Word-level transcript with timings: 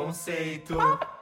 Conceito. 0.00 0.78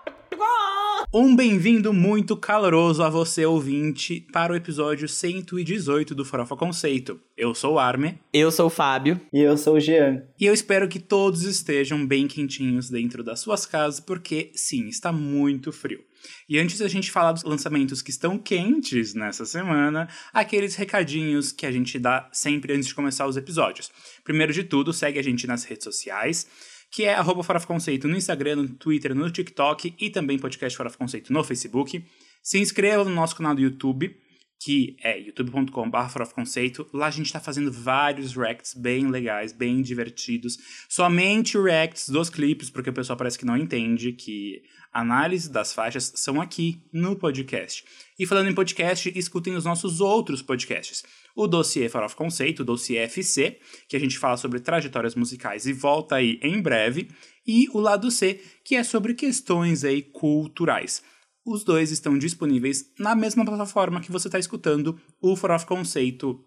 Um 1.12 1.35
bem-vindo 1.35 1.90
muito 1.93 2.37
caloroso 2.37 3.03
a 3.03 3.08
você, 3.08 3.47
ouvinte, 3.47 4.27
para 4.31 4.53
o 4.53 4.56
episódio 4.56 5.08
118 5.08 6.15
do 6.15 6.22
Farofa 6.22 6.54
Conceito. 6.54 7.19
Eu 7.35 7.54
sou 7.54 7.74
o 7.74 7.78
Arme. 7.78 8.21
Eu 8.31 8.51
sou 8.51 8.67
o 8.67 8.71
Fábio. 8.71 9.19
E 9.33 9.41
eu 9.41 9.56
sou 9.56 9.77
o 9.77 9.81
Jean. 9.81 10.22
E 10.38 10.45
eu 10.45 10.53
espero 10.53 10.87
que 10.87 11.01
todos 11.01 11.45
estejam 11.45 12.06
bem 12.06 12.28
quentinhos 12.28 12.91
dentro 12.91 13.24
das 13.24 13.41
suas 13.41 13.64
casas, 13.64 14.01
porque 14.01 14.51
sim, 14.54 14.87
está 14.88 15.10
muito 15.10 15.72
frio. 15.72 16.05
E 16.47 16.59
antes 16.59 16.79
da 16.79 16.88
gente 16.88 17.10
falar 17.10 17.33
dos 17.33 17.42
lançamentos 17.42 18.02
que 18.02 18.10
estão 18.10 18.37
quentes 18.37 19.15
nessa 19.15 19.47
semana, 19.47 20.09
aqueles 20.30 20.77
recadinhos 20.77 21.52
que 21.52 21.65
a 21.65 21.73
gente 21.73 21.98
dá 21.98 22.29
sempre 22.32 22.74
antes 22.74 22.88
de 22.88 22.95
começar 22.95 23.26
os 23.26 23.38
episódios. 23.38 23.90
Primeiro 24.23 24.52
de 24.52 24.62
tudo, 24.62 24.92
segue 24.92 25.18
a 25.18 25.23
gente 25.23 25.46
nas 25.46 25.65
redes 25.65 25.84
sociais 25.84 26.46
que 26.91 27.05
é 27.05 27.15
arroba 27.15 27.42
Conceito 27.60 28.09
no 28.09 28.16
Instagram, 28.16 28.56
no 28.56 28.69
Twitter, 28.69 29.15
no 29.15 29.30
TikTok 29.30 29.95
e 29.98 30.10
também 30.10 30.38
podcast 30.38 30.77
Farofa 30.77 30.98
Conceito 30.98 31.33
no 31.33 31.45
Facebook. 31.45 32.05
Se 32.42 32.59
inscreva 32.59 33.05
no 33.05 33.10
nosso 33.10 33.37
canal 33.37 33.55
do 33.55 33.60
YouTube, 33.60 34.16
que 34.60 34.96
é 35.02 35.19
youtube.com.br 35.19 36.24
Conceito. 36.34 36.88
Lá 36.93 37.06
a 37.06 37.10
gente 37.10 37.27
está 37.27 37.38
fazendo 37.38 37.70
vários 37.70 38.34
reacts 38.34 38.74
bem 38.74 39.09
legais, 39.09 39.52
bem 39.52 39.80
divertidos. 39.82 40.56
Somente 40.88 41.59
reacts 41.59 42.09
dos 42.09 42.29
clipes, 42.29 42.70
porque 42.70 42.91
o 42.91 42.93
pessoal 42.93 43.16
parece 43.16 43.38
que 43.38 43.45
não 43.45 43.57
entende 43.57 44.12
que 44.12 44.62
análise 44.93 45.51
das 45.51 45.73
faixas 45.73 46.12
são 46.16 46.41
aqui 46.41 46.82
no 46.93 47.15
podcast. 47.15 47.84
E 48.18 48.27
falando 48.27 48.48
em 48.48 48.55
podcast, 48.55 49.12
escutem 49.15 49.55
os 49.55 49.65
nossos 49.65 50.01
outros 50.01 50.43
podcasts 50.43 51.05
o 51.34 51.46
dossiê 51.46 51.88
Farofa 51.88 52.16
Conceito, 52.16 52.60
o 52.60 52.64
dossiê 52.64 52.98
FC, 52.98 53.59
que 53.88 53.96
a 53.96 54.01
gente 54.01 54.18
fala 54.18 54.37
sobre 54.37 54.60
trajetórias 54.60 55.15
musicais 55.15 55.66
e 55.66 55.73
volta 55.73 56.16
aí 56.16 56.38
em 56.43 56.60
breve, 56.60 57.09
e 57.46 57.68
o 57.71 57.80
lado 57.80 58.10
C, 58.10 58.40
que 58.65 58.74
é 58.74 58.84
sobre 58.84 59.15
questões 59.15 59.84
aí 59.84 60.02
culturais. 60.02 61.02
Os 61.46 61.65
dois 61.65 61.90
estão 61.90 62.18
disponíveis 62.18 62.93
na 62.99 63.15
mesma 63.15 63.45
plataforma 63.45 64.01
que 64.01 64.12
você 64.12 64.29
está 64.29 64.39
escutando 64.39 65.01
o 65.21 65.34
Farofa 65.34 65.67
Conceito 65.67 66.45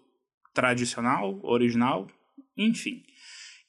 tradicional, 0.54 1.40
original, 1.42 2.06
enfim. 2.56 3.02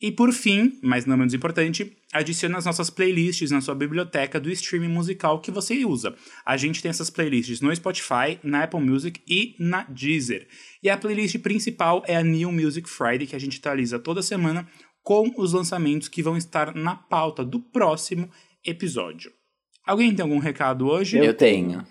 E 0.03 0.11
por 0.11 0.33
fim, 0.33 0.77
mas 0.83 1.05
não 1.05 1.15
menos 1.15 1.33
importante, 1.33 1.95
adicione 2.11 2.53
as 2.57 2.65
nossas 2.65 2.89
playlists 2.89 3.51
na 3.51 3.61
sua 3.61 3.73
biblioteca 3.73 4.37
do 4.37 4.51
streaming 4.51 4.89
musical 4.89 5.39
que 5.39 5.49
você 5.49 5.85
usa. 5.85 6.13
A 6.45 6.57
gente 6.57 6.81
tem 6.81 6.89
essas 6.89 7.09
playlists 7.09 7.61
no 7.61 7.73
Spotify, 7.73 8.37
na 8.43 8.63
Apple 8.63 8.81
Music 8.81 9.21
e 9.25 9.55
na 9.57 9.83
Deezer. 9.83 10.45
E 10.83 10.89
a 10.89 10.97
playlist 10.97 11.39
principal 11.39 12.03
é 12.05 12.17
a 12.17 12.21
New 12.21 12.51
Music 12.51 12.89
Friday, 12.89 13.25
que 13.25 13.33
a 13.33 13.39
gente 13.39 13.59
atualiza 13.59 13.97
toda 13.97 14.21
semana 14.21 14.67
com 15.01 15.33
os 15.37 15.53
lançamentos 15.53 16.09
que 16.09 16.21
vão 16.21 16.35
estar 16.35 16.75
na 16.75 16.97
pauta 16.97 17.45
do 17.45 17.61
próximo 17.61 18.29
episódio. 18.61 19.31
Alguém 19.87 20.13
tem 20.13 20.21
algum 20.21 20.39
recado 20.39 20.85
hoje? 20.85 21.17
Eu 21.17 21.33
tenho. 21.33 21.87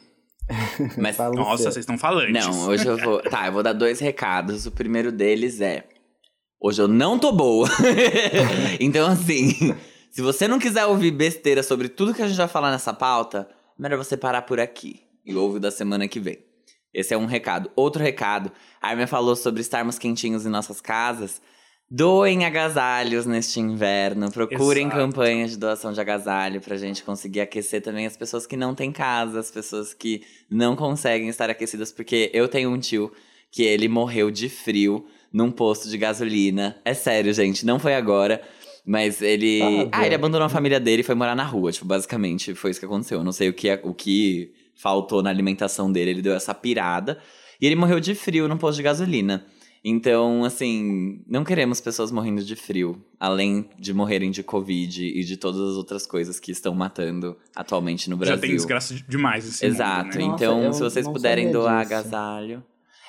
Mas, 1.01 1.17
nossa, 1.17 1.63
vocês 1.63 1.79
estão 1.79 1.97
falando. 1.97 2.31
Não, 2.31 2.69
hoje 2.69 2.87
eu 2.87 2.99
vou. 2.99 3.23
Tá, 3.31 3.47
eu 3.47 3.53
vou 3.53 3.63
dar 3.63 3.73
dois 3.73 4.01
recados. 4.01 4.67
O 4.67 4.71
primeiro 4.71 5.11
deles 5.11 5.63
é: 5.63 5.87
Hoje 6.65 6.81
eu 6.81 6.87
não 6.87 7.19
tô 7.19 7.33
boa. 7.33 7.69
então, 8.79 9.09
assim, 9.09 9.75
se 10.13 10.23
você 10.23 10.47
não 10.47 10.61
quiser 10.61 10.87
ouvir 10.87 11.11
besteira 11.11 11.61
sobre 11.61 11.89
tudo 11.89 12.15
que 12.15 12.23
a 12.23 12.29
gente 12.29 12.37
vai 12.37 12.47
falar 12.47 12.71
nessa 12.71 12.95
pauta, 12.95 13.49
melhor 13.77 13.97
você 13.97 14.17
parar 14.17 14.43
por 14.43 14.61
aqui 14.61 15.01
e 15.27 15.35
ouve 15.35 15.59
da 15.59 15.73
semana 15.73 16.07
que 16.07 16.21
vem. 16.21 16.39
Esse 16.95 17.15
é 17.15 17.19
um 17.19 17.27
recado. 17.27 17.69
Outro 17.75 18.01
recado, 18.01 18.53
a 18.81 18.91
Armin 18.91 19.09
falou 19.09 19.35
sobre 19.35 19.61
estarmos 19.61 19.99
quentinhos 19.99 20.47
em 20.47 20.51
nossas 20.51 20.81
casas. 20.81 21.43
Doem 21.91 22.45
agasalhos 22.45 23.27
neste 23.27 23.59
inverno. 23.59 24.31
Procurem 24.31 24.87
Exato. 24.87 25.01
campanhas 25.01 25.51
de 25.51 25.57
doação 25.57 25.93
de 25.93 26.01
agasalho 26.01 26.61
pra 26.61 26.77
gente 26.77 27.03
conseguir 27.03 27.41
aquecer 27.41 27.83
também 27.83 28.07
as 28.07 28.17
pessoas 28.17 28.47
que 28.47 28.57
não 28.57 28.73
têm 28.73 28.93
casa, 28.93 29.41
as 29.41 29.51
pessoas 29.51 29.93
que 29.93 30.23
não 30.49 30.77
conseguem 30.77 31.29
estar 31.29 31.51
aquecidas, 31.51 31.91
porque 31.91 32.31
eu 32.33 32.47
tenho 32.47 32.71
um 32.71 32.79
tio 32.79 33.11
que 33.51 33.65
ele 33.65 33.89
morreu 33.89 34.31
de 34.31 34.49
frio 34.49 35.05
num 35.33 35.51
posto 35.51 35.89
de 35.89 35.97
gasolina. 35.97 36.77
É 36.85 36.95
sério, 36.95 37.33
gente, 37.33 37.65
não 37.65 37.79
foi 37.79 37.95
agora. 37.95 38.41
Mas 38.85 39.23
ele. 39.23 39.61
Ah, 39.93 40.01
ah 40.01 40.07
ele 40.07 40.15
abandonou 40.15 40.45
a 40.45 40.49
família 40.49 40.81
dele 40.81 41.01
e 41.03 41.05
foi 41.05 41.15
morar 41.15 41.37
na 41.37 41.45
rua. 41.45 41.71
Tipo, 41.71 41.87
basicamente 41.87 42.55
foi 42.55 42.73
isso 42.73 42.81
que 42.81 42.87
aconteceu. 42.87 43.19
Eu 43.19 43.25
não 43.25 43.33
sei 43.33 43.49
o 43.49 43.53
que, 43.53 43.73
o 43.85 43.95
que 43.95 44.53
faltou 44.75 45.23
na 45.23 45.31
alimentação 45.31 45.91
dele. 45.91 46.11
Ele 46.11 46.23
deu 46.23 46.35
essa 46.35 46.53
pirada. 46.53 47.19
E 47.61 47.67
ele 47.67 47.77
morreu 47.77 48.01
de 48.01 48.15
frio 48.15 48.49
num 48.49 48.57
posto 48.57 48.79
de 48.79 48.83
gasolina. 48.83 49.47
Então, 49.85 50.45
assim, 50.45 51.23
não 51.27 51.43
queremos 51.43 51.81
pessoas 51.81 52.13
morrendo 52.13 52.45
de 52.45 52.55
frio, 52.55 53.05
além 53.19 53.69
de 53.77 53.93
morrerem 53.93 54.31
de 54.31 54.43
Covid 54.43 55.05
e 55.05 55.25
de 55.25 55.37
todas 55.37 55.61
as 55.61 55.77
outras 55.77 56.07
coisas 56.07 56.39
que 56.39 56.53
estão 56.53 56.73
matando 56.73 57.37
atualmente 57.55 58.09
no 58.09 58.17
Brasil. 58.17 58.37
Já 58.37 58.41
tem 58.41 58.55
desgraça 58.55 58.95
demais 59.09 59.47
esse 59.47 59.67
Exato. 59.67 60.19
Mundo, 60.19 60.29
né? 60.29 60.35
então, 60.37 60.63
Nossa, 60.63 60.79
se 60.79 60.85
vocês 60.85 61.09
puderem 61.09 61.51
doar 61.51 61.83
disso. 61.83 61.95
agasalho. 61.95 62.63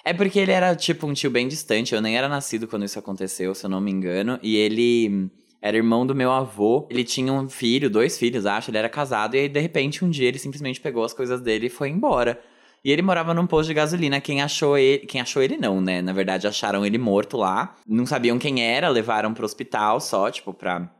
É 0.05 0.13
porque 0.13 0.39
ele 0.39 0.51
era, 0.51 0.75
tipo, 0.75 1.07
um 1.07 1.13
tio 1.13 1.31
bem 1.31 1.47
distante. 1.47 1.95
Eu 1.95 2.01
nem 2.01 2.17
era 2.17 2.27
nascido 2.27 2.67
quando 2.67 2.83
isso 2.83 2.99
aconteceu, 2.99 3.55
se 3.55 3.65
eu 3.65 3.69
não 3.69 3.79
me 3.79 3.89
engano. 3.89 4.37
E 4.43 4.57
ele 4.57 5.29
era 5.61 5.77
irmão 5.77 6.05
do 6.05 6.13
meu 6.13 6.29
avô. 6.31 6.85
Ele 6.89 7.05
tinha 7.05 7.31
um 7.31 7.47
filho, 7.47 7.89
dois 7.89 8.17
filhos, 8.17 8.45
acho. 8.45 8.69
Ele 8.69 8.77
era 8.77 8.89
casado. 8.89 9.35
E 9.35 9.39
aí, 9.39 9.49
de 9.49 9.59
repente, 9.59 10.03
um 10.03 10.09
dia 10.09 10.27
ele 10.27 10.39
simplesmente 10.39 10.81
pegou 10.81 11.05
as 11.05 11.13
coisas 11.13 11.39
dele 11.41 11.67
e 11.67 11.69
foi 11.69 11.89
embora. 11.89 12.41
E 12.83 12.91
ele 12.91 13.01
morava 13.01 13.33
num 13.33 13.47
posto 13.47 13.69
de 13.69 13.75
gasolina. 13.75 14.19
Quem 14.19 14.41
achou 14.41 14.77
ele. 14.77 15.05
Quem 15.05 15.21
achou 15.21 15.41
ele 15.41 15.55
não, 15.55 15.79
né? 15.79 16.01
Na 16.01 16.11
verdade, 16.11 16.47
acharam 16.47 16.85
ele 16.85 16.97
morto 16.97 17.37
lá. 17.37 17.75
Não 17.87 18.05
sabiam 18.05 18.37
quem 18.37 18.61
era, 18.61 18.89
levaram 18.89 19.33
pro 19.33 19.45
hospital 19.45 20.01
só, 20.01 20.29
tipo, 20.29 20.53
pra 20.53 20.91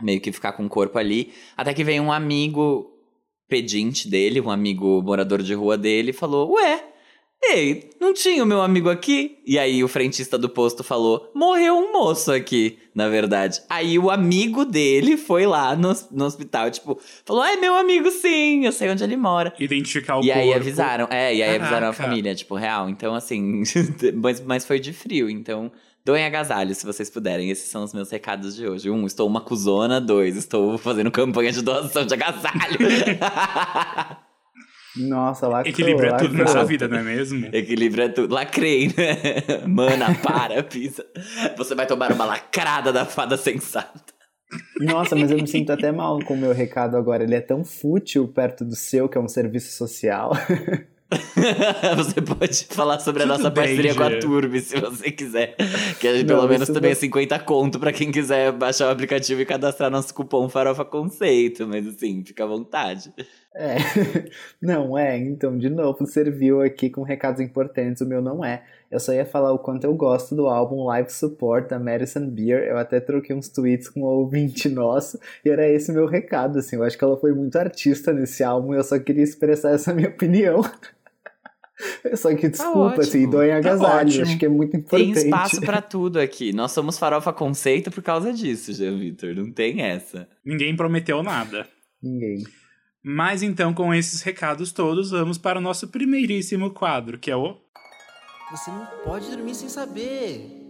meio 0.00 0.20
que 0.20 0.30
ficar 0.30 0.52
com 0.52 0.64
o 0.64 0.68
corpo 0.68 0.96
ali. 0.96 1.32
Até 1.56 1.74
que 1.74 1.82
veio 1.82 2.04
um 2.04 2.12
amigo 2.12 2.88
pedinte 3.48 4.08
dele, 4.08 4.40
um 4.40 4.50
amigo 4.50 5.02
morador 5.02 5.42
de 5.42 5.54
rua 5.54 5.76
dele, 5.76 6.10
e 6.10 6.14
falou: 6.14 6.52
Ué, 6.52 6.84
Ei, 7.50 7.90
não 8.00 8.14
tinha 8.14 8.42
o 8.42 8.46
meu 8.46 8.62
amigo 8.62 8.88
aqui? 8.88 9.38
E 9.46 9.58
aí 9.58 9.84
o 9.84 9.88
frentista 9.88 10.38
do 10.38 10.48
posto 10.48 10.82
falou: 10.82 11.30
morreu 11.34 11.74
um 11.76 11.92
moço 11.92 12.32
aqui, 12.32 12.78
na 12.94 13.08
verdade. 13.08 13.60
Aí 13.68 13.98
o 13.98 14.10
amigo 14.10 14.64
dele 14.64 15.16
foi 15.16 15.46
lá 15.46 15.76
no, 15.76 15.92
no 16.10 16.24
hospital, 16.24 16.70
tipo, 16.70 16.98
falou: 17.24 17.44
é 17.44 17.56
meu 17.56 17.74
amigo 17.76 18.10
sim, 18.10 18.64
eu 18.64 18.72
sei 18.72 18.88
onde 18.90 19.04
ele 19.04 19.16
mora. 19.16 19.52
Identificar 19.58 20.16
o 20.18 20.20
E 20.24 20.26
corpo. 20.28 20.38
aí 20.40 20.54
avisaram, 20.54 21.06
é, 21.10 21.34
e 21.34 21.42
aí 21.42 21.48
Caraca. 21.50 21.64
avisaram 21.64 21.88
a 21.88 21.92
família, 21.92 22.34
tipo, 22.34 22.54
real. 22.54 22.88
Então, 22.88 23.14
assim, 23.14 23.62
mas, 24.14 24.40
mas 24.40 24.64
foi 24.66 24.80
de 24.80 24.92
frio, 24.92 25.28
então. 25.28 25.70
Doem 26.06 26.26
agasalho, 26.26 26.74
se 26.74 26.84
vocês 26.84 27.08
puderem. 27.08 27.48
Esses 27.48 27.70
são 27.70 27.82
os 27.82 27.94
meus 27.94 28.10
recados 28.10 28.54
de 28.54 28.68
hoje. 28.68 28.90
Um, 28.90 29.06
estou 29.06 29.26
uma 29.26 29.40
cuzona. 29.40 29.98
Dois, 30.02 30.36
estou 30.36 30.76
fazendo 30.76 31.10
campanha 31.10 31.50
de 31.50 31.62
doação 31.62 32.04
de 32.04 32.12
agasalho. 32.12 32.76
Nossa, 34.96 35.48
lacrou. 35.48 35.72
Equilíbrio 35.72 36.14
é 36.14 36.16
tudo 36.16 36.34
nessa 36.34 36.64
vida, 36.64 36.86
não 36.86 36.98
é 36.98 37.02
mesmo? 37.02 37.48
Equilíbrio 37.52 38.04
é 38.04 38.08
tudo. 38.08 38.34
Lacrei, 38.34 38.88
né? 38.88 39.64
Mana, 39.66 40.14
para, 40.14 40.62
pisa. 40.62 41.04
Você 41.56 41.74
vai 41.74 41.86
tomar 41.86 42.12
uma 42.12 42.24
lacrada 42.24 42.92
da 42.92 43.04
fada 43.04 43.36
sensata. 43.36 44.14
Nossa, 44.80 45.16
mas 45.16 45.30
eu 45.30 45.36
me 45.36 45.46
sinto 45.48 45.72
até 45.72 45.90
mal 45.90 46.20
com 46.24 46.34
o 46.34 46.36
meu 46.36 46.52
recado 46.52 46.96
agora. 46.96 47.24
Ele 47.24 47.34
é 47.34 47.40
tão 47.40 47.64
fútil 47.64 48.28
perto 48.28 48.64
do 48.64 48.76
seu, 48.76 49.08
que 49.08 49.18
é 49.18 49.20
um 49.20 49.28
serviço 49.28 49.76
social. 49.76 50.32
você 51.96 52.20
pode 52.20 52.64
falar 52.66 52.98
sobre 52.98 53.22
a 53.22 53.26
nossa 53.26 53.50
parceria 53.50 53.94
com 53.94 54.02
a 54.02 54.18
Turbi, 54.18 54.60
se 54.60 54.80
você 54.80 55.10
quiser. 55.10 55.54
Que 56.00 56.16
gente, 56.16 56.26
pelo 56.26 56.48
menos 56.48 56.68
também 56.68 56.92
é 56.92 56.94
50 56.94 57.38
conto 57.40 57.78
para 57.78 57.92
quem 57.92 58.10
quiser 58.10 58.52
baixar 58.52 58.88
o 58.88 58.90
aplicativo 58.90 59.40
e 59.40 59.46
cadastrar 59.46 59.90
nosso 59.90 60.14
cupom 60.14 60.48
Farofa 60.48 60.84
Conceito. 60.84 61.66
Mas 61.66 61.86
assim, 61.86 62.24
fica 62.24 62.44
à 62.44 62.46
vontade. 62.46 63.12
É, 63.54 63.76
não 64.60 64.98
é, 64.98 65.16
então, 65.16 65.56
de 65.56 65.70
novo, 65.70 66.04
serviu 66.06 66.60
aqui 66.60 66.90
com 66.90 67.02
recados 67.02 67.40
importantes, 67.40 68.02
o 68.02 68.06
meu 68.06 68.20
não 68.20 68.44
é. 68.44 68.64
Eu 68.90 68.98
só 68.98 69.12
ia 69.12 69.26
falar 69.26 69.52
o 69.52 69.58
quanto 69.58 69.84
eu 69.84 69.94
gosto 69.94 70.34
do 70.34 70.46
álbum 70.46 70.84
Live 70.84 71.12
Support 71.12 71.68
da 71.68 71.78
Madison 71.78 72.28
Beer. 72.28 72.64
Eu 72.64 72.78
até 72.78 73.00
troquei 73.00 73.34
uns 73.34 73.48
tweets 73.48 73.88
com 73.88 74.00
um 74.00 74.04
ouvinte 74.04 74.68
nosso 74.68 75.18
e 75.44 75.50
era 75.50 75.68
esse 75.68 75.92
meu 75.92 76.06
recado, 76.06 76.58
assim. 76.58 76.76
Eu 76.76 76.84
acho 76.84 76.96
que 76.96 77.04
ela 77.04 77.16
foi 77.16 77.32
muito 77.32 77.56
artista 77.56 78.12
nesse 78.12 78.44
álbum 78.44 78.74
e 78.74 78.76
eu 78.76 78.84
só 78.84 78.98
queria 78.98 79.24
expressar 79.24 79.72
essa 79.72 79.92
minha 79.92 80.08
opinião. 80.08 80.62
Só 82.16 82.34
que 82.34 82.42
tá 82.42 82.48
desculpa, 82.48 82.94
tá 82.96 83.02
assim, 83.02 83.28
dói 83.28 83.48
em 83.48 83.50
tá 83.50 83.56
agasalho, 83.56 84.16
tá 84.16 84.22
acho 84.22 84.38
que 84.38 84.46
é 84.46 84.48
muito 84.48 84.76
importante. 84.76 85.12
Tem 85.12 85.24
espaço 85.24 85.60
para 85.60 85.82
tudo 85.82 86.20
aqui. 86.20 86.52
Nós 86.52 86.72
somos 86.72 86.98
farofa 86.98 87.32
conceito 87.32 87.90
por 87.90 88.02
causa 88.02 88.32
disso, 88.32 88.72
Jean 88.72 88.98
Vitor. 88.98 89.34
Não 89.34 89.50
tem 89.52 89.82
essa. 89.82 90.28
Ninguém 90.44 90.76
prometeu 90.76 91.22
nada. 91.22 91.68
Ninguém. 92.02 92.44
Mas 93.02 93.42
então, 93.42 93.74
com 93.74 93.92
esses 93.92 94.22
recados 94.22 94.72
todos, 94.72 95.10
vamos 95.10 95.36
para 95.36 95.58
o 95.58 95.62
nosso 95.62 95.88
primeiríssimo 95.88 96.70
quadro, 96.70 97.18
que 97.18 97.30
é 97.30 97.36
o. 97.36 97.56
Você 98.50 98.70
não 98.70 98.86
pode 99.04 99.30
dormir 99.30 99.54
sem 99.54 99.68
saber. 99.68 100.63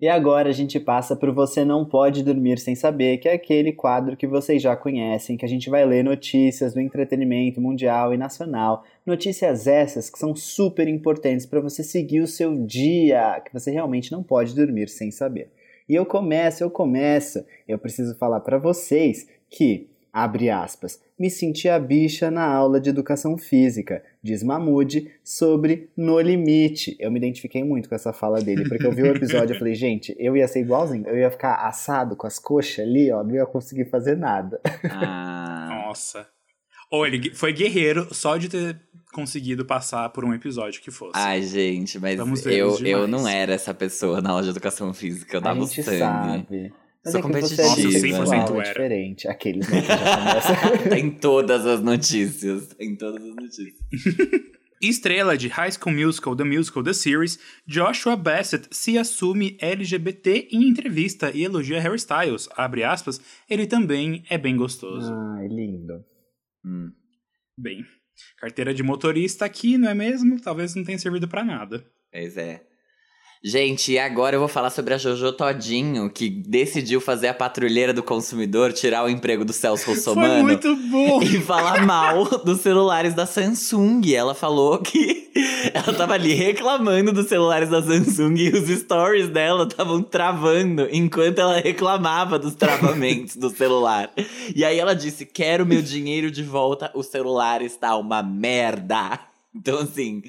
E 0.00 0.06
agora 0.08 0.48
a 0.48 0.52
gente 0.52 0.78
passa 0.78 1.16
para 1.16 1.32
Você 1.32 1.64
Não 1.64 1.84
Pode 1.84 2.22
Dormir 2.22 2.60
Sem 2.60 2.76
Saber, 2.76 3.18
que 3.18 3.28
é 3.28 3.32
aquele 3.32 3.72
quadro 3.72 4.16
que 4.16 4.28
vocês 4.28 4.62
já 4.62 4.76
conhecem, 4.76 5.36
que 5.36 5.44
a 5.44 5.48
gente 5.48 5.68
vai 5.68 5.84
ler 5.84 6.04
notícias 6.04 6.72
do 6.72 6.80
entretenimento 6.80 7.60
mundial 7.60 8.14
e 8.14 8.16
nacional. 8.16 8.84
Notícias 9.04 9.66
essas 9.66 10.08
que 10.08 10.16
são 10.16 10.36
super 10.36 10.86
importantes 10.86 11.46
para 11.46 11.60
você 11.60 11.82
seguir 11.82 12.20
o 12.20 12.28
seu 12.28 12.54
dia, 12.64 13.42
que 13.44 13.52
você 13.52 13.72
realmente 13.72 14.12
não 14.12 14.22
pode 14.22 14.54
dormir 14.54 14.88
sem 14.88 15.10
saber. 15.10 15.50
E 15.88 15.96
eu 15.96 16.06
começo, 16.06 16.62
eu 16.62 16.70
começo, 16.70 17.44
eu 17.66 17.76
preciso 17.76 18.14
falar 18.14 18.38
para 18.38 18.56
vocês 18.56 19.26
que 19.50 19.87
Abre 20.12 20.50
aspas. 20.50 21.00
Me 21.18 21.30
senti 21.30 21.68
a 21.68 21.78
bicha 21.78 22.30
na 22.30 22.44
aula 22.44 22.80
de 22.80 22.90
educação 22.90 23.36
física, 23.36 24.02
diz 24.22 24.42
Mamude, 24.42 25.10
sobre 25.22 25.90
No 25.96 26.20
Limite. 26.20 26.96
Eu 26.98 27.10
me 27.10 27.18
identifiquei 27.18 27.62
muito 27.64 27.88
com 27.88 27.94
essa 27.94 28.12
fala 28.12 28.40
dele, 28.40 28.68
porque 28.68 28.86
eu 28.86 28.92
vi 28.92 29.02
o 29.02 29.06
episódio 29.06 29.54
e 29.54 29.58
falei, 29.58 29.74
gente, 29.76 30.14
eu 30.18 30.36
ia 30.36 30.46
ser 30.48 30.60
igualzinho. 30.60 31.06
Eu 31.06 31.16
ia 31.16 31.30
ficar 31.30 31.54
assado 31.66 32.14
com 32.16 32.26
as 32.26 32.38
coxas 32.38 32.80
ali, 32.86 33.10
ó, 33.10 33.22
não 33.22 33.34
ia 33.34 33.46
conseguir 33.46 33.86
fazer 33.86 34.16
nada. 34.16 34.60
Ah, 34.90 35.84
Nossa. 35.86 36.26
Ou 36.90 37.06
ele 37.06 37.34
foi 37.34 37.52
guerreiro 37.52 38.12
só 38.14 38.36
de 38.36 38.48
ter 38.48 38.80
conseguido 39.12 39.64
passar 39.64 40.08
por 40.10 40.24
um 40.24 40.32
episódio 40.32 40.80
que 40.80 40.90
fosse. 40.90 41.12
ai, 41.14 41.42
gente, 41.42 41.98
mas 41.98 42.18
eu, 42.46 42.78
eu 42.86 43.08
não 43.08 43.26
era 43.26 43.52
essa 43.52 43.74
pessoa 43.74 44.20
na 44.20 44.30
aula 44.30 44.42
de 44.42 44.50
educação 44.50 44.92
física. 44.94 45.36
Eu 45.36 45.40
a 45.40 45.42
dava 45.44 45.60
o 45.60 45.66
gente 45.66 45.82
sangue. 45.82 45.98
sabe. 45.98 46.72
Mas 47.12 47.22
Sou 47.22 47.30
é 47.30 47.40
você 47.40 47.62
é 47.62 47.64
Nossa, 47.64 47.80
100% 47.80 47.86
bissexual, 47.86 48.34
é 48.34 48.38
era. 48.38 48.68
diferente. 48.68 49.28
Aqueles, 49.28 49.68
né, 49.68 49.80
que 49.80 49.86
já 49.88 50.16
começa... 50.16 50.88
Tem 50.90 51.10
todas 51.10 51.66
as 51.66 51.82
notícias. 51.82 52.68
Tem 52.74 52.96
todas 52.96 53.22
as 53.22 53.34
notícias. 53.34 53.74
Estrela 54.80 55.36
de 55.36 55.48
High 55.48 55.72
School 55.72 55.94
Musical, 55.94 56.36
The 56.36 56.44
Musical, 56.44 56.82
The 56.84 56.92
Series, 56.92 57.38
Joshua 57.66 58.16
Bassett 58.16 58.68
se 58.70 58.96
assume 58.96 59.56
LGBT 59.60 60.48
em 60.52 60.68
entrevista 60.68 61.32
e 61.34 61.44
elogia 61.44 61.80
Harry 61.80 61.96
Styles. 61.96 62.48
Abre 62.56 62.84
aspas, 62.84 63.20
ele 63.50 63.66
também 63.66 64.22
é 64.30 64.38
bem 64.38 64.56
gostoso. 64.56 65.12
Ai, 65.12 65.48
lindo. 65.48 66.04
Hum. 66.64 66.92
Bem, 67.58 67.84
carteira 68.38 68.72
de 68.72 68.84
motorista 68.84 69.44
aqui, 69.44 69.76
não 69.76 69.88
é 69.90 69.94
mesmo? 69.94 70.40
Talvez 70.40 70.74
não 70.74 70.84
tenha 70.84 70.98
servido 70.98 71.26
pra 71.26 71.44
nada. 71.44 71.84
Pois 72.12 72.36
é. 72.36 72.67
Gente, 73.42 73.92
e 73.92 73.98
agora 73.98 74.34
eu 74.34 74.40
vou 74.40 74.48
falar 74.48 74.68
sobre 74.70 74.94
a 74.94 74.98
Jojo 74.98 75.32
Todinho, 75.32 76.10
que 76.10 76.28
decidiu 76.28 77.00
fazer 77.00 77.28
a 77.28 77.34
patrulheira 77.34 77.92
do 77.92 78.02
consumidor, 78.02 78.72
tirar 78.72 79.04
o 79.04 79.08
emprego 79.08 79.44
do 79.44 79.52
Celso 79.52 79.84
Foi 79.84 79.94
Russomano. 79.94 80.42
muito 80.42 80.74
bom! 80.90 81.22
E 81.28 81.40
falar 81.40 81.84
mal 81.86 82.24
dos 82.44 82.60
celulares 82.60 83.14
da 83.14 83.26
Samsung. 83.26 84.00
Ela 84.12 84.34
falou 84.34 84.78
que 84.78 85.30
ela 85.72 85.92
tava 85.92 86.14
ali 86.14 86.34
reclamando 86.34 87.12
dos 87.12 87.28
celulares 87.28 87.68
da 87.68 87.80
Samsung 87.80 88.34
e 88.36 88.48
os 88.50 88.68
stories 88.68 89.28
dela 89.28 89.64
estavam 89.64 90.02
travando 90.02 90.88
enquanto 90.90 91.38
ela 91.38 91.60
reclamava 91.60 92.38
dos 92.38 92.54
travamentos 92.54 93.36
do 93.36 93.50
celular. 93.50 94.10
E 94.54 94.64
aí 94.64 94.78
ela 94.78 94.94
disse: 94.94 95.24
Quero 95.24 95.64
meu 95.64 95.80
dinheiro 95.82 96.30
de 96.30 96.42
volta, 96.42 96.90
o 96.94 97.02
celular 97.04 97.62
está 97.62 97.96
uma 97.96 98.22
merda. 98.22 99.20
Então, 99.54 99.78
assim. 99.78 100.22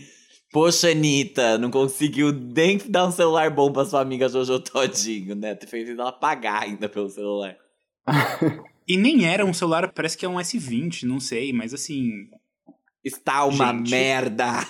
Poxa, 0.52 0.90
Anitta, 0.90 1.58
não 1.58 1.70
conseguiu 1.70 2.32
nem 2.32 2.80
dar 2.90 3.08
um 3.08 3.12
celular 3.12 3.52
bom 3.52 3.72
pra 3.72 3.86
sua 3.86 4.02
amiga 4.02 4.28
Jojo 4.28 4.60
Todinho, 4.60 5.36
né? 5.36 5.54
Tu 5.54 5.68
fez 5.68 5.88
ela 5.90 6.12
pagar 6.12 6.64
ainda 6.64 6.90
pelo 6.90 7.10
celular. 7.10 7.56
E 8.90 8.98
nem 8.98 9.24
era 9.28 9.46
um 9.46 9.54
celular, 9.54 9.94
parece 9.94 10.18
que 10.18 10.26
é 10.26 10.28
um 10.28 10.38
S20, 10.38 11.04
não 11.04 11.20
sei, 11.20 11.54
mas 11.54 11.76
assim. 11.76 12.28
Está 13.04 13.46
uma 13.46 13.72
Gente. 13.72 13.92
merda. 13.92 14.66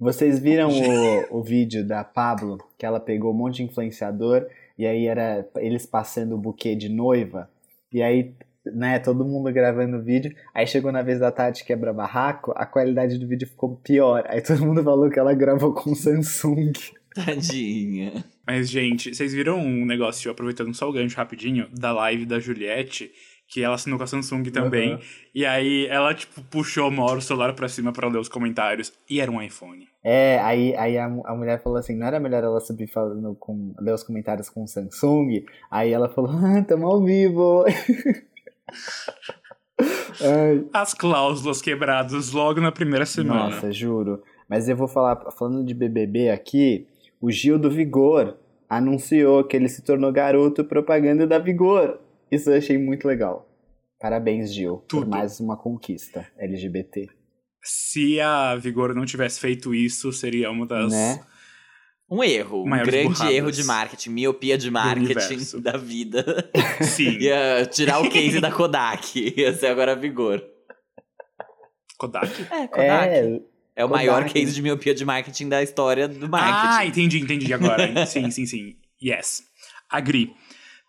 Vocês 0.00 0.38
viram 0.38 0.70
o, 0.70 1.26
o 1.40 1.42
vídeo 1.42 1.86
da 1.86 2.02
Pablo, 2.02 2.56
que 2.78 2.86
ela 2.86 2.98
pegou 2.98 3.32
um 3.32 3.36
monte 3.36 3.56
de 3.56 3.64
influenciador, 3.64 4.46
e 4.78 4.86
aí 4.86 5.06
era 5.06 5.46
eles 5.56 5.84
passando 5.84 6.36
o 6.36 6.38
buquê 6.38 6.74
de 6.74 6.88
noiva, 6.88 7.50
e 7.92 8.02
aí, 8.02 8.34
né, 8.66 8.98
todo 8.98 9.24
mundo 9.24 9.52
gravando 9.52 9.98
o 9.98 10.02
vídeo, 10.02 10.34
aí 10.54 10.66
chegou 10.66 10.90
na 10.92 11.02
vez 11.02 11.18
da 11.18 11.30
Tati 11.30 11.64
quebra 11.64 11.92
barraco, 11.92 12.52
a 12.56 12.64
qualidade 12.64 13.18
do 13.18 13.26
vídeo 13.26 13.48
ficou 13.48 13.76
pior, 13.76 14.24
aí 14.28 14.40
todo 14.40 14.64
mundo 14.64 14.82
falou 14.82 15.10
que 15.10 15.18
ela 15.18 15.34
gravou 15.34 15.72
com 15.72 15.94
Samsung. 15.94 16.72
Tadinha. 17.14 18.24
Mas, 18.46 18.68
gente, 18.68 19.14
vocês 19.14 19.32
viram 19.32 19.58
um 19.58 19.86
negócio, 19.86 20.30
aproveitando 20.30 20.74
só 20.74 20.88
o 20.88 20.92
gancho 20.92 21.16
rapidinho, 21.16 21.68
da 21.72 21.92
live 21.92 22.26
da 22.26 22.40
Juliette, 22.40 23.10
que 23.48 23.62
ela 23.62 23.76
assinou 23.76 23.98
com 23.98 24.04
a 24.04 24.06
Samsung 24.06 24.42
também. 24.50 24.94
Uhum. 24.94 25.00
E 25.34 25.46
aí 25.46 25.86
ela, 25.86 26.12
tipo, 26.12 26.42
puxou 26.42 26.88
uma 26.88 27.04
hora 27.04 27.18
o 27.18 27.22
celular 27.22 27.54
pra 27.54 27.68
cima 27.68 27.92
pra 27.92 28.08
ler 28.08 28.18
os 28.18 28.28
comentários. 28.28 28.92
E 29.08 29.20
era 29.20 29.30
um 29.30 29.40
iPhone. 29.40 29.86
É, 30.02 30.38
aí, 30.40 30.74
aí 30.76 30.98
a, 30.98 31.06
a 31.06 31.34
mulher 31.34 31.62
falou 31.62 31.78
assim, 31.78 31.96
não 31.96 32.06
era 32.06 32.18
melhor 32.18 32.42
ela 32.42 32.60
subir 32.60 32.88
falando 32.88 33.34
com, 33.36 33.74
ler 33.78 33.94
os 33.94 34.02
comentários 34.02 34.50
com 34.50 34.66
Samsung? 34.66 35.44
Aí 35.70 35.92
ela 35.92 36.08
falou, 36.08 36.32
ah, 36.32 36.62
tamo 36.62 36.86
ao 36.86 37.02
vivo. 37.02 37.64
Ai, 40.20 40.64
As 40.72 40.94
cláusulas 40.94 41.60
quebradas 41.60 42.32
logo 42.32 42.60
na 42.60 42.72
primeira 42.72 43.06
semana. 43.06 43.50
Nossa, 43.50 43.72
juro. 43.72 44.22
Mas 44.48 44.68
eu 44.68 44.76
vou 44.76 44.88
falar, 44.88 45.30
falando 45.32 45.64
de 45.64 45.74
BBB 45.74 46.30
aqui, 46.30 46.86
o 47.20 47.30
Gil 47.30 47.58
do 47.58 47.70
Vigor 47.70 48.36
anunciou 48.68 49.44
que 49.44 49.56
ele 49.56 49.68
se 49.68 49.82
tornou 49.82 50.12
garoto 50.12 50.64
propaganda 50.64 51.26
da 51.26 51.38
Vigor. 51.38 51.98
Isso 52.30 52.50
eu 52.50 52.56
achei 52.58 52.78
muito 52.78 53.06
legal. 53.06 53.48
Parabéns, 54.00 54.52
Gil, 54.52 54.78
por 54.78 54.86
Tudo. 54.86 55.10
mais 55.10 55.40
uma 55.40 55.56
conquista 55.56 56.26
LGBT. 56.38 57.08
Se 57.62 58.20
a 58.20 58.54
Vigor 58.56 58.94
não 58.94 59.06
tivesse 59.06 59.40
feito 59.40 59.74
isso, 59.74 60.12
seria 60.12 60.50
uma 60.50 60.66
das. 60.66 60.92
Né? 60.92 61.20
Um 62.10 62.22
erro, 62.22 62.62
um 62.62 62.66
Maiores 62.68 62.92
grande 62.92 63.08
burradas 63.08 63.34
erro 63.34 63.50
de 63.50 63.64
marketing, 63.64 64.10
miopia 64.10 64.58
de 64.58 64.70
marketing 64.70 65.60
da 65.60 65.76
vida. 65.76 66.50
Sim, 66.82 67.16
Ia 67.20 67.66
tirar 67.66 68.00
o 68.00 68.10
case 68.10 68.40
da 68.40 68.52
Kodak. 68.52 69.34
Ia 69.36 69.54
ser 69.54 69.68
agora 69.68 69.96
vigor. 69.96 70.42
Kodak. 71.98 72.28
É, 72.50 72.66
Kodak. 72.66 73.08
É, 73.14 73.40
É, 73.76 73.84
o 73.84 73.88
maior 73.88 74.22
Kodak. 74.22 74.32
case 74.38 74.52
de 74.54 74.62
miopia 74.62 74.94
de 74.94 75.04
marketing 75.04 75.48
da 75.48 75.62
história 75.62 76.06
do 76.06 76.26
Ah, 76.26 76.28
marketing. 76.28 76.88
entendi, 76.90 77.20
entendi 77.20 77.52
agora. 77.54 78.04
sim, 78.06 78.30
sim, 78.30 78.46
sim. 78.46 78.76
Yes. 79.02 79.42
Agri. 79.90 80.32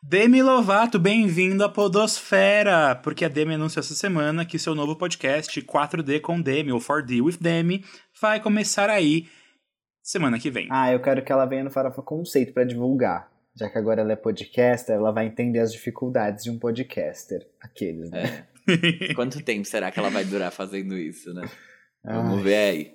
Demi 0.04 0.44
Lovato, 0.44 1.00
bem-vindo 1.00 1.64
à 1.64 1.70
Podosfera! 1.70 2.94
Porque 3.04 3.26
a 3.26 3.28
Demi 3.28 3.56
anunciou 3.56 3.82
essa 3.82 3.96
semana 3.96 4.46
que 4.46 4.60
seu 4.60 4.76
novo 4.76 4.96
podcast, 4.96 5.60
4D 5.64 6.20
com 6.22 6.40
Demi, 6.40 6.72
ou 6.72 6.80
4D 6.80 7.22
with 7.24 7.38
Demi, 7.42 7.84
vai 8.22 8.40
começar 8.40 8.88
aí 8.88 9.26
semana 10.06 10.40
que 10.40 10.52
vem. 10.52 10.68
ah, 10.72 10.92
eu 10.92 11.00
quero 11.02 11.24
que 11.24 11.32
ela 11.32 11.46
venha 11.46 11.64
no 11.64 11.72
Farofa 11.72 12.02
Conceito 12.02 12.54
pra 12.54 12.64
divulgar. 12.64 13.30
Já 13.58 13.70
que 13.70 13.78
agora 13.78 14.02
ela 14.02 14.12
é 14.12 14.16
podcaster, 14.18 14.96
ela 14.96 15.12
vai 15.12 15.26
entender 15.26 15.60
as 15.60 15.72
dificuldades 15.72 16.44
de 16.44 16.52
um 16.52 16.60
podcaster. 16.60 17.48
Aqueles, 17.62 18.12
né? 18.12 18.46
Quanto 19.16 19.42
tempo 19.42 19.66
será 19.66 19.90
que 19.92 20.00
ela 20.00 20.10
vai 20.10 20.26
durar 20.26 20.52
fazendo 20.52 20.98
isso, 20.98 21.34
né? 21.34 21.50
Ai. 22.06 22.16
Vamos 22.16 22.44
ver 22.44 22.56
aí. 22.56 22.92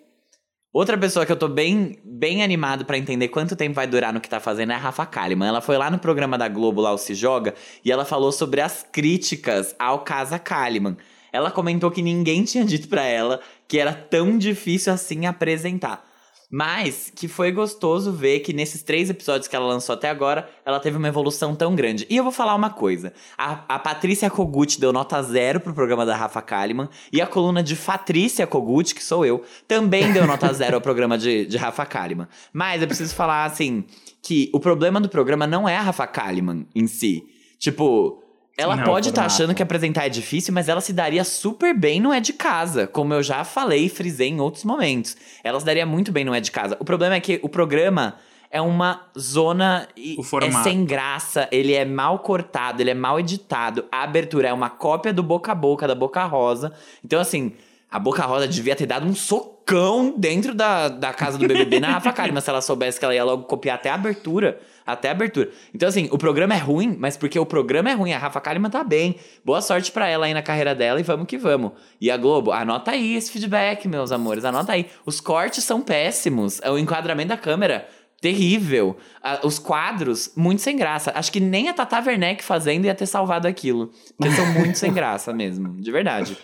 Outra 0.73 0.97
pessoa 0.97 1.27
que 1.27 1.33
eu 1.33 1.37
tô 1.37 1.49
bem, 1.49 1.99
bem 2.05 2.45
animado 2.45 2.85
pra 2.85 2.97
entender 2.97 3.27
quanto 3.27 3.57
tempo 3.57 3.75
vai 3.75 3.89
durar 3.89 4.13
no 4.13 4.21
que 4.21 4.29
tá 4.29 4.39
fazendo 4.39 4.71
é 4.71 4.77
a 4.77 4.79
Rafa 4.79 5.05
Kalimann. 5.05 5.49
Ela 5.49 5.61
foi 5.61 5.77
lá 5.77 5.91
no 5.91 5.99
programa 5.99 6.39
da 6.39 6.47
Globo, 6.47 6.81
lá 6.81 6.93
o 6.93 6.99
Se 6.99 7.13
Joga, 7.13 7.55
e 7.85 7.91
ela 7.91 8.05
falou 8.05 8.31
sobre 8.31 8.61
as 8.61 8.87
críticas 8.93 9.75
ao 9.81 10.05
Casa 10.05 10.39
Kalimann. 10.39 10.97
Ela 11.33 11.51
comentou 11.51 11.91
que 11.91 12.03
ninguém 12.03 12.45
tinha 12.45 12.65
dito 12.65 12.87
pra 12.87 13.05
ela 13.05 13.41
que 13.67 13.81
era 13.81 13.93
tão 13.93 14.39
difícil 14.39 14.93
assim 14.93 15.27
apresentar. 15.27 16.09
Mas 16.51 17.13
que 17.15 17.29
foi 17.29 17.53
gostoso 17.53 18.11
ver 18.11 18.41
que 18.41 18.53
nesses 18.53 18.83
três 18.83 19.09
episódios 19.09 19.47
que 19.47 19.55
ela 19.55 19.67
lançou 19.67 19.93
até 19.93 20.11
agora, 20.11 20.51
ela 20.67 20.81
teve 20.81 20.97
uma 20.97 21.07
evolução 21.07 21.55
tão 21.55 21.77
grande. 21.77 22.05
E 22.11 22.17
eu 22.17 22.25
vou 22.25 22.33
falar 22.33 22.57
uma 22.57 22.71
coisa: 22.71 23.13
a, 23.39 23.65
a 23.69 23.79
Patrícia 23.79 24.29
Kogut 24.29 24.81
deu 24.81 24.93
nota 24.93 25.23
zero 25.23 25.61
pro 25.61 25.73
programa 25.73 26.05
da 26.05 26.17
Rafa 26.17 26.43
Kalimann, 26.43 26.89
e 27.13 27.21
a 27.21 27.27
coluna 27.27 27.63
de 27.63 27.77
Fatrícia 27.77 28.49
Kogut, 28.49 28.97
que 28.97 29.05
sou 29.05 29.25
eu, 29.25 29.45
também 29.69 30.13
deu 30.13 30.27
nota 30.27 30.51
zero 30.55 30.75
ao 30.75 30.81
programa 30.81 31.17
de, 31.17 31.47
de 31.47 31.57
Rafa 31.57 31.87
Kalimann. 31.87 32.27
Mas 32.53 32.83
eu 32.83 32.89
preciso 32.89 33.15
falar 33.15 33.45
assim: 33.45 33.85
que 34.21 34.51
o 34.53 34.59
problema 34.59 35.01
do 35.01 35.09
programa 35.09 35.47
não 35.47 35.69
é 35.69 35.77
a 35.77 35.83
Rafa 35.83 36.07
Kalimann 36.09 36.67
em 36.75 36.89
si. 36.89 37.25
Tipo. 37.59 38.25
Ela 38.61 38.77
Não, 38.77 38.85
pode 38.85 39.09
estar 39.09 39.23
formato. 39.23 39.35
achando 39.35 39.55
que 39.55 39.63
apresentar 39.63 40.07
é 40.07 40.09
difícil, 40.09 40.53
mas 40.53 40.69
ela 40.69 40.81
se 40.81 40.93
daria 40.93 41.25
super 41.25 41.75
bem 41.75 42.01
no 42.01 42.13
É 42.13 42.21
de 42.21 42.33
Casa, 42.33 42.87
como 42.87 43.15
eu 43.15 43.23
já 43.23 43.43
falei 43.45 43.87
e 43.87 43.89
frisei 43.89 44.29
em 44.29 44.41
outros 44.41 44.65
momentos. 44.65 45.17
Ela 45.43 45.59
se 45.59 45.67
daria 45.67 45.87
muito 45.87 46.13
bem 46.13 46.25
no 46.25 46.35
É 46.35 46.41
de 46.41 46.51
Casa. 46.51 46.77
O 46.79 46.85
problema 46.85 47.15
é 47.15 47.21
que 47.21 47.41
o 47.43 47.49
programa 47.49 48.17
é 48.51 48.61
uma 48.61 49.07
zona 49.17 49.89
é 49.97 50.63
sem 50.63 50.85
graça, 50.85 51.49
ele 51.53 51.73
é 51.73 51.85
mal 51.85 52.19
cortado, 52.19 52.83
ele 52.83 52.91
é 52.91 52.95
mal 52.95 53.21
editado. 53.21 53.85
A 53.93 54.03
abertura 54.03 54.49
é 54.49 54.53
uma 54.53 54.69
cópia 54.69 55.13
do 55.13 55.23
Boca 55.23 55.53
a 55.53 55.55
Boca, 55.55 55.87
da 55.87 55.95
Boca 55.95 56.25
Rosa. 56.25 56.73
Então, 57.05 57.21
assim, 57.21 57.53
a 57.91 57.99
Boca 57.99 58.23
Rosa 58.25 58.49
devia 58.49 58.75
ter 58.75 58.87
dado 58.87 59.07
um 59.07 59.15
socão 59.15 60.15
dentro 60.17 60.53
da, 60.53 60.89
da 60.89 61.13
casa 61.13 61.39
do 61.39 61.47
BBB 61.47 61.79
na 61.79 61.93
Rafa 61.93 62.13
Kalimann, 62.13 62.41
se 62.41 62.51
ela 62.51 62.61
soubesse 62.61 62.99
que 62.99 63.05
ela 63.05 63.15
ia 63.15 63.25
logo 63.25 63.45
copiar 63.45 63.77
até 63.77 63.89
a 63.89 63.95
abertura. 63.95 64.61
Até 64.93 65.09
a 65.09 65.13
abertura. 65.13 65.51
Então, 65.75 65.89
assim, 65.89 66.09
o 66.11 66.19
programa 66.19 66.55
é 66.55 66.59
ruim, 66.59 66.97
mas 66.99 67.17
porque 67.17 67.39
o 67.39 67.47
programa 67.47 67.91
é 67.91 67.95
ruim, 67.95 68.13
a 68.13 68.19
Rafa 68.19 68.41
Kalimann 68.41 68.71
tá 68.71 68.85
bem. 68.85 69.17
Boa 69.45 69.61
sorte 69.61 69.93
pra 69.93 70.09
ela 70.09 70.27
aí 70.27 70.35
na 70.35 70.43
carreira 70.43 70.75
dela 70.75 71.01
e 71.01 71.03
vamos 71.03 71.27
que 71.27 71.39
vamos. 71.39 71.73
E 72.01 72.11
a 72.11 72.17
Globo, 72.17 72.53
anota 72.53 72.91
aí 72.91 73.15
esse 73.15 73.31
feedback, 73.31 73.87
meus 73.89 74.13
amores, 74.13 74.45
anota 74.45 74.73
aí. 74.73 74.87
Os 75.05 75.21
cortes 75.21 75.65
são 75.65 75.81
péssimos, 75.81 76.61
o 76.61 76.79
enquadramento 76.79 77.29
da 77.29 77.37
câmera 77.37 77.89
terrível. 78.21 78.97
Ah, 79.23 79.41
os 79.43 79.59
quadros, 79.59 80.33
muito 80.37 80.61
sem 80.61 80.77
graça. 80.77 81.13
Acho 81.15 81.33
que 81.33 81.41
nem 81.41 81.69
a 81.69 81.73
Tata 81.73 82.03
Werneck 82.05 82.45
fazendo 82.45 82.85
ia 82.85 82.95
ter 82.95 83.07
salvado 83.07 83.49
aquilo. 83.49 83.91
Porque 84.17 84.35
são 84.35 84.47
muito 84.53 84.77
sem 84.77 84.93
graça 84.95 85.33
mesmo, 85.33 85.81
de 85.81 85.91
verdade. 85.91 86.37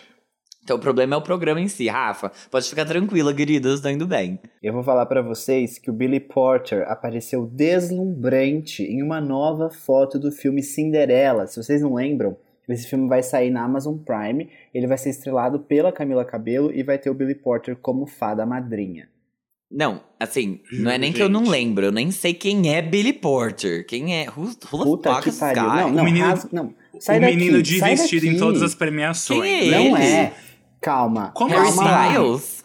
Então 0.66 0.78
o 0.78 0.80
problema 0.80 1.14
é 1.14 1.16
o 1.16 1.22
programa 1.22 1.60
em 1.60 1.68
si. 1.68 1.86
Rafa, 1.86 2.32
pode 2.50 2.68
ficar 2.68 2.84
tranquila, 2.84 3.32
queridas, 3.32 3.80
tá 3.80 3.92
indo 3.92 4.04
bem. 4.04 4.40
Eu 4.60 4.72
vou 4.72 4.82
falar 4.82 5.06
pra 5.06 5.22
vocês 5.22 5.78
que 5.78 5.88
o 5.88 5.92
Billy 5.92 6.18
Porter 6.18 6.84
apareceu 6.90 7.46
deslumbrante 7.46 8.82
em 8.82 9.00
uma 9.00 9.20
nova 9.20 9.70
foto 9.70 10.18
do 10.18 10.32
filme 10.32 10.64
Cinderela. 10.64 11.46
Se 11.46 11.62
vocês 11.62 11.80
não 11.82 11.94
lembram, 11.94 12.36
Esse 12.68 12.88
filme 12.88 13.08
vai 13.08 13.22
sair 13.22 13.48
na 13.48 13.62
Amazon 13.62 13.96
Prime, 13.96 14.48
ele 14.74 14.88
vai 14.88 14.98
ser 14.98 15.10
estrelado 15.10 15.60
pela 15.60 15.92
Camila 15.92 16.24
Cabello 16.24 16.72
e 16.74 16.82
vai 16.82 16.98
ter 16.98 17.08
o 17.08 17.14
Billy 17.14 17.36
Porter 17.36 17.76
como 17.76 18.06
fada 18.08 18.44
madrinha. 18.44 19.08
Não, 19.70 20.00
assim, 20.18 20.58
não 20.72 20.90
é 20.90 20.98
nem 20.98 21.12
que 21.12 21.22
eu 21.22 21.28
não 21.28 21.44
Gente. 21.44 21.50
lembro, 21.52 21.84
eu 21.86 21.92
nem 21.92 22.10
sei 22.10 22.34
quem 22.34 22.74
é 22.74 22.82
Billy 22.82 23.12
Porter. 23.12 23.86
Quem 23.86 24.16
é? 24.20 24.26
Who, 24.28 24.50
who 24.72 24.82
Puta 24.84 25.20
que 25.22 25.30
pariu. 25.30 25.62
Não, 25.62 25.90
não, 25.92 26.02
O 26.02 26.04
menino- 26.04 26.26
rasga- 26.26 26.48
não. 26.52 26.74
Sai 26.98 27.18
o 27.18 27.20
daqui, 27.20 27.36
menino 27.36 27.62
de 27.62 27.78
sai 27.78 27.94
vestido 27.94 28.24
em 28.26 28.30
daqui. 28.30 28.40
todas 28.40 28.62
as 28.62 28.74
premiações. 28.74 29.42
Quem 29.42 29.68
é 29.68 29.70
Não 29.70 29.96
ele? 29.98 30.06
é. 30.06 30.32
Calma. 30.80 31.32
Como 31.34 31.50
Harry 31.50 31.68
assim? 31.68 31.78
calma. 31.78 32.06
Styles? 32.08 32.64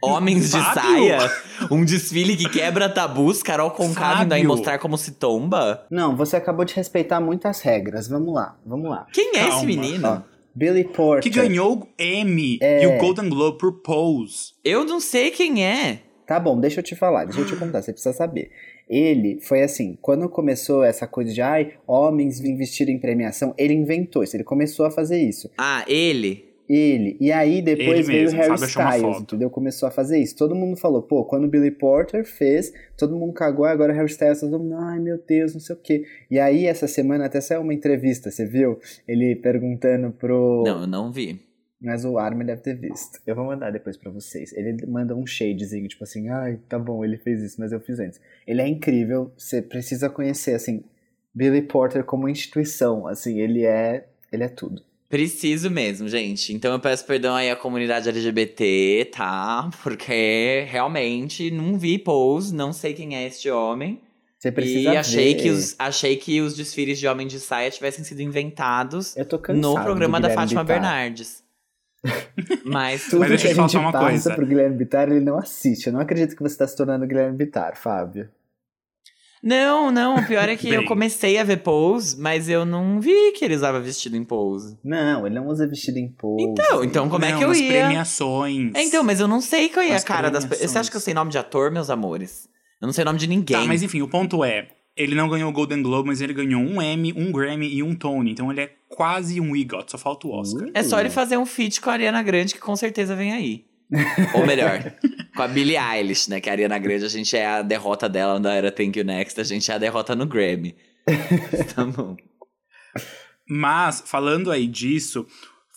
Homens 0.00 0.50
de 0.52 0.58
Fábio? 0.60 0.82
saia? 0.82 1.32
Um 1.72 1.84
desfile 1.84 2.36
que 2.36 2.48
quebra 2.48 2.88
tabus, 2.88 3.42
Carol 3.42 3.72
Conká 3.72 4.20
vindo 4.22 4.32
aí 4.32 4.44
mostrar 4.44 4.78
como 4.78 4.96
se 4.96 5.12
tomba? 5.12 5.84
Não, 5.90 6.16
você 6.16 6.36
acabou 6.36 6.64
de 6.64 6.72
respeitar 6.74 7.20
muitas 7.20 7.60
regras. 7.60 8.06
Vamos 8.08 8.32
lá, 8.32 8.56
vamos 8.64 8.88
lá. 8.88 9.06
Quem 9.12 9.32
é 9.36 9.40
esse 9.40 9.48
Calma. 9.50 9.64
menino? 9.66 10.08
Ó, 10.08 10.20
Billy 10.54 10.84
Porter. 10.84 11.22
Que 11.22 11.36
ganhou 11.36 11.78
o 11.80 11.88
Emmy 12.00 12.58
É. 12.62 12.84
e 12.84 12.86
o 12.86 12.98
Golden 12.98 13.28
Globe 13.28 13.58
por 13.58 13.82
Pose. 13.82 14.52
Eu 14.64 14.84
não 14.84 15.00
sei 15.00 15.32
quem 15.32 15.66
é. 15.66 16.02
Tá 16.28 16.38
bom, 16.38 16.60
deixa 16.60 16.78
eu 16.78 16.84
te 16.84 16.94
falar, 16.94 17.24
deixa 17.24 17.40
eu 17.40 17.46
te 17.46 17.56
contar, 17.56 17.82
você 17.82 17.90
precisa 17.92 18.14
saber. 18.14 18.50
Ele 18.88 19.40
foi 19.40 19.62
assim, 19.62 19.98
quando 20.00 20.28
começou 20.28 20.84
essa 20.84 21.06
coisa 21.06 21.32
de 21.32 21.40
ai, 21.42 21.72
homens 21.86 22.38
vestir 22.38 22.88
em 22.88 22.98
premiação, 23.00 23.52
ele 23.58 23.74
inventou 23.74 24.22
isso, 24.22 24.36
ele 24.36 24.44
começou 24.44 24.86
a 24.86 24.90
fazer 24.90 25.20
isso. 25.20 25.50
Ah, 25.58 25.84
ele? 25.88 26.47
Ele. 26.68 27.16
E 27.18 27.32
aí 27.32 27.62
depois 27.62 27.88
Ele 27.88 28.02
veio 28.02 28.22
mesmo, 28.24 28.38
o 28.38 28.42
Harry 28.42 28.64
Styles, 28.64 29.20
entendeu? 29.22 29.48
Começou 29.48 29.88
a 29.88 29.90
fazer 29.90 30.18
isso. 30.18 30.36
Todo 30.36 30.54
mundo 30.54 30.76
falou, 30.76 31.00
pô, 31.00 31.24
quando 31.24 31.44
o 31.44 31.48
Billy 31.48 31.70
Porter 31.70 32.24
fez, 32.24 32.72
todo 32.96 33.16
mundo 33.16 33.32
cagou, 33.32 33.64
agora 33.64 33.92
o 33.92 33.96
Harry 33.96 34.10
Styles, 34.10 34.40
todo 34.40 34.58
mundo, 34.58 34.74
ai 34.76 34.98
meu 34.98 35.18
Deus, 35.18 35.54
não 35.54 35.60
sei 35.60 35.74
o 35.74 35.78
quê. 35.78 36.04
E 36.30 36.38
aí 36.38 36.66
essa 36.66 36.86
semana 36.86 37.24
até 37.24 37.40
saiu 37.40 37.62
uma 37.62 37.72
entrevista, 37.72 38.30
você 38.30 38.44
viu? 38.44 38.78
Ele 39.06 39.34
perguntando 39.36 40.10
pro. 40.10 40.62
Não, 40.66 40.82
eu 40.82 40.86
não 40.86 41.10
vi. 41.10 41.40
Mas 41.80 42.04
o 42.04 42.18
Armin 42.18 42.44
deve 42.44 42.60
ter 42.60 42.74
visto. 42.74 43.20
Eu 43.24 43.36
vou 43.36 43.44
mandar 43.44 43.70
depois 43.70 43.96
pra 43.96 44.10
vocês. 44.10 44.52
Ele 44.52 44.84
manda 44.86 45.14
um 45.14 45.24
shadezinho, 45.24 45.86
tipo 45.86 46.02
assim, 46.02 46.28
ai, 46.28 46.58
tá 46.68 46.78
bom, 46.78 47.04
ele 47.04 47.16
fez 47.16 47.40
isso, 47.40 47.56
mas 47.60 47.70
eu 47.70 47.80
fiz 47.80 48.00
antes. 48.00 48.20
Ele 48.46 48.60
é 48.60 48.66
incrível, 48.66 49.32
você 49.38 49.62
precisa 49.62 50.10
conhecer, 50.10 50.54
assim, 50.54 50.82
Billy 51.32 51.62
Porter 51.62 52.04
como 52.04 52.28
instituição, 52.28 53.06
assim, 53.06 53.38
ele 53.38 53.64
é, 53.64 54.08
ele 54.32 54.42
é 54.42 54.48
tudo. 54.48 54.82
Preciso 55.08 55.70
mesmo, 55.70 56.06
gente. 56.08 56.52
Então 56.52 56.70
eu 56.72 56.78
peço 56.80 57.04
perdão 57.06 57.34
aí 57.34 57.50
à 57.50 57.56
comunidade 57.56 58.08
LGBT, 58.08 59.10
tá? 59.16 59.70
Porque 59.82 60.66
realmente 60.68 61.50
não 61.50 61.78
vi 61.78 61.98
Pose, 61.98 62.54
não 62.54 62.72
sei 62.74 62.92
quem 62.92 63.16
é 63.16 63.26
este 63.26 63.50
homem. 63.50 64.00
Você 64.38 64.48
E 64.48 64.52
precisa 64.52 65.00
achei 65.00 65.34
ver. 65.34 65.42
que, 65.42 65.50
os, 65.50 65.74
achei 65.78 66.16
que 66.16 66.40
os 66.40 66.54
desfiles 66.54 66.98
de 66.98 67.08
homem 67.08 67.26
de 67.26 67.40
saia 67.40 67.70
tivessem 67.70 68.04
sido 68.04 68.20
inventados 68.22 69.16
Eu 69.16 69.24
tô 69.24 69.38
cansado 69.38 69.60
no 69.60 69.82
programa 69.82 70.20
da 70.20 70.28
Fátima 70.30 70.62
Bittar. 70.62 70.80
Bernardes. 70.80 71.42
Mas 72.64 73.04
Tudo 73.06 73.20
Mas 73.20 73.30
deixa 73.30 73.48
que 73.48 73.58
eu 73.58 73.64
a 73.64 73.66
te 73.68 73.72
falar 73.72 73.84
gente 73.86 73.92
passa 73.92 74.10
coisa. 74.10 74.34
pro 74.34 74.46
Guilherme 74.46 74.76
Bittar, 74.76 75.10
ele 75.10 75.20
não 75.24 75.38
assiste. 75.38 75.86
Eu 75.88 75.92
não 75.92 76.00
acredito 76.00 76.36
que 76.36 76.42
você 76.42 76.56
tá 76.56 76.68
se 76.68 76.76
tornando 76.76 77.06
Guilherme 77.06 77.36
Bittar, 77.36 77.76
Fábio. 77.76 78.28
Não, 79.42 79.90
não, 79.90 80.16
o 80.16 80.26
pior 80.26 80.48
é 80.48 80.56
que 80.56 80.68
eu 80.68 80.84
comecei 80.84 81.38
a 81.38 81.44
ver 81.44 81.58
Pose, 81.58 82.20
mas 82.20 82.48
eu 82.48 82.64
não 82.64 83.00
vi 83.00 83.32
que 83.32 83.44
ele 83.44 83.54
usava 83.54 83.80
vestido 83.80 84.16
em 84.16 84.24
Pose. 84.24 84.78
Não, 84.84 85.26
ele 85.26 85.34
não 85.34 85.46
usa 85.46 85.66
vestido 85.66 85.98
em 85.98 86.08
pose. 86.08 86.44
Então, 86.44 86.84
então 86.84 87.08
como 87.08 87.24
é 87.24 87.30
Não, 87.30 87.38
que 87.38 87.44
eu 87.44 87.48
nas 87.48 87.58
ia? 87.58 87.68
premiações. 87.68 88.74
É, 88.74 88.82
então, 88.82 89.02
mas 89.04 89.20
eu 89.20 89.28
não 89.28 89.40
sei 89.40 89.68
qual 89.68 89.84
é 89.84 89.94
a 89.94 90.02
cara 90.02 90.30
das 90.30 90.44
pessoas. 90.44 90.70
Você 90.70 90.78
acha 90.78 90.90
que 90.90 90.96
eu 90.96 91.00
sei 91.00 91.14
nome 91.14 91.30
de 91.30 91.38
ator, 91.38 91.70
meus 91.70 91.90
amores? 91.90 92.48
Eu 92.80 92.86
não 92.86 92.92
sei 92.92 93.04
nome 93.04 93.18
de 93.18 93.26
ninguém. 93.26 93.60
Tá, 93.60 93.66
mas 93.66 93.82
enfim, 93.82 94.02
o 94.02 94.08
ponto 94.08 94.44
é, 94.44 94.68
ele 94.96 95.14
não 95.14 95.28
ganhou 95.28 95.48
o 95.48 95.52
Golden 95.52 95.82
Globe, 95.82 96.08
mas 96.08 96.20
ele 96.20 96.32
ganhou 96.32 96.60
um 96.60 96.82
Emmy, 96.82 97.12
um 97.16 97.30
Grammy 97.30 97.72
e 97.72 97.82
um 97.82 97.94
Tony. 97.94 98.32
Então 98.32 98.50
ele 98.50 98.62
é 98.62 98.70
quase 98.88 99.40
um 99.40 99.54
EGOT, 99.54 99.92
só 99.92 99.98
falta 99.98 100.26
o 100.26 100.32
Oscar. 100.32 100.68
É 100.74 100.82
só 100.82 100.98
ele 100.98 101.10
fazer 101.10 101.36
um 101.36 101.46
feat 101.46 101.80
com 101.80 101.90
a 101.90 101.92
Ariana 101.92 102.22
Grande, 102.22 102.54
que 102.54 102.60
com 102.60 102.74
certeza 102.74 103.14
vem 103.14 103.32
aí. 103.32 103.67
Ou 104.34 104.46
melhor, 104.46 104.92
com 105.34 105.42
a 105.42 105.48
Billie 105.48 105.76
Eilish, 105.76 106.28
né? 106.28 106.40
Que 106.40 106.50
a 106.50 106.52
Ariana 106.52 106.78
Grande, 106.78 107.04
a 107.04 107.08
gente 107.08 107.36
é 107.36 107.46
a 107.46 107.62
derrota 107.62 108.08
dela 108.08 108.38
da 108.38 108.52
era 108.52 108.70
Thank 108.70 108.98
You 108.98 109.04
Next, 109.04 109.40
a 109.40 109.44
gente 109.44 109.70
é 109.70 109.74
a 109.74 109.78
derrota 109.78 110.14
no 110.14 110.26
Grammy. 110.26 110.76
tá 111.74 111.84
bom. 111.84 112.16
Mas, 113.48 114.02
falando 114.04 114.50
aí 114.50 114.66
disso, 114.66 115.26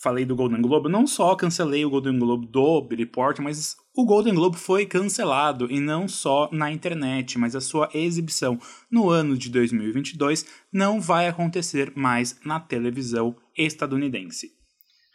falei 0.02 0.26
do 0.26 0.36
Golden 0.36 0.60
Globe, 0.60 0.90
não 0.90 1.06
só 1.06 1.34
cancelei 1.34 1.84
o 1.86 1.90
Golden 1.90 2.18
Globe 2.18 2.46
do 2.48 2.82
Billy 2.82 3.06
Porter, 3.06 3.42
mas 3.42 3.76
o 3.96 4.04
Golden 4.04 4.34
Globe 4.34 4.58
foi 4.58 4.84
cancelado, 4.84 5.70
e 5.70 5.80
não 5.80 6.06
só 6.06 6.50
na 6.52 6.70
internet, 6.70 7.38
mas 7.38 7.56
a 7.56 7.60
sua 7.60 7.88
exibição 7.94 8.58
no 8.90 9.08
ano 9.08 9.38
de 9.38 9.48
2022 9.48 10.44
não 10.70 11.00
vai 11.00 11.28
acontecer 11.28 11.92
mais 11.94 12.38
na 12.44 12.60
televisão 12.60 13.34
estadunidense. 13.56 14.50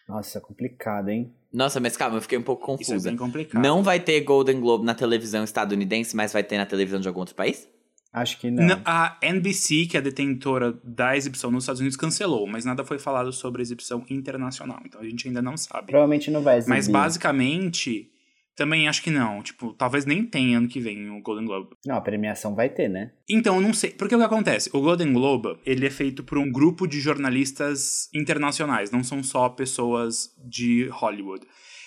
Nossa, 0.08 0.40
complicado, 0.40 1.10
hein? 1.10 1.36
Nossa, 1.52 1.80
mas 1.80 1.96
calma, 1.96 2.18
eu 2.18 2.22
fiquei 2.22 2.38
um 2.38 2.44
pouco 2.44 2.64
Isso 2.80 2.92
é 2.92 2.94
confusa. 2.96 3.10
bem 3.10 3.18
complicado. 3.18 3.62
Não 3.62 3.82
vai 3.82 4.00
ter 4.00 4.20
Golden 4.22 4.60
Globe 4.60 4.86
na 4.86 4.94
televisão 4.94 5.44
estadunidense, 5.44 6.16
mas 6.16 6.34
vai 6.34 6.44
ter 6.44 6.58
na 6.58 6.66
televisão 6.66 7.00
de 7.00 7.08
algum 7.08 7.22
outro 7.22 7.36
país? 7.36 7.68
Acho 8.12 8.40
que 8.40 8.50
não. 8.50 8.64
Não, 8.66 8.82
A 8.86 9.18
NBC, 9.22 9.86
que 9.86 9.98
é 9.98 10.00
a 10.00 10.04
detentora 10.04 10.74
da 10.84 11.16
exibição 11.16 11.52
nos 11.52 11.64
Estados 11.64 11.80
Unidos, 11.80 11.98
cancelou, 11.98 12.48
mas 12.48 12.66
nada 12.66 12.84
foi 12.84 12.98
falado 12.98 13.32
sobre 13.32 13.62
a 13.62 13.64
exibição 13.64 14.04
internacional, 14.10 14.80
então 14.86 15.02
a 15.02 15.04
gente 15.04 15.28
ainda 15.28 15.42
não 15.42 15.56
sabe. 15.58 15.88
Provavelmente 15.88 16.32
não 16.32 16.42
vai 16.42 16.58
exibir. 16.58 16.70
Mas 16.76 16.88
basicamente, 16.88 18.10
também 18.58 18.88
acho 18.88 19.04
que 19.04 19.12
não. 19.12 19.42
Tipo, 19.44 19.72
talvez 19.74 20.04
nem 20.04 20.26
tenha 20.26 20.58
ano 20.58 20.68
que 20.68 20.80
vem 20.80 21.12
o 21.12 21.22
Golden 21.22 21.46
Globe. 21.46 21.76
Não, 21.86 21.96
a 21.96 22.02
premiação 22.02 22.56
vai 22.56 22.68
ter, 22.68 22.90
né? 22.90 23.14
Então, 23.30 23.56
eu 23.56 23.62
não 23.62 23.72
sei. 23.72 23.92
Porque 23.92 24.16
o 24.16 24.18
que 24.18 24.24
acontece? 24.26 24.70
O 24.74 24.82
Golden 24.82 25.14
Globe, 25.14 25.60
ele 25.64 25.86
é 25.86 25.92
feito 25.92 26.24
por 26.24 26.40
um 26.40 26.52
grupo 26.52 26.88
de 26.88 27.00
jornalistas 27.00 28.10
internacionais, 28.14 28.90
não 28.90 29.04
são 29.04 29.22
só 29.22 29.48
pessoas 29.48 30.34
de 30.44 30.88
Hollywood. 30.88 31.46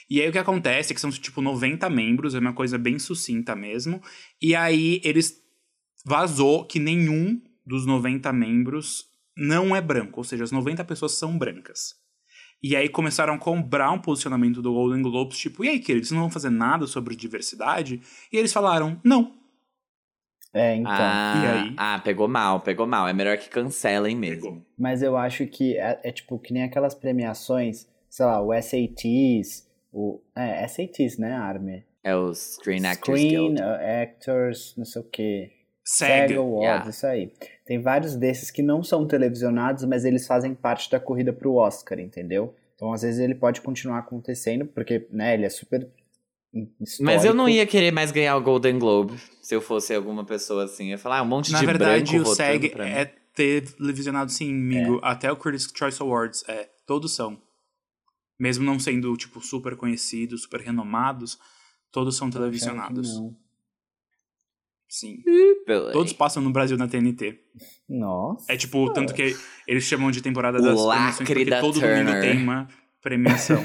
E 0.08 0.20
aí 0.20 0.28
o 0.28 0.32
que 0.32 0.38
acontece 0.38 0.92
é 0.92 0.94
que 0.94 1.00
são 1.00 1.10
tipo 1.10 1.42
90 1.42 1.90
membros, 1.90 2.34
é 2.34 2.38
uma 2.38 2.52
coisa 2.52 2.78
bem 2.78 2.98
sucinta 2.98 3.56
mesmo. 3.56 4.00
E 4.40 4.54
aí 4.54 5.00
eles 5.02 5.34
vazou 6.04 6.64
que 6.64 6.78
nenhum 6.78 7.40
dos 7.66 7.84
90 7.84 8.32
membros 8.32 9.04
não 9.36 9.74
é 9.74 9.80
branco, 9.80 10.20
ou 10.20 10.24
seja, 10.24 10.44
as 10.44 10.52
90 10.52 10.84
pessoas 10.84 11.12
são 11.12 11.36
brancas. 11.36 11.99
E 12.62 12.76
aí 12.76 12.88
começaram 12.88 13.34
a 13.34 13.38
cobrar 13.38 13.90
um 13.90 13.98
posicionamento 13.98 14.60
do 14.60 14.72
Golden 14.72 15.02
Globes, 15.02 15.38
tipo, 15.38 15.64
e 15.64 15.68
aí, 15.68 15.78
queridos, 15.78 16.10
não 16.10 16.20
vão 16.20 16.30
fazer 16.30 16.50
nada 16.50 16.86
sobre 16.86 17.16
diversidade? 17.16 18.02
E 18.30 18.36
eles 18.36 18.52
falaram, 18.52 19.00
não. 19.02 19.34
É, 20.52 20.74
então. 20.74 20.92
ah, 20.92 21.34
e 21.36 21.46
aí? 21.46 21.74
ah, 21.76 22.00
pegou 22.02 22.28
mal, 22.28 22.60
pegou 22.60 22.86
mal. 22.86 23.06
É 23.08 23.12
melhor 23.12 23.38
que 23.38 23.48
cancelem 23.48 24.16
mesmo. 24.16 24.42
Pegou. 24.42 24.66
Mas 24.76 25.00
eu 25.00 25.16
acho 25.16 25.46
que 25.46 25.76
é, 25.78 26.00
é 26.02 26.12
tipo 26.12 26.38
que 26.38 26.52
nem 26.52 26.64
aquelas 26.64 26.94
premiações, 26.94 27.86
sei 28.08 28.26
lá, 28.26 28.42
o 28.42 28.52
SATs, 28.52 29.68
o. 29.92 30.20
É, 30.36 30.66
SATs, 30.66 31.18
né, 31.18 31.32
Armin? 31.32 31.84
É 32.02 32.16
o 32.16 32.34
Screen 32.34 32.84
Actors 32.84 33.20
Screen 33.20 33.54
Guild. 33.54 33.62
Actors, 33.62 34.74
não 34.76 34.84
sei 34.84 35.02
o 35.02 35.04
quê. 35.04 35.52
SEG. 35.84 36.34
Awards, 36.34 36.62
yeah. 36.62 36.90
isso 36.90 37.06
aí. 37.06 37.32
Tem 37.70 37.80
vários 37.80 38.16
desses 38.16 38.50
que 38.50 38.64
não 38.64 38.82
são 38.82 39.06
televisionados, 39.06 39.84
mas 39.84 40.04
eles 40.04 40.26
fazem 40.26 40.56
parte 40.56 40.90
da 40.90 40.98
corrida 40.98 41.32
pro 41.32 41.54
Oscar, 41.54 42.00
entendeu? 42.00 42.52
Então, 42.74 42.92
às 42.92 43.02
vezes, 43.02 43.20
ele 43.20 43.32
pode 43.32 43.60
continuar 43.60 43.98
acontecendo, 43.98 44.66
porque, 44.66 45.06
né, 45.08 45.34
ele 45.34 45.44
é 45.44 45.48
super. 45.48 45.88
Mas 46.98 47.24
eu 47.24 47.32
não 47.32 47.44
histórico. 47.44 47.50
ia 47.50 47.66
querer 47.68 47.92
mais 47.92 48.10
ganhar 48.10 48.36
o 48.36 48.42
Golden 48.42 48.76
Globe 48.76 49.16
se 49.40 49.54
eu 49.54 49.60
fosse 49.60 49.94
alguma 49.94 50.24
pessoa 50.24 50.64
assim. 50.64 50.86
Eu 50.86 50.90
ia 50.90 50.98
falar, 50.98 51.18
ah, 51.18 51.22
um 51.22 51.26
monte 51.26 51.52
Na 51.52 51.60
de 51.60 51.66
verdade, 51.66 52.12
branco 52.12 52.28
o 52.28 52.34
SEG 52.34 52.74
é 52.76 53.14
televisionado 53.36 54.32
sim, 54.32 54.50
amigo. 54.50 54.98
Até 55.00 55.30
o 55.30 55.36
Critics' 55.36 55.72
Choice 55.72 56.02
Awards, 56.02 56.42
é. 56.48 56.68
Todos 56.84 57.14
são. 57.14 57.40
Mesmo 58.36 58.64
não 58.64 58.80
sendo, 58.80 59.16
tipo, 59.16 59.40
super 59.40 59.76
conhecidos, 59.76 60.42
super 60.42 60.60
renomados, 60.60 61.38
todos 61.92 62.16
são 62.16 62.28
televisionados. 62.30 63.16
não. 63.16 63.36
Sim. 64.90 65.22
Todos 65.92 66.12
passam 66.12 66.42
no 66.42 66.50
Brasil 66.50 66.76
na 66.76 66.88
TNT. 66.88 67.38
Nossa. 67.88 68.52
É 68.52 68.56
tipo, 68.56 68.92
tanto 68.92 69.14
que 69.14 69.36
eles 69.66 69.84
chamam 69.84 70.10
de 70.10 70.20
temporada 70.20 70.58
O 70.58 70.62
das 70.62 70.74
premiações, 70.80 71.16
porque 71.28 71.44
da 71.44 71.60
todo 71.60 71.80
domingo 71.80 72.10
Turner. 72.10 72.20
tem 72.20 72.42
uma 72.42 72.66
premiação. 73.00 73.64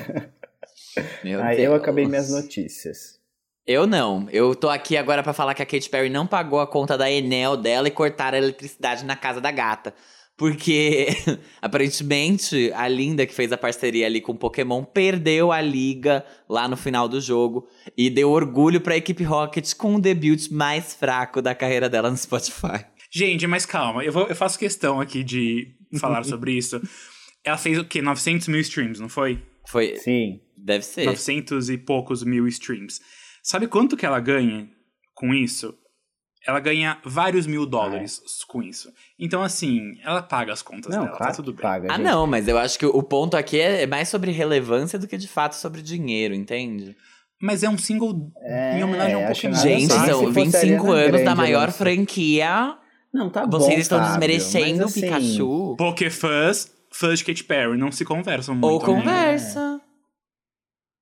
Meu 1.26 1.44
Aí 1.44 1.58
eu 1.64 1.72
Deus. 1.72 1.82
acabei 1.82 2.06
minhas 2.06 2.30
notícias. 2.30 3.20
Eu 3.66 3.88
não. 3.88 4.30
Eu 4.30 4.54
tô 4.56 4.70
aqui 4.70 4.96
agora 4.96 5.24
pra 5.24 5.34
falar 5.34 5.56
que 5.56 5.64
a 5.64 5.66
Katy 5.66 5.90
Perry 5.90 6.10
não 6.10 6.28
pagou 6.28 6.60
a 6.60 6.68
conta 6.68 6.96
da 6.96 7.10
Enel 7.12 7.58
dela 7.58 7.88
e 7.88 7.92
cortaram 7.92 8.38
a 8.38 8.42
eletricidade 8.42 9.04
na 9.04 9.16
casa 9.16 9.42
da 9.42 9.50
gata. 9.50 9.94
Porque, 10.38 11.08
aparentemente, 11.62 12.72
a 12.74 12.88
Linda, 12.88 13.26
que 13.26 13.34
fez 13.34 13.52
a 13.52 13.58
parceria 13.58 14.06
ali 14.06 14.20
com 14.22 14.32
o 14.34 14.38
Pokémon, 14.38 14.84
perdeu 14.84 15.52
a 15.52 15.62
liga 15.62 16.26
lá 16.50 16.68
no 16.68 16.76
final 16.78 17.08
do 17.08 17.22
jogo 17.22 17.68
e 17.98 18.10
deu 18.10 18.30
orgulho 18.32 18.82
pra 18.82 18.98
equipe 18.98 19.24
Rocket 19.24 19.74
com 19.76 19.96
o 19.96 20.02
debut 20.02 20.50
mais 20.52 20.94
fraco 20.94 21.42
da 21.42 21.56
carreira 21.56 21.90
dela 21.90 22.10
no 22.10 22.18
Spotify. 22.18 22.86
Gente, 23.12 23.48
mas 23.48 23.66
calma, 23.66 24.04
eu, 24.04 24.12
vou- 24.12 24.28
eu 24.28 24.36
faço 24.36 24.60
questão 24.60 25.00
aqui 25.00 25.24
de 25.24 25.68
falar 26.00 26.24
sobre 26.26 26.52
isso. 26.52 26.82
Ela 27.44 27.58
fez 27.58 27.78
o 27.78 27.86
quê? 27.86 28.02
900 28.02 28.48
mil 28.48 28.60
streams, 28.60 29.00
não 29.00 29.08
foi? 29.08 29.42
Foi. 29.68 29.96
Sim. 29.98 30.42
Deve 30.58 30.84
ser. 30.84 31.06
900 31.06 31.70
e 31.70 31.78
poucos 31.78 32.24
mil 32.24 32.48
streams. 32.48 33.00
Sabe 33.44 33.68
quanto 33.68 33.96
que 33.96 34.06
ela 34.06 34.20
ganha 34.20 34.68
com 35.14 35.34
isso? 35.34 35.74
Ela 36.48 36.60
ganha 36.60 36.98
vários 37.04 37.48
mil 37.48 37.66
dólares 37.66 38.22
com 38.48 38.62
isso. 38.62 38.90
Então, 39.20 39.42
assim, 39.42 39.94
ela 40.04 40.22
paga 40.22 40.54
as 40.54 40.62
contas 40.62 40.94
Não, 40.96 41.04
dela, 41.06 41.16
claro 41.18 41.32
tá 41.32 41.36
tudo 41.38 41.54
bem. 41.54 41.62
paga, 41.62 41.88
Ah, 41.92 41.98
gente. 41.98 42.06
não, 42.06 42.28
mas 42.28 42.48
eu 42.48 42.58
acho 42.58 42.78
que 42.78 42.86
o 42.86 43.02
ponto 43.04 43.36
aqui 43.36 43.60
é 43.60 43.88
mais 43.88 44.10
sobre 44.10 44.32
relevância 44.32 45.00
do 45.00 45.08
que 45.08 45.18
de 45.18 45.28
fato 45.28 45.54
sobre 45.56 45.82
dinheiro, 45.82 46.34
entende? 46.36 46.96
Mas 47.42 47.64
é 47.64 47.70
um 47.70 47.78
single 47.78 48.32
É, 48.44 48.80
em 48.80 48.84
homenagem 48.84 49.16
ao 49.16 49.22
acho 49.30 49.42
Pokémon. 49.42 49.62
Gente, 49.62 49.94
são 49.94 50.24
fosse 50.24 50.32
25 50.32 50.58
Ariana 50.58 50.94
anos 50.94 51.08
Grande, 51.12 51.24
da 51.26 51.36
maior 51.36 51.72
franquia. 51.72 52.78
Não, 53.14 53.30
tá 53.30 53.46
bom, 53.46 53.60
Vocês 53.60 53.80
estão 53.80 53.98
Fábio, 54.00 54.12
desmerecendo 54.14 54.84
o 54.84 54.86
assim, 54.86 55.02
Pikachu. 55.02 55.76
Pokéfãs, 55.78 56.72
fãs 56.92 57.20
de 57.20 57.26
Katy 57.26 57.44
Perry, 57.44 57.78
não 57.78 57.92
se 57.92 58.06
conversam 58.06 58.56
muito. 58.56 58.90
Ou 58.90 58.98
né? 58.98 59.04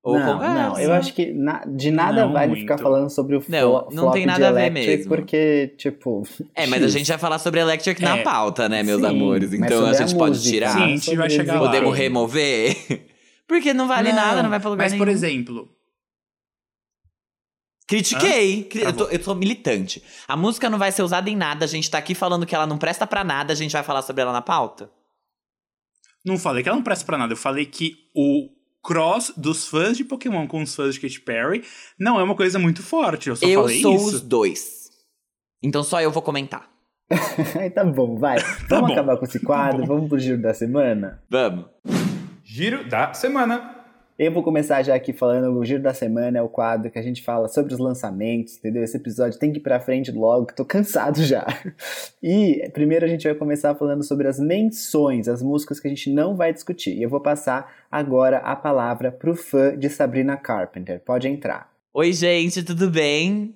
Ou 0.04 0.18
não, 0.18 0.34
conversa. 0.34 0.54
não, 0.54 0.78
eu 0.78 0.92
acho 0.92 1.14
que 1.14 1.32
na- 1.32 1.64
de 1.64 1.90
nada 1.90 2.26
Não 2.26 2.32
vale 2.34 2.48
muito. 2.48 2.60
ficar 2.60 2.76
falando 2.76 3.08
sobre 3.08 3.36
o 3.36 3.40
flo- 3.40 3.50
Não, 3.50 3.72
não 3.90 3.90
flop 4.02 4.12
tem 4.12 4.26
nada 4.26 4.50
a 4.50 4.52
ver 4.52 4.70
mesmo. 4.70 5.08
porque, 5.08 5.74
tipo... 5.78 6.22
É, 6.54 6.66
mas 6.66 6.82
a 6.82 6.88
gente 6.88 7.08
vai 7.08 7.16
falar 7.16 7.38
sobre 7.38 7.58
Electric 7.60 8.02
na 8.02 8.18
É. 8.18 8.22
pauta, 8.22 8.68
né, 8.68 8.82
meus 8.82 9.00
Sim, 9.00 9.06
amores? 9.06 9.52
Então 9.54 9.66
a 9.66 9.70
sobre 9.94 10.02
a 10.04 10.06
gente 10.06 10.18
pode 10.18 10.42
tirar. 10.42 10.72
Sim, 10.74 10.82
a 10.82 10.86
gente 10.88 11.16
vai 11.16 11.30
chegar 11.30 11.54
lá. 11.58 11.66
Podemos 11.70 11.96
remover? 11.96 12.76
Porque 13.48 13.72
não 13.72 13.88
vale 13.88 14.12
nada, 14.12 14.42
não 14.42 14.50
vai 14.50 14.60
pra 14.60 14.68
lugar 14.70 14.84
Mas, 14.84 14.92
nenhum. 14.92 15.04
por 15.04 15.10
exemplo, 15.10 15.68
Critiquei. 17.86 18.64
Cri- 18.64 18.82
Eu, 18.82 18.92
tô, 18.94 19.04
eu 19.08 19.22
sou 19.22 19.34
militante. 19.34 20.02
A 20.26 20.36
música 20.36 20.70
não 20.70 20.78
vai 20.78 20.90
ser 20.90 21.02
usada 21.02 21.28
em 21.28 21.36
nada, 21.36 21.64
a 21.64 21.68
gente 21.68 21.90
tá 21.90 21.98
aqui 21.98 22.14
falando 22.14 22.46
que 22.46 22.54
ela 22.54 22.66
não 22.66 22.78
presta 22.78 23.06
pra 23.06 23.22
nada, 23.22 23.52
a 23.52 23.56
gente 23.56 23.72
vai 23.72 23.82
falar 23.82 24.02
sobre 24.02 24.22
ela 24.22 24.32
na 24.32 24.42
pauta? 24.42 24.90
não 26.26 26.38
falei 26.38 26.62
que 26.62 26.68
ela 26.70 26.76
não 26.76 26.82
presta 26.84 27.04
pra 27.04 27.18
nada. 27.18 27.34
Eu 27.34 27.36
falei 27.36 27.66
que 27.66 27.96
o 28.16 28.48
cross 28.84 29.32
dos 29.36 29.66
fãs 29.66 29.96
de 29.96 30.04
Pokémon 30.04 30.46
com 30.46 30.62
os 30.62 30.74
fãs 30.74 30.94
de 30.94 31.00
Katy 31.00 31.20
Perry 31.22 31.64
não 31.98 32.20
é 32.20 32.22
uma 32.22 32.36
coisa 32.36 32.58
muito 32.58 32.82
forte. 32.82 33.30
Eu 33.30 33.36
só 33.36 33.46
eu 33.46 33.62
falei 33.62 33.80
sou 33.80 33.96
isso. 33.96 34.06
os 34.06 34.20
dois. 34.20 34.90
Então 35.62 35.82
só 35.82 36.00
eu 36.00 36.10
vou 36.10 36.22
comentar. 36.22 36.70
Tá 37.74 37.84
bom, 37.84 38.16
vai. 38.16 38.38
Vamos 38.68 38.88
bom. 38.88 38.92
acabar 38.92 39.16
com 39.16 39.24
esse 39.24 39.40
quadro, 39.40 39.84
vamos 39.86 40.08
pro 40.08 40.18
giro 40.18 40.40
da 40.40 40.54
semana? 40.54 41.22
Vamos. 41.28 41.66
Giro 42.42 42.88
da 42.88 43.12
semana. 43.12 43.73
Eu 44.16 44.30
vou 44.30 44.44
começar 44.44 44.80
já 44.84 44.94
aqui 44.94 45.12
falando, 45.12 45.58
o 45.58 45.64
Giro 45.64 45.82
da 45.82 45.92
Semana 45.92 46.38
é 46.38 46.42
o 46.42 46.48
quadro 46.48 46.88
que 46.88 46.98
a 46.98 47.02
gente 47.02 47.20
fala 47.20 47.48
sobre 47.48 47.74
os 47.74 47.80
lançamentos, 47.80 48.56
entendeu? 48.56 48.84
Esse 48.84 48.96
episódio 48.96 49.40
tem 49.40 49.50
que 49.50 49.58
ir 49.58 49.60
pra 49.60 49.80
frente 49.80 50.12
logo, 50.12 50.46
que 50.46 50.54
tô 50.54 50.64
cansado 50.64 51.22
já. 51.22 51.44
E 52.22 52.70
primeiro 52.72 53.04
a 53.04 53.08
gente 53.08 53.24
vai 53.24 53.34
começar 53.34 53.74
falando 53.74 54.02
sobre 54.02 54.26
as 54.26 54.38
menções, 54.38 55.28
as 55.28 55.42
músicas 55.42 55.78
que 55.78 55.88
a 55.88 55.90
gente 55.90 56.10
não 56.10 56.34
vai 56.34 56.54
discutir. 56.54 56.96
E 56.96 57.02
eu 57.02 57.10
vou 57.10 57.20
passar 57.20 57.70
agora 57.90 58.38
a 58.38 58.56
palavra 58.56 59.12
pro 59.12 59.34
fã 59.34 59.76
de 59.76 59.90
Sabrina 59.90 60.36
Carpenter. 60.36 61.00
Pode 61.00 61.28
entrar. 61.28 61.70
Oi, 61.92 62.12
gente, 62.12 62.62
tudo 62.62 62.90
bem? 62.90 63.54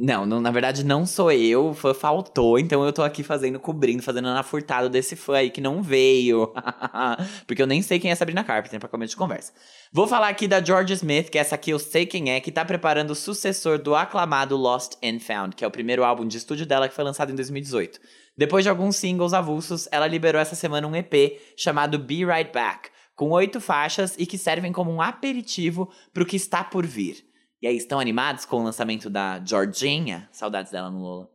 Não, 0.00 0.24
não, 0.24 0.40
na 0.40 0.52
verdade 0.52 0.84
não 0.84 1.04
sou 1.04 1.32
eu, 1.32 1.70
o 1.70 1.74
fã 1.74 1.92
faltou, 1.92 2.56
então 2.56 2.84
eu 2.84 2.92
tô 2.92 3.02
aqui 3.02 3.24
fazendo, 3.24 3.58
cobrindo, 3.58 4.00
fazendo 4.00 4.26
na 4.26 4.44
furtada 4.44 4.88
desse 4.88 5.16
fã 5.16 5.38
aí 5.38 5.50
que 5.50 5.60
não 5.60 5.82
veio. 5.82 6.52
Porque 7.48 7.60
eu 7.60 7.66
nem 7.66 7.82
sei 7.82 7.98
quem 7.98 8.12
é 8.12 8.14
Sabrina 8.14 8.44
Carpenter 8.44 8.78
pra 8.78 8.88
começo 8.88 9.10
de 9.10 9.16
conversa. 9.16 9.52
Vou 9.92 10.06
falar 10.06 10.28
aqui 10.28 10.46
da 10.46 10.62
George 10.62 10.92
Smith, 10.92 11.30
que 11.30 11.36
essa 11.36 11.56
aqui 11.56 11.72
eu 11.72 11.80
sei 11.80 12.06
quem 12.06 12.30
é, 12.30 12.38
que 12.38 12.52
tá 12.52 12.64
preparando 12.64 13.10
o 13.10 13.14
sucessor 13.16 13.76
do 13.76 13.96
aclamado 13.96 14.56
Lost 14.56 14.92
and 15.02 15.18
Found, 15.18 15.56
que 15.56 15.64
é 15.64 15.66
o 15.66 15.70
primeiro 15.70 16.04
álbum 16.04 16.28
de 16.28 16.36
estúdio 16.36 16.64
dela 16.64 16.88
que 16.88 16.94
foi 16.94 17.02
lançado 17.02 17.32
em 17.32 17.34
2018. 17.34 17.98
Depois 18.36 18.64
de 18.64 18.70
alguns 18.70 18.94
singles 18.94 19.32
avulsos, 19.32 19.88
ela 19.90 20.06
liberou 20.06 20.40
essa 20.40 20.54
semana 20.54 20.86
um 20.86 20.94
EP 20.94 21.40
chamado 21.56 21.98
Be 21.98 22.24
Right 22.24 22.52
Back, 22.52 22.90
com 23.16 23.30
oito 23.30 23.60
faixas 23.60 24.14
e 24.16 24.24
que 24.24 24.38
servem 24.38 24.70
como 24.70 24.92
um 24.92 25.02
aperitivo 25.02 25.90
pro 26.14 26.24
que 26.24 26.36
está 26.36 26.62
por 26.62 26.86
vir. 26.86 27.27
E 27.60 27.66
aí, 27.66 27.76
estão 27.76 27.98
animados 27.98 28.44
com 28.44 28.58
o 28.58 28.62
lançamento 28.62 29.10
da 29.10 29.42
Georginha? 29.44 30.28
Saudades 30.30 30.70
dela 30.70 30.92
no 30.92 31.00
Lola. 31.00 31.28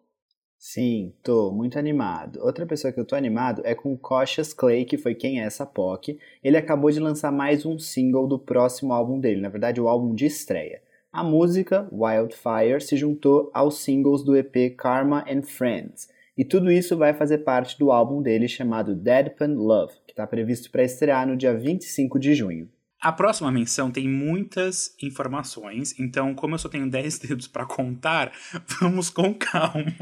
Sim, 0.57 1.13
tô 1.21 1.51
muito 1.51 1.77
animado. 1.77 2.39
Outra 2.41 2.65
pessoa 2.65 2.93
que 2.93 2.99
eu 2.99 3.03
tô 3.03 3.13
animado 3.13 3.62
é 3.65 3.75
com 3.75 3.91
o 3.91 3.99
Clay, 3.99 4.86
que 4.86 4.97
foi 4.97 5.13
quem 5.15 5.41
é 5.41 5.43
essa 5.43 5.65
POC. 5.65 6.17
Ele 6.41 6.55
acabou 6.55 6.89
de 6.89 7.01
lançar 7.01 7.29
mais 7.29 7.65
um 7.65 7.77
single 7.77 8.25
do 8.25 8.39
próximo 8.39 8.93
álbum 8.93 9.19
dele, 9.19 9.41
na 9.41 9.49
verdade, 9.49 9.81
o 9.81 9.89
álbum 9.89 10.15
de 10.15 10.25
estreia. 10.25 10.81
A 11.12 11.25
música, 11.25 11.89
Wildfire, 11.91 12.79
se 12.79 12.95
juntou 12.95 13.51
aos 13.53 13.79
singles 13.79 14.23
do 14.23 14.38
EP 14.38 14.77
Karma 14.77 15.25
and 15.29 15.41
Friends. 15.41 16.07
E 16.38 16.45
tudo 16.45 16.71
isso 16.71 16.95
vai 16.95 17.13
fazer 17.13 17.39
parte 17.39 17.77
do 17.77 17.91
álbum 17.91 18.21
dele 18.21 18.47
chamado 18.47 18.95
Deadpan 18.95 19.55
Love, 19.55 19.95
que 20.07 20.13
está 20.13 20.25
previsto 20.25 20.71
para 20.71 20.86
estrear 20.86 21.27
no 21.27 21.36
dia 21.36 21.53
25 21.53 22.17
de 22.17 22.33
junho. 22.33 22.69
A 23.03 23.11
próxima 23.11 23.51
menção 23.51 23.91
tem 23.91 24.07
muitas 24.07 24.95
informações, 25.01 25.93
então, 25.99 26.33
como 26.33 26.55
eu 26.55 26.59
só 26.59 26.69
tenho 26.69 26.89
10 26.89 27.19
dedos 27.19 27.47
pra 27.49 27.65
contar, 27.65 28.31
vamos 28.79 29.09
com 29.09 29.33
calma. 29.33 29.93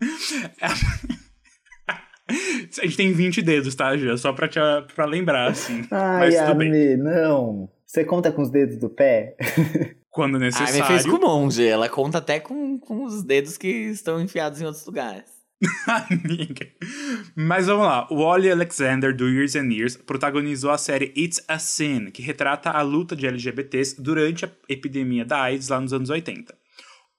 A 2.28 2.84
gente 2.84 2.96
tem 2.96 3.12
20 3.12 3.42
dedos, 3.42 3.74
tá, 3.74 3.96
Gia? 3.96 4.16
Só 4.16 4.32
pra, 4.32 4.48
te, 4.48 4.58
pra 4.94 5.04
lembrar, 5.04 5.50
assim. 5.50 5.86
Ai, 5.90 6.30
Mas 6.30 6.46
tudo 6.46 6.58
bem. 6.58 6.96
Não. 6.96 7.68
Você 7.86 8.04
conta 8.04 8.30
com 8.32 8.40
os 8.42 8.50
dedos 8.50 8.76
do 8.78 8.88
pé? 8.88 9.36
Quando 10.10 10.36
Ah, 10.36 10.38
me 10.38 10.44
necessário. 10.46 10.84
fez 10.86 11.04
com 11.04 11.16
o 11.16 11.20
monge. 11.20 11.66
Ela 11.66 11.88
conta 11.88 12.18
até 12.18 12.38
com, 12.40 12.78
com 12.78 13.04
os 13.04 13.22
dedos 13.22 13.56
que 13.58 13.66
estão 13.68 14.20
enfiados 14.20 14.60
em 14.60 14.64
outros 14.64 14.84
lugares. 14.86 15.41
Mas 17.36 17.66
vamos 17.66 17.86
lá. 17.86 18.06
O 18.10 18.22
Wally 18.22 18.50
Alexander, 18.50 19.14
do 19.14 19.28
Years 19.28 19.54
and 19.54 19.70
Years, 19.72 19.96
protagonizou 19.96 20.70
a 20.70 20.78
série 20.78 21.12
It's 21.16 21.42
a 21.48 21.58
Sin, 21.58 22.10
que 22.10 22.22
retrata 22.22 22.70
a 22.70 22.82
luta 22.82 23.14
de 23.14 23.26
LGBTs 23.26 24.00
durante 24.00 24.44
a 24.44 24.50
epidemia 24.68 25.24
da 25.24 25.42
AIDS 25.42 25.68
lá 25.68 25.80
nos 25.80 25.92
anos 25.92 26.10
80. 26.10 26.54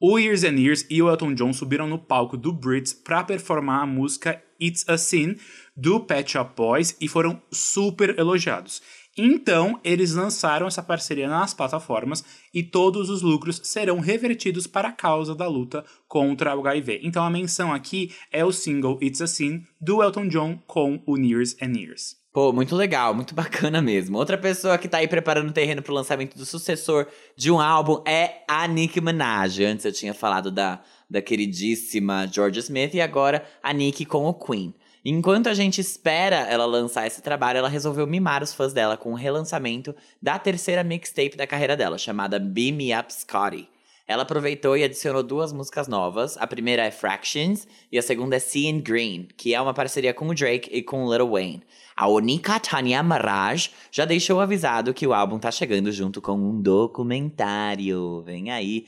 O 0.06 0.19
Years 0.19 0.43
and 0.43 0.60
Years 0.60 0.86
e 0.89 1.01
o 1.01 1.10
Elton 1.10 1.34
John 1.34 1.53
subiram 1.53 1.88
no 1.88 1.97
palco 1.97 2.36
do 2.36 2.51
Brits 2.51 2.93
para 2.93 3.23
performar 3.23 3.84
a 3.84 3.86
música 3.86 4.41
It's 4.60 4.84
a 4.89 4.97
Sin 4.97 5.38
do 5.75 6.01
Pet 6.01 6.29
Shop 6.29 6.51
Boys 6.56 6.97
e 6.99 7.08
foram 7.08 7.41
super 7.51 8.17
elogiados. 8.19 8.82
Então, 9.15 9.80
eles 9.84 10.13
lançaram 10.13 10.65
essa 10.65 10.82
parceria 10.82 11.28
nas 11.28 11.54
plataformas 11.54 12.23
e 12.52 12.63
todos 12.63 13.12
os 13.12 13.21
lucros 13.21 13.62
serão 13.63 13.99
revertidos 13.99 14.65
para 14.65 14.88
a 14.88 14.91
causa 14.91 15.36
da 15.36 15.47
luta 15.47 15.86
contra 16.08 16.56
o 16.56 16.67
HIV. 16.67 17.02
Então, 17.04 17.23
a 17.23 17.30
menção 17.30 17.71
aqui 17.71 18.12
é 18.32 18.43
o 18.43 18.52
single 18.52 18.97
It's 19.02 19.21
a 19.21 19.28
Sin 19.28 19.65
do 19.80 20.02
Elton 20.02 20.28
John 20.28 20.58
com 20.65 21.02
o 21.06 21.15
Years 21.15 21.56
and 21.62 21.78
Years. 21.78 22.23
Pô, 22.34 22.52
muito 22.52 22.76
legal, 22.76 23.13
muito 23.13 23.36
bacana 23.36 23.80
mesmo. 23.80 24.17
Outra 24.17 24.36
pessoa 24.36 24.80
que 24.80 24.88
tá 24.88 24.97
aí 24.97 25.08
preparando 25.08 25.49
o 25.49 25.54
terreno 25.54 25.84
pro 25.84 25.93
lançamento 25.93 26.36
do 26.36 26.45
sucessor 26.45 27.06
de 27.38 27.52
um 27.52 27.60
álbum 27.60 28.02
é 28.08 28.43
a 28.47 28.67
Nicki 28.67 28.99
Minaj. 28.99 29.63
Antes 29.63 29.86
eu 29.86 29.91
tinha 29.91 30.15
falado 30.15 30.49
da, 30.49 30.82
da 31.08 31.21
queridíssima 31.21 32.26
Georgia 32.26 32.62
Smith 32.62 32.95
e 32.95 33.02
agora 33.02 33.45
a 33.62 33.71
Nicki 33.71 34.06
com 34.06 34.26
o 34.26 34.34
Queen. 34.34 34.73
Enquanto 35.05 35.47
a 35.47 35.53
gente 35.53 35.81
espera 35.81 36.37
ela 36.47 36.65
lançar 36.65 37.05
esse 37.05 37.21
trabalho, 37.21 37.57
ela 37.57 37.67
resolveu 37.67 38.07
mimar 38.07 38.41
os 38.41 38.53
fãs 38.53 38.71
dela 38.71 38.95
com 38.95 39.11
o 39.11 39.15
relançamento 39.15 39.93
da 40.21 40.39
terceira 40.39 40.81
mixtape 40.81 41.35
da 41.35 41.45
carreira 41.45 41.75
dela, 41.75 41.97
chamada 41.97 42.39
Beam 42.39 42.75
Me 42.75 42.97
Up 42.97 43.13
Scotty. 43.13 43.67
Ela 44.07 44.23
aproveitou 44.23 44.77
e 44.77 44.83
adicionou 44.83 45.23
duas 45.23 45.51
músicas 45.51 45.87
novas. 45.87 46.37
A 46.37 46.47
primeira 46.47 46.83
é 46.83 46.91
Fractions 46.91 47.67
e 47.91 47.97
a 47.97 48.01
segunda 48.01 48.35
é 48.35 48.39
Seeing 48.39 48.81
Green, 48.81 49.27
que 49.35 49.53
é 49.53 49.61
uma 49.61 49.73
parceria 49.73 50.13
com 50.13 50.27
o 50.27 50.35
Drake 50.35 50.69
e 50.71 50.81
com 50.81 51.05
o 51.05 51.13
Lil 51.13 51.31
Wayne. 51.31 51.63
A 51.95 52.07
Onika 52.07 52.59
Tanya 52.59 53.03
Maraj 53.03 53.71
já 53.91 54.05
deixou 54.05 54.39
avisado 54.39 54.93
que 54.93 55.07
o 55.07 55.13
álbum 55.13 55.37
tá 55.37 55.51
chegando 55.51 55.91
junto 55.91 56.21
com 56.21 56.33
um 56.33 56.61
documentário. 56.61 58.21
Vem 58.21 58.51
aí, 58.51 58.87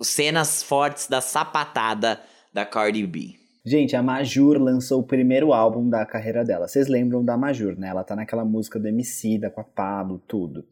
cenas 0.00 0.62
fortes 0.62 1.08
da 1.08 1.20
sapatada 1.20 2.22
da 2.52 2.64
Cardi 2.64 3.06
B. 3.06 3.43
Gente, 3.66 3.96
a 3.96 4.02
Majur 4.02 4.58
lançou 4.58 5.00
o 5.00 5.06
primeiro 5.06 5.50
álbum 5.54 5.88
da 5.88 6.04
carreira 6.04 6.44
dela. 6.44 6.68
Vocês 6.68 6.86
lembram 6.86 7.24
da 7.24 7.34
Majur, 7.34 7.74
né? 7.78 7.88
Ela 7.88 8.04
tá 8.04 8.14
naquela 8.14 8.44
música 8.44 8.78
do 8.78 8.86
MC, 8.86 9.38
da 9.38 9.48
com 9.48 9.62
a 9.62 9.64
Pablo, 9.64 10.20
tudo. 10.28 10.66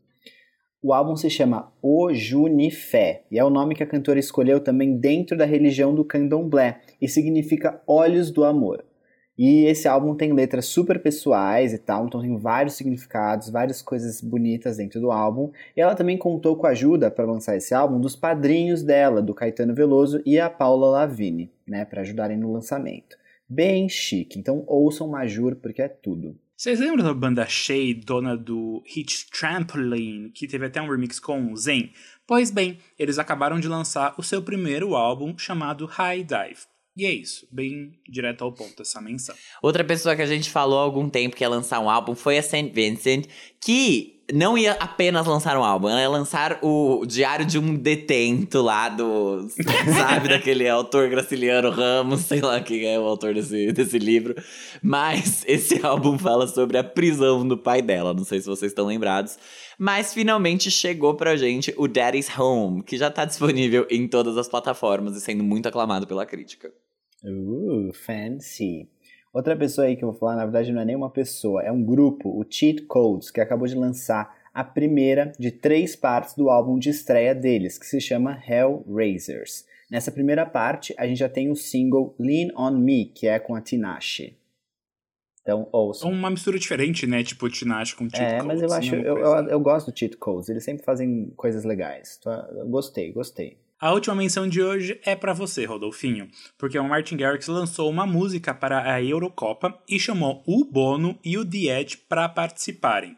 O 0.83 0.93
álbum 0.93 1.17
se 1.17 1.31
chama 1.31 1.73
O 1.81 2.13
Junifé, 2.13 3.25
e 3.31 3.39
é 3.39 3.45
o 3.45 3.49
nome 3.49 3.75
que 3.75 3.83
a 3.83 3.87
cantora 3.87 4.19
escolheu 4.19 4.61
também 4.61 4.99
dentro 4.99 5.39
da 5.39 5.47
religião 5.47 5.95
do 5.95 6.05
candomblé, 6.05 6.83
e 7.01 7.09
significa 7.09 7.81
Olhos 7.87 8.31
do 8.31 8.45
Amor. 8.45 8.85
E 9.37 9.65
esse 9.65 9.89
álbum 9.89 10.15
tem 10.15 10.33
letras 10.33 10.67
super 10.67 11.03
pessoais 11.03 11.73
e 11.73 11.79
tal, 11.79 12.07
então 12.07 12.21
tem 12.21 12.37
vários 12.37 12.75
significados, 12.75 13.49
várias 13.49 13.81
coisas 13.81 14.21
bonitas 14.21 14.77
dentro 14.77 15.01
do 15.01 15.11
álbum. 15.11 15.51
E 15.77 15.81
ela 15.81 15.95
também 15.95 16.19
contou 16.19 16.57
com 16.57 16.67
a 16.67 16.71
ajuda 16.71 17.11
para 17.11 17.25
lançar 17.25 17.57
esse 17.57 17.75
álbum 17.75 17.99
dos 17.99 18.15
padrinhos 18.15 18.83
dela, 18.83 19.23
do 19.23 19.35
Caetano 19.35 19.75
Veloso 19.75 20.23
e 20.27 20.39
a 20.39 20.51
Paula 20.51 20.91
Lavigne, 20.91 21.51
né, 21.67 21.85
para 21.85 22.03
ajudarem 22.03 22.37
no 22.37 22.53
lançamento. 22.53 23.17
Bem 23.49 23.89
chique, 23.89 24.39
então 24.39 24.65
ouçam 24.67 25.09
Majur 25.09 25.57
porque 25.57 25.83
é 25.83 25.89
tudo. 25.89 26.37
Vocês 26.57 26.79
lembram 26.79 27.03
da 27.03 27.13
banda 27.13 27.45
Shea, 27.45 27.93
dona 27.93 28.37
do 28.37 28.85
hit 28.87 29.29
Trampoline, 29.31 30.31
que 30.31 30.47
teve 30.47 30.67
até 30.67 30.81
um 30.81 30.89
remix 30.89 31.19
com 31.19 31.53
o 31.53 31.57
Zen? 31.57 31.93
Pois 32.25 32.53
bem, 32.53 32.79
eles 32.97 33.19
acabaram 33.19 33.59
de 33.59 33.67
lançar 33.67 34.15
o 34.17 34.23
seu 34.23 34.41
primeiro 34.41 34.95
álbum 34.95 35.37
chamado 35.37 35.87
High 35.87 36.23
Dive. 36.23 36.72
E 36.97 37.07
é 37.07 37.11
isso, 37.11 37.47
bem 37.51 37.99
direto 38.07 38.45
ao 38.45 38.53
ponto 38.53 38.83
essa 38.83 39.01
menção. 39.01 39.35
Outra 39.63 39.83
pessoa 39.83 40.15
que 40.15 40.21
a 40.21 40.27
gente 40.27 40.51
falou 40.51 40.79
há 40.79 40.83
algum 40.83 41.09
tempo 41.09 41.35
que 41.35 41.43
ia 41.43 41.49
lançar 41.49 41.81
um 41.81 41.89
álbum 41.89 42.15
foi 42.15 42.37
a 42.37 42.43
St. 42.43 42.71
Vincent, 42.75 43.27
que 43.59 44.23
não 44.31 44.57
ia 44.57 44.73
apenas 44.73 45.27
lançar 45.27 45.57
um 45.57 45.65
álbum, 45.65 45.89
ela 45.89 46.01
ia 46.01 46.09
lançar 46.09 46.59
o 46.63 47.05
Diário 47.07 47.45
de 47.45 47.59
um 47.59 47.75
Detento 47.75 48.61
lá 48.61 48.89
do. 48.89 49.49
sabe, 49.97 50.29
daquele 50.29 50.69
autor 50.69 51.09
Graciliano 51.09 51.71
Ramos, 51.71 52.23
sei 52.23 52.41
lá 52.41 52.61
quem 52.61 52.87
é 52.87 52.99
o 52.99 53.05
autor 53.05 53.35
desse, 53.35 53.73
desse 53.73 53.99
livro. 53.99 54.35
Mas 54.83 55.45
esse 55.47 55.81
álbum 55.85 56.19
fala 56.19 56.47
sobre 56.47 56.77
a 56.77 56.85
prisão 56.85 57.47
do 57.47 57.57
pai 57.57 57.83
dela, 57.83 58.15
não 58.15 58.25
sei 58.25 58.41
se 58.41 58.47
vocês 58.47 58.71
estão 58.71 58.87
lembrados. 58.87 59.39
Mas 59.79 60.13
finalmente 60.15 60.71
chegou 60.71 61.15
pra 61.15 61.37
gente 61.37 61.75
o 61.77 61.89
Daddy's 61.89 62.29
Home, 62.39 62.83
que 62.83 62.97
já 62.97 63.11
tá 63.11 63.25
disponível 63.25 63.87
em 63.91 64.07
todas 64.07 64.37
as 64.37 64.47
plataformas 64.49 65.17
e 65.17 65.21
sendo 65.21 65.43
muito 65.43 65.67
aclamado 65.69 66.07
pela 66.07 66.25
crítica. 66.27 66.71
Uh, 67.25 67.93
fancy. 67.93 68.89
Outra 69.33 69.57
pessoa 69.57 69.87
aí 69.87 69.97
que 69.97 70.05
eu 70.05 70.11
vou 70.11 70.19
falar, 70.19 70.37
na 70.37 70.45
verdade, 70.45 70.73
não 70.73 70.83
é 70.83 70.85
nem 70.85 70.97
uma 70.97 71.11
pessoa, 71.11 71.63
é 71.63 71.73
um 71.73 71.83
grupo, 71.83 72.29
o 72.29 72.45
Cheat 72.49 72.83
Codes, 72.83 73.31
que 73.31 73.41
acabou 73.41 73.67
de 73.67 73.75
lançar 73.75 74.37
a 74.53 74.63
primeira 74.63 75.33
de 75.39 75.51
três 75.51 75.97
partes 75.97 76.35
do 76.35 76.51
álbum 76.51 76.79
de 76.79 76.91
estreia 76.91 77.35
deles, 77.35 77.79
que 77.79 77.87
se 77.87 78.01
chama 78.01 78.39
Hellraisers. 78.47 79.65
Nessa 79.91 80.13
primeira 80.13 80.45
parte, 80.45 80.95
a 80.99 81.07
gente 81.07 81.19
já 81.19 81.29
tem 81.29 81.51
o 81.51 81.57
single 81.57 82.15
Lean 82.19 82.49
On 82.57 82.73
Me, 82.73 83.07
que 83.07 83.27
é 83.27 83.39
com 83.39 83.55
a 83.55 83.61
Tinashe. 83.61 84.37
Então, 85.41 85.69
ouça. 85.73 86.07
Uma 86.07 86.31
mistura 86.31 86.59
diferente, 86.59 87.07
né? 87.07 87.25
Tipo 87.25 87.49
Tinashe 87.49 87.97
com 87.97 88.09
Cheat 88.09 88.23
É, 88.23 88.39
Codes, 88.39 88.47
mas 88.47 88.63
eu 88.63 88.73
acho, 88.73 88.95
eu, 88.95 89.19
eu, 89.19 89.49
eu 89.49 89.61
gosto 89.61 89.91
do 89.91 89.99
Cheat 89.99 90.17
Codes, 90.19 90.49
eles 90.49 90.63
sempre 90.63 90.85
fazem 90.85 91.33
coisas 91.37 91.65
legais. 91.65 92.21
Gostei, 92.67 93.13
gostei. 93.13 93.62
A 93.83 93.91
última 93.91 94.15
menção 94.15 94.49
de 94.49 94.63
hoje 94.63 95.01
é 95.05 95.17
pra 95.17 95.33
você, 95.33 95.65
Rodolfinho, 95.65 96.29
porque 96.57 96.79
o 96.79 96.89
Martin 96.89 97.17
Garrix 97.17 97.49
lançou 97.49 97.91
uma 97.91 98.07
música 98.07 98.55
para 98.55 98.93
a 98.95 99.03
Eurocopa 99.03 99.77
e 99.89 99.99
chamou 99.99 100.41
o 100.47 100.65
Bono 100.65 101.19
e 101.25 101.37
o 101.37 101.45
The 101.45 101.81
Edge 101.81 101.97
para 102.09 102.29
participarem. 102.29 103.17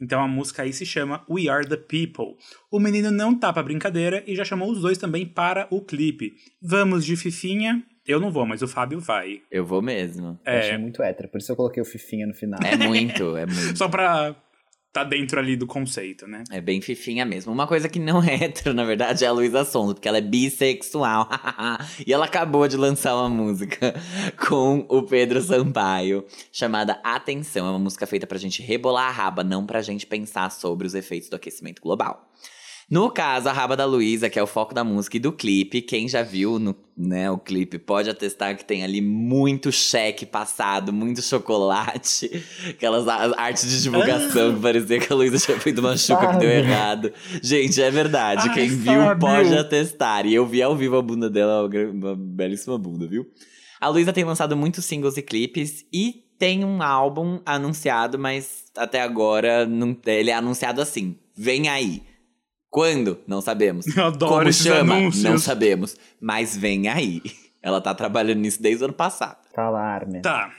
Então 0.00 0.22
a 0.22 0.28
música 0.28 0.62
aí 0.62 0.72
se 0.72 0.86
chama 0.86 1.24
We 1.28 1.48
Are 1.48 1.66
the 1.68 1.76
People. 1.76 2.36
O 2.70 2.78
menino 2.78 3.10
não 3.10 3.36
tá 3.36 3.52
pra 3.52 3.64
brincadeira 3.64 4.22
e 4.24 4.36
já 4.36 4.44
chamou 4.44 4.70
os 4.70 4.80
dois 4.82 4.98
também 4.98 5.26
para 5.26 5.66
o 5.68 5.80
clipe. 5.80 6.34
Vamos 6.62 7.04
de 7.04 7.16
Fifinha? 7.16 7.82
Eu 8.06 8.20
não 8.20 8.30
vou, 8.30 8.46
mas 8.46 8.62
o 8.62 8.68
Fábio 8.68 9.00
vai. 9.00 9.40
Eu 9.50 9.64
vou 9.66 9.82
mesmo. 9.82 10.38
Eu 10.46 10.58
achei 10.58 10.74
É, 10.74 10.78
muito 10.78 11.02
hétero, 11.02 11.28
por 11.28 11.38
isso 11.38 11.50
eu 11.50 11.56
coloquei 11.56 11.82
o 11.82 11.86
Fifinha 11.86 12.24
no 12.24 12.34
final. 12.34 12.60
É 12.62 12.76
muito, 12.76 13.36
é 13.36 13.46
muito. 13.46 13.74
só 13.76 13.88
pra 13.88 14.36
tá 14.94 15.02
dentro 15.02 15.40
ali 15.40 15.56
do 15.56 15.66
conceito, 15.66 16.24
né? 16.24 16.44
É 16.52 16.60
bem 16.60 16.80
fifinha 16.80 17.24
mesmo. 17.24 17.52
Uma 17.52 17.66
coisa 17.66 17.88
que 17.88 17.98
não 17.98 18.22
é 18.22 18.44
hétero, 18.44 18.72
na 18.72 18.84
verdade, 18.84 19.24
é 19.24 19.26
a 19.26 19.32
Luísa 19.32 19.64
Sonza, 19.64 19.92
porque 19.92 20.06
ela 20.06 20.18
é 20.18 20.20
bissexual. 20.20 21.28
e 22.06 22.12
ela 22.12 22.26
acabou 22.26 22.68
de 22.68 22.76
lançar 22.76 23.16
uma 23.16 23.28
música 23.28 23.92
com 24.48 24.86
o 24.88 25.02
Pedro 25.02 25.42
Sampaio, 25.42 26.24
chamada 26.52 27.00
Atenção. 27.02 27.66
É 27.66 27.70
uma 27.70 27.78
música 27.78 28.06
feita 28.06 28.24
pra 28.24 28.38
gente 28.38 28.62
rebolar 28.62 29.08
a 29.08 29.10
raba, 29.10 29.42
não 29.42 29.66
pra 29.66 29.82
gente 29.82 30.06
pensar 30.06 30.48
sobre 30.52 30.86
os 30.86 30.94
efeitos 30.94 31.28
do 31.28 31.34
aquecimento 31.34 31.82
global. 31.82 32.30
No 32.90 33.10
caso, 33.10 33.48
a 33.48 33.52
raba 33.52 33.76
da 33.76 33.84
Luísa, 33.84 34.28
que 34.28 34.38
é 34.38 34.42
o 34.42 34.46
foco 34.46 34.74
da 34.74 34.84
música 34.84 35.16
e 35.16 35.20
do 35.20 35.32
clipe, 35.32 35.80
quem 35.80 36.06
já 36.06 36.22
viu 36.22 36.58
no, 36.58 36.76
né, 36.96 37.30
o 37.30 37.38
clipe 37.38 37.78
pode 37.78 38.10
atestar 38.10 38.56
que 38.56 38.64
tem 38.64 38.84
ali 38.84 39.00
muito 39.00 39.72
cheque 39.72 40.26
passado, 40.26 40.92
muito 40.92 41.22
chocolate, 41.22 42.44
aquelas 42.68 43.08
artes 43.08 43.68
de 43.68 43.82
divulgação 43.82 44.54
que 44.54 44.60
parecia 44.60 44.98
que 45.00 45.12
a 45.12 45.16
Luísa 45.16 45.38
tinha 45.38 45.58
feito 45.58 45.78
uma 45.80 45.96
chuca 45.96 46.32
que 46.32 46.38
deu 46.38 46.50
errado. 46.50 47.12
Gente, 47.42 47.80
é 47.80 47.90
verdade. 47.90 48.48
Ai, 48.48 48.54
quem 48.54 48.68
viu 48.68 49.00
Fábio. 49.00 49.18
pode 49.18 49.56
atestar. 49.56 50.26
E 50.26 50.34
eu 50.34 50.46
vi 50.46 50.62
ao 50.62 50.76
vivo 50.76 50.96
a 50.96 51.02
bunda 51.02 51.30
dela, 51.30 51.68
uma 51.90 52.14
belíssima 52.14 52.76
bunda, 52.76 53.06
viu? 53.06 53.26
A 53.80 53.88
Luísa 53.88 54.12
tem 54.12 54.24
lançado 54.24 54.56
muitos 54.56 54.84
singles 54.84 55.16
e 55.16 55.22
clipes 55.22 55.84
e 55.92 56.24
tem 56.38 56.64
um 56.64 56.82
álbum 56.82 57.40
anunciado, 57.44 58.18
mas 58.18 58.64
até 58.76 59.00
agora 59.00 59.66
não, 59.66 59.96
ele 60.06 60.30
é 60.30 60.34
anunciado 60.34 60.80
assim: 60.80 61.16
vem 61.36 61.68
aí. 61.68 62.02
Quando? 62.74 63.20
Não 63.24 63.40
sabemos. 63.40 63.86
Eu 63.96 64.06
adoro 64.06 64.32
Como 64.32 64.48
esses 64.48 64.66
chama? 64.66 64.96
anúncios. 64.96 65.22
Não 65.22 65.38
sabemos. 65.38 65.96
Mas 66.20 66.56
vem 66.56 66.88
aí. 66.88 67.22
Ela 67.62 67.80
tá 67.80 67.94
trabalhando 67.94 68.40
nisso 68.40 68.60
desde 68.60 68.82
o 68.82 68.86
ano 68.86 68.94
passado. 68.94 69.38
Tá 69.54 69.70
lá, 69.70 69.94
Armin. 69.94 70.20
Tá. 70.20 70.52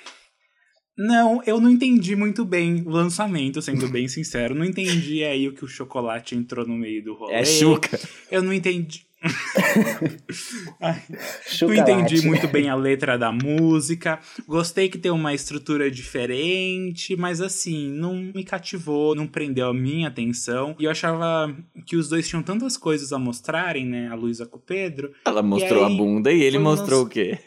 Não, 0.98 1.44
eu 1.46 1.60
não 1.60 1.70
entendi 1.70 2.16
muito 2.16 2.46
bem 2.46 2.84
o 2.86 2.90
lançamento, 2.90 3.62
sendo 3.62 3.90
bem 3.90 4.08
sincero. 4.08 4.56
Não 4.56 4.64
entendi 4.64 5.26
aí 5.26 5.46
o 5.46 5.54
que 5.54 5.66
o 5.66 5.68
chocolate 5.68 6.36
entrou 6.38 6.66
no 6.66 6.78
meio 6.78 7.04
do 7.04 7.16
rolê. 7.16 7.34
É 7.34 7.44
chuca. 7.44 8.00
Eu 8.32 8.42
não 8.42 8.54
entendi. 8.54 9.05
Não 11.62 11.74
entendi 11.74 12.26
muito 12.26 12.48
bem 12.48 12.70
a 12.70 12.76
letra 12.76 13.18
da 13.18 13.32
música. 13.32 14.20
Gostei 14.48 14.90
que 14.90 14.98
tem 14.98 15.12
uma 15.12 15.34
estrutura 15.34 15.90
diferente, 15.90 17.16
mas 17.16 17.42
assim, 17.42 17.90
não 17.90 18.16
me 18.16 18.44
cativou, 18.44 19.16
não 19.16 19.28
prendeu 19.28 19.70
a 19.70 19.74
minha 19.74 20.08
atenção. 20.08 20.76
E 20.80 20.86
eu 20.86 20.92
achava 20.92 21.56
que 21.86 21.96
os 21.96 22.10
dois 22.10 22.28
tinham 22.28 22.44
tantas 22.44 22.78
coisas 22.78 23.12
a 23.12 23.20
mostrarem, 23.20 23.86
né? 23.86 24.10
A 24.10 24.16
Luísa 24.16 24.46
com 24.46 24.58
o 24.58 24.62
Pedro. 24.62 25.14
Ela 25.26 25.42
mostrou 25.42 25.86
aí, 25.86 25.94
a 25.94 25.98
bunda 25.98 26.32
e 26.32 26.42
ele 26.42 26.60
mostrou 26.60 27.04
o 27.04 27.10
quê? 27.10 27.40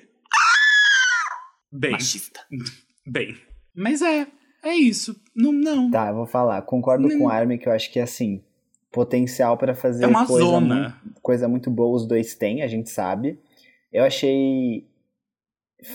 Bem, 1.71 1.93
Machista. 1.93 2.41
bem. 3.07 3.37
Mas 3.75 4.03
é, 4.03 4.27
é 4.65 4.75
isso. 4.75 5.15
Não, 5.35 5.53
não. 5.53 5.91
Tá, 5.91 6.09
eu 6.09 6.15
vou 6.15 6.27
falar. 6.27 6.63
Concordo 6.63 7.09
com 7.09 7.25
o 7.25 7.29
Armin 7.29 7.59
que 7.59 7.69
eu 7.69 7.73
acho 7.73 7.93
que 7.93 8.01
assim, 8.01 8.43
potencial 8.91 9.57
pra 9.57 9.75
fazer 9.75 10.05
É 10.05 10.07
uma 10.07 10.27
coisa, 10.27 10.45
zona. 10.47 11.01
mu- 11.05 11.13
coisa 11.23 11.49
muito 11.49 11.71
boa 11.71 11.95
os 11.97 12.07
dois 12.07 12.35
têm, 12.35 12.63
a 12.63 12.67
gente 12.69 12.91
sabe. 12.91 13.39
Eu 13.93 14.05
achei 14.05 14.87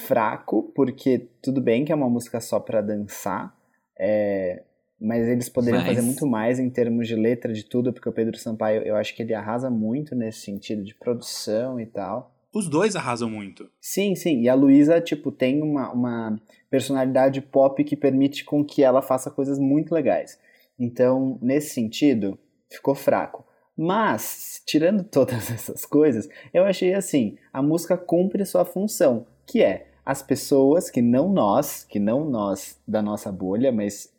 fraco, 0.08 0.72
porque 0.76 1.28
tudo 1.42 1.62
bem 1.62 1.84
que 1.84 1.92
é 1.92 1.96
uma 1.96 2.10
música 2.10 2.40
só 2.40 2.60
pra 2.60 2.82
dançar, 2.82 3.54
é, 4.00 4.64
mas 5.00 5.28
eles 5.28 5.50
poderiam 5.50 5.82
Mas- 5.82 5.90
fazer 5.96 6.02
muito 6.06 6.26
mais 6.26 6.60
em 6.60 6.70
termos 6.70 7.08
de 7.08 7.16
letra, 7.16 7.52
de 7.52 7.66
tudo, 7.66 7.92
porque 7.92 8.08
o 8.08 8.14
Pedro 8.14 8.38
Sampaio, 8.38 8.82
eu 8.84 8.96
acho 8.96 9.14
que 9.16 9.22
ele 9.22 9.34
arrasa 9.34 9.70
muito 9.70 10.16
nesse 10.16 10.42
sentido 10.42 10.84
de 10.84 10.96
produção 10.96 11.80
e 11.80 11.86
tal. 11.86 12.32
Os 12.54 12.70
dois 12.70 12.96
arrasam 12.96 13.30
muito. 13.30 13.68
Sim, 13.82 14.16
sim. 14.16 14.42
E 14.42 14.48
a 14.48 14.54
Luísa, 14.54 15.02
tipo, 15.02 15.32
tem 15.32 15.62
uma, 15.62 15.92
uma 15.92 16.40
personalidade 16.70 17.42
pop 17.42 17.84
que 17.84 17.96
permite 17.98 18.46
com 18.46 18.64
que 18.64 18.84
ela 18.84 19.02
faça 19.02 19.32
coisas 19.32 19.58
muito 19.58 19.94
legais. 19.94 20.40
Então, 20.80 21.38
nesse 21.42 21.72
sentido, 21.74 22.38
ficou 22.76 22.96
fraco. 22.96 23.46
Mas, 23.76 24.62
tirando 24.66 25.04
todas 25.10 25.52
essas 25.52 25.86
coisas, 25.86 26.30
eu 26.54 26.64
achei 26.64 26.94
assim, 26.94 27.38
a 27.52 27.62
música 27.62 27.98
cumpre 27.98 28.46
sua 28.46 28.66
função, 28.66 29.26
que 29.46 29.64
é 29.64 29.88
as 30.06 30.22
pessoas 30.22 30.90
que 30.90 31.02
não 31.02 31.30
nós, 31.32 31.86
que 31.86 32.00
não 32.00 32.30
nós 32.30 32.80
da 32.88 33.02
nossa 33.02 33.32
bolha, 33.32 33.72
mas 33.72 34.12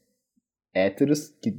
héteros 0.73 1.33
que 1.41 1.55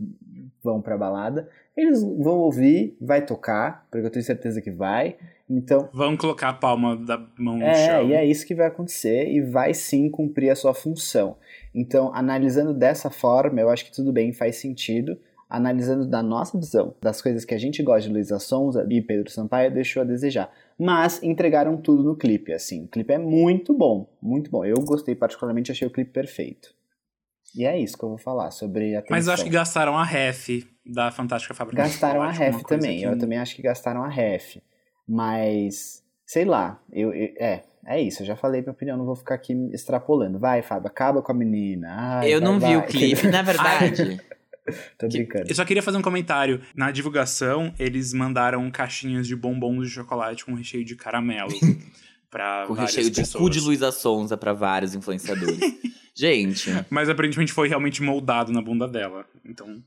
vão 0.63 0.81
pra 0.81 0.97
balada, 0.97 1.49
eles 1.77 2.01
vão 2.01 2.39
ouvir, 2.39 2.97
vai 2.99 3.25
tocar, 3.25 3.88
porque 3.91 4.05
eu 4.05 4.12
tenho 4.12 4.25
certeza 4.25 4.62
que 4.62 4.71
vai. 4.71 5.17
Então, 5.49 5.89
Vão 5.93 6.17
colocar 6.17 6.49
a 6.49 6.53
palma 6.53 6.97
da 6.97 7.17
mão 7.38 7.58
no 7.58 7.63
é, 7.63 7.86
chão. 7.86 8.10
e 8.10 8.13
é 8.13 8.25
isso 8.25 8.47
que 8.47 8.55
vai 8.55 8.65
acontecer 8.65 9.29
e 9.29 9.41
vai 9.41 9.73
sim 9.73 10.10
cumprir 10.10 10.49
a 10.49 10.55
sua 10.55 10.73
função. 10.73 11.38
Então, 11.73 12.12
analisando 12.15 12.73
dessa 12.73 13.12
forma, 13.12 13.62
eu 13.62 13.69
acho 13.69 13.86
que 13.86 13.91
tudo 13.91 14.12
bem, 14.12 14.34
faz 14.34 14.55
sentido. 14.55 15.17
Analisando 15.49 16.08
da 16.08 16.23
nossa 16.23 16.58
visão, 16.58 16.95
das 17.01 17.21
coisas 17.21 17.45
que 17.45 17.53
a 17.53 17.58
gente 17.58 17.84
gosta 17.84 18.08
de 18.08 18.13
Luísa 18.13 18.39
Sonza 18.39 18.86
e 18.89 18.99
Pedro 19.01 19.29
Sampaio, 19.31 19.71
deixou 19.71 20.01
a 20.01 20.05
desejar. 20.05 20.51
Mas 20.77 21.21
entregaram 21.21 21.77
tudo 21.77 22.03
no 22.03 22.15
clipe, 22.15 22.51
assim. 22.51 22.86
O 22.86 22.88
clipe 22.88 23.13
é 23.13 23.17
muito 23.17 23.73
bom, 23.73 24.10
muito 24.21 24.49
bom. 24.49 24.65
Eu 24.65 24.75
gostei 24.81 25.13
particularmente, 25.15 25.71
achei 25.71 25.88
o 25.88 25.91
clipe 25.91 26.12
perfeito. 26.12 26.73
E 27.55 27.63
é 27.65 27.79
isso 27.79 27.97
que 27.97 28.03
eu 28.03 28.10
vou 28.10 28.17
falar 28.17 28.51
sobre 28.51 28.95
a 28.95 29.03
Mas 29.10 29.27
eu 29.27 29.34
acho 29.34 29.43
que 29.43 29.49
gastaram 29.49 29.95
a 29.97 30.03
ref 30.03 30.49
da 30.86 31.10
Fantástica 31.12 31.53
Fábrica 31.53 31.84
Gastaram 31.84 32.21
a 32.23 32.31
ref 32.31 32.63
também. 32.63 32.97
que- 32.99 33.03
Eu 33.05 33.17
também 33.17 33.38
acho 33.38 33.55
que 33.55 33.62
gastaram 33.62 34.03
a 34.03 34.10
ref. 34.10 34.58
Mas, 35.08 36.03
sei 36.25 36.43
lá, 36.43 36.79
eu, 36.91 37.13
eu- 37.13 37.34
é, 37.39 37.63
é 37.86 38.01
isso. 38.01 38.23
Eu 38.23 38.25
já 38.27 38.36
falei 38.36 38.62
minha 38.62 38.71
opinião, 38.73 38.97
não 38.97 39.05
vou 39.05 39.15
ficar 39.15 39.36
aqui 39.36 39.53
extrapolando. 39.71 40.38
Vai, 40.38 40.62
Fábio, 40.62 40.88
acaba 40.88 41.21
com 41.21 41.31
a 41.31 41.36
menina. 41.36 41.88
Ai, 42.19 42.34
eu 42.34 42.41
vai, 42.41 42.49
não 42.49 42.60
vi 42.60 42.65
vai. 42.65 42.77
o 42.77 42.84
clipe. 42.88 43.27
Na 43.27 43.41
verdade, 43.43 44.19
Tô 44.97 45.08
brincando. 45.08 45.45
Eu 45.47 45.56
só 45.56 45.65
queria 45.65 45.84
fazer 45.84 45.97
um 45.97 46.01
comentário. 46.01 46.62
Na 46.75 46.91
divulgação, 46.91 47.73
eles 47.80 48.13
mandaram 48.13 48.69
caixinhas 48.71 49.28
de 49.28 49.36
bombons 49.36 49.88
de 49.88 49.93
chocolate 49.93 50.45
com 50.45 50.54
recheio 50.54 50.84
de 50.84 50.95
caramelo. 50.95 51.51
pra 52.30 52.65
com 52.67 52.73
recheio 52.73 53.10
de 53.10 53.21
pessoas. 53.21 53.41
cu 53.43 53.49
de 53.49 53.60
Luísa 53.60 53.91
Sonza 53.91 54.36
pra 54.36 54.54
vários 54.54 54.95
influenciadores. 54.95 55.60
Gente, 56.17 56.69
Mas 56.89 57.10
aparentemente 57.10 57.51
foi 57.51 57.67
realmente 57.67 58.01
moldado 58.01 58.51
na 58.51 58.62
bunda 58.62 58.88
dela. 58.88 59.25
Então. 59.43 59.84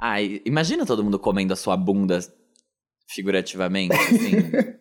ai, 0.00 0.42
imagina 0.44 0.84
todo 0.84 1.04
mundo 1.04 1.16
comendo 1.16 1.52
a 1.52 1.56
sua 1.56 1.76
bunda 1.76 2.18
figurativamente, 3.08 3.94
assim. 3.94 4.79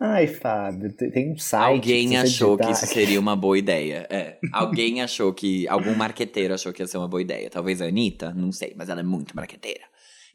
Ai, 0.00 0.26
Fábio, 0.26 0.92
te- 0.92 1.10
tem 1.10 1.32
um 1.32 1.36
site. 1.38 1.62
Alguém 1.64 2.08
você 2.08 2.16
achou 2.16 2.56
que 2.56 2.70
isso 2.70 2.86
seria 2.86 3.18
uma 3.20 3.34
boa 3.36 3.58
ideia. 3.58 4.06
É. 4.10 4.38
Alguém 4.52 5.00
achou 5.02 5.32
que. 5.32 5.66
Algum 5.68 5.94
marqueteiro 5.94 6.54
achou 6.54 6.72
que 6.72 6.82
ia 6.82 6.86
ser 6.86 6.98
uma 6.98 7.08
boa 7.08 7.20
ideia. 7.22 7.50
Talvez 7.50 7.80
a 7.82 7.86
Anitta, 7.86 8.32
não 8.34 8.52
sei, 8.52 8.74
mas 8.76 8.88
ela 8.88 9.00
é 9.00 9.04
muito 9.04 9.34
marqueteira. 9.36 9.84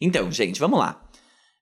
Então, 0.02 0.32
gente, 0.32 0.60
vamos 0.60 0.80
lá. 0.80 1.02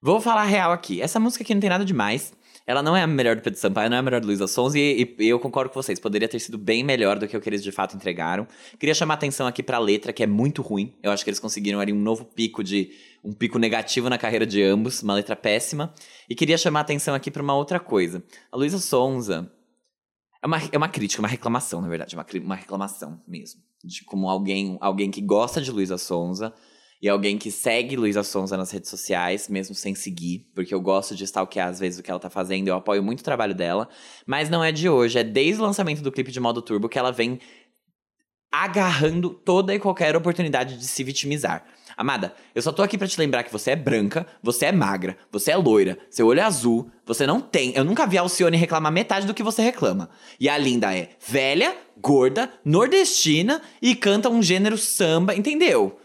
Vou 0.01 0.19
falar 0.19 0.45
real 0.45 0.71
aqui. 0.71 1.01
Essa 1.01 1.19
música 1.19 1.43
aqui 1.43 1.53
não 1.53 1.61
tem 1.61 1.69
nada 1.69 1.85
demais. 1.85 2.33
Ela 2.65 2.83
não 2.83 2.95
é 2.95 3.01
a 3.01 3.07
melhor 3.07 3.35
do 3.35 3.41
Pedro 3.41 3.59
Sampaio, 3.59 3.89
não 3.89 3.97
é 3.97 3.99
a 3.99 4.03
melhor 4.03 4.21
do 4.21 4.27
Luísa 4.27 4.47
Sons, 4.47 4.75
e, 4.75 5.15
e, 5.17 5.27
eu 5.27 5.39
concordo 5.39 5.71
com 5.71 5.81
vocês. 5.81 5.99
Poderia 5.99 6.27
ter 6.27 6.39
sido 6.39 6.57
bem 6.57 6.83
melhor 6.83 7.17
do 7.17 7.27
que 7.27 7.35
o 7.35 7.41
que 7.41 7.49
eles 7.49 7.63
de 7.63 7.71
fato 7.71 7.95
entregaram. 7.95 8.47
Queria 8.79 8.93
chamar 8.93 9.15
atenção 9.15 9.47
aqui 9.47 9.63
pra 9.63 9.79
letra, 9.79 10.13
que 10.13 10.23
é 10.23 10.27
muito 10.27 10.61
ruim. 10.61 10.93
Eu 11.01 11.11
acho 11.11 11.23
que 11.23 11.29
eles 11.29 11.39
conseguiram 11.39 11.79
ali 11.79 11.91
um 11.91 11.99
novo 11.99 12.25
pico 12.25 12.63
de. 12.63 12.91
um 13.23 13.33
pico 13.33 13.57
negativo 13.57 14.09
na 14.09 14.17
carreira 14.17 14.45
de 14.45 14.61
ambos, 14.61 15.01
uma 15.01 15.15
letra 15.15 15.35
péssima. 15.35 15.93
E 16.29 16.35
queria 16.35 16.57
chamar 16.57 16.81
atenção 16.81 17.15
aqui 17.15 17.31
pra 17.31 17.41
uma 17.41 17.55
outra 17.55 17.79
coisa. 17.79 18.23
A 18.51 18.57
Luísa 18.57 18.79
Sonza. 18.79 19.51
É 20.43 20.47
uma, 20.47 20.57
é 20.71 20.77
uma 20.77 20.89
crítica, 20.89 21.21
uma 21.21 21.27
reclamação, 21.27 21.81
na 21.81 21.87
verdade. 21.87 22.15
Uma, 22.15 22.25
uma 22.43 22.55
reclamação 22.55 23.21
mesmo. 23.27 23.61
De 23.83 24.03
como 24.03 24.29
alguém, 24.29 24.77
alguém 24.81 25.09
que 25.09 25.21
gosta 25.21 25.61
de 25.61 25.71
Luísa 25.71 25.97
Sonza 25.97 26.53
e 27.01 27.09
alguém 27.09 27.37
que 27.37 27.49
segue 27.49 27.95
Luísa 27.95 28.23
Sonza 28.23 28.55
nas 28.55 28.69
redes 28.69 28.89
sociais, 28.89 29.47
mesmo 29.49 29.73
sem 29.73 29.95
seguir, 29.95 30.47
porque 30.53 30.73
eu 30.73 30.79
gosto 30.79 31.15
de 31.15 31.23
stalkear 31.23 31.67
às 31.67 31.79
vezes 31.79 31.99
o 31.99 32.03
que 32.03 32.11
ela 32.11 32.19
tá 32.19 32.29
fazendo, 32.29 32.67
eu 32.67 32.75
apoio 32.75 33.01
muito 33.01 33.21
o 33.21 33.23
trabalho 33.23 33.55
dela, 33.55 33.89
mas 34.25 34.49
não 34.49 34.63
é 34.63 34.71
de 34.71 34.87
hoje, 34.87 35.17
é 35.17 35.23
desde 35.23 35.61
o 35.61 35.65
lançamento 35.65 36.01
do 36.01 36.11
clipe 36.11 36.31
de 36.31 36.39
modo 36.39 36.61
turbo 36.61 36.87
que 36.87 36.99
ela 36.99 37.11
vem 37.11 37.39
agarrando 38.51 39.29
toda 39.29 39.73
e 39.73 39.79
qualquer 39.79 40.15
oportunidade 40.15 40.77
de 40.77 40.85
se 40.85 41.03
vitimizar. 41.03 41.65
Amada, 41.95 42.33
eu 42.53 42.61
só 42.61 42.71
tô 42.71 42.81
aqui 42.83 42.97
para 42.97 43.07
te 43.07 43.17
lembrar 43.17 43.43
que 43.43 43.51
você 43.51 43.71
é 43.71 43.75
branca, 43.75 44.27
você 44.43 44.65
é 44.65 44.71
magra, 44.71 45.17
você 45.31 45.51
é 45.51 45.55
loira, 45.55 45.97
seu 46.09 46.27
olho 46.27 46.39
é 46.39 46.43
azul, 46.43 46.91
você 47.05 47.25
não 47.25 47.39
tem. 47.39 47.73
Eu 47.75 47.83
nunca 47.83 48.05
vi 48.05 48.17
a 48.17 48.21
Alcione 48.21 48.57
reclamar 48.57 48.91
metade 48.91 49.25
do 49.25 49.33
que 49.33 49.43
você 49.43 49.61
reclama. 49.61 50.09
E 50.39 50.49
a 50.49 50.57
Linda 50.57 50.95
é 50.95 51.09
velha, 51.25 51.75
gorda, 51.99 52.51
nordestina 52.65 53.61
e 53.81 53.95
canta 53.95 54.29
um 54.29 54.41
gênero 54.41 54.77
samba, 54.77 55.35
entendeu? 55.35 56.00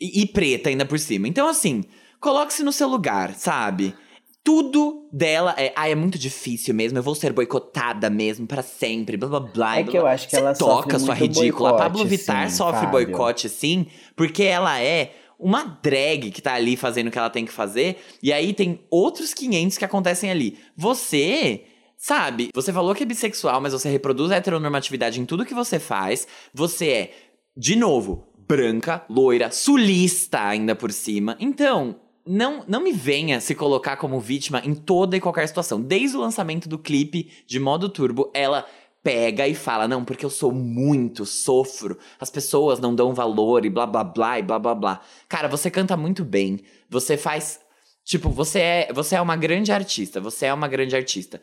E, 0.00 0.22
e 0.22 0.26
preta 0.26 0.68
ainda 0.68 0.84
por 0.84 0.98
cima. 0.98 1.28
Então, 1.28 1.48
assim, 1.48 1.84
coloque-se 2.20 2.62
no 2.62 2.72
seu 2.72 2.88
lugar, 2.88 3.34
sabe? 3.34 3.94
Tudo 4.42 5.08
dela 5.12 5.54
é, 5.58 5.72
ah, 5.76 5.88
é 5.88 5.94
muito 5.94 6.18
difícil 6.18 6.74
mesmo, 6.74 6.98
eu 6.98 7.02
vou 7.02 7.14
ser 7.14 7.32
boicotada 7.32 8.08
mesmo 8.08 8.46
para 8.46 8.62
sempre, 8.62 9.16
blá 9.16 9.28
blá 9.28 9.40
blá. 9.40 9.78
É 9.78 9.84
que 9.84 9.98
eu 9.98 10.06
acho 10.06 10.28
que 10.28 10.36
ela 10.36 10.54
toca 10.54 10.98
sua 10.98 11.14
ridícula. 11.14 11.70
Boicote, 11.70 11.74
a 11.74 11.84
Pablo 11.84 12.04
Vittar 12.06 12.48
sim, 12.48 12.56
sofre 12.56 12.86
Fábio. 12.86 12.90
boicote, 12.90 13.48
sim, 13.48 13.86
porque 14.16 14.44
ela 14.44 14.80
é 14.80 15.12
uma 15.38 15.78
drag 15.82 16.30
que 16.30 16.40
tá 16.40 16.54
ali 16.54 16.76
fazendo 16.76 17.08
o 17.08 17.10
que 17.10 17.18
ela 17.18 17.30
tem 17.30 17.44
que 17.44 17.52
fazer, 17.52 17.98
e 18.22 18.32
aí 18.32 18.54
tem 18.54 18.80
outros 18.90 19.34
500 19.34 19.76
que 19.76 19.84
acontecem 19.84 20.30
ali. 20.30 20.58
Você 20.76 21.64
Sabe, 22.02 22.48
você 22.54 22.72
falou 22.72 22.94
que 22.94 23.02
é 23.02 23.06
bissexual, 23.06 23.60
mas 23.60 23.74
você 23.74 23.90
reproduz 23.90 24.32
a 24.32 24.36
heteronormatividade 24.36 25.20
em 25.20 25.26
tudo 25.26 25.44
que 25.44 25.52
você 25.52 25.78
faz. 25.78 26.26
Você 26.54 26.88
é, 26.88 27.10
de 27.54 27.76
novo, 27.76 28.29
branca, 28.50 29.04
loira, 29.08 29.48
sulista 29.52 30.42
ainda 30.42 30.74
por 30.74 30.90
cima. 30.90 31.36
Então, 31.38 32.00
não, 32.26 32.64
não 32.66 32.82
me 32.82 32.90
venha 32.90 33.40
se 33.40 33.54
colocar 33.54 33.96
como 33.96 34.18
vítima 34.18 34.60
em 34.64 34.74
toda 34.74 35.16
e 35.16 35.20
qualquer 35.20 35.46
situação. 35.46 35.80
Desde 35.80 36.16
o 36.16 36.20
lançamento 36.20 36.68
do 36.68 36.76
clipe 36.76 37.30
de 37.46 37.60
modo 37.60 37.88
turbo, 37.88 38.28
ela 38.34 38.66
pega 39.04 39.46
e 39.46 39.54
fala: 39.54 39.86
Não, 39.86 40.04
porque 40.04 40.24
eu 40.26 40.30
sou 40.30 40.50
muito, 40.50 41.24
sofro, 41.24 41.96
as 42.18 42.28
pessoas 42.28 42.80
não 42.80 42.92
dão 42.92 43.14
valor 43.14 43.64
e 43.64 43.70
blá 43.70 43.86
blá 43.86 44.02
blá 44.02 44.40
e 44.40 44.42
blá 44.42 44.58
blá 44.58 44.74
blá. 44.74 45.00
Cara, 45.28 45.46
você 45.46 45.70
canta 45.70 45.96
muito 45.96 46.24
bem, 46.24 46.58
você 46.88 47.16
faz. 47.16 47.60
Tipo, 48.02 48.30
você 48.30 48.58
é, 48.58 48.92
você 48.92 49.14
é 49.14 49.20
uma 49.20 49.36
grande 49.36 49.70
artista, 49.70 50.20
você 50.20 50.46
é 50.46 50.52
uma 50.52 50.66
grande 50.66 50.96
artista. 50.96 51.40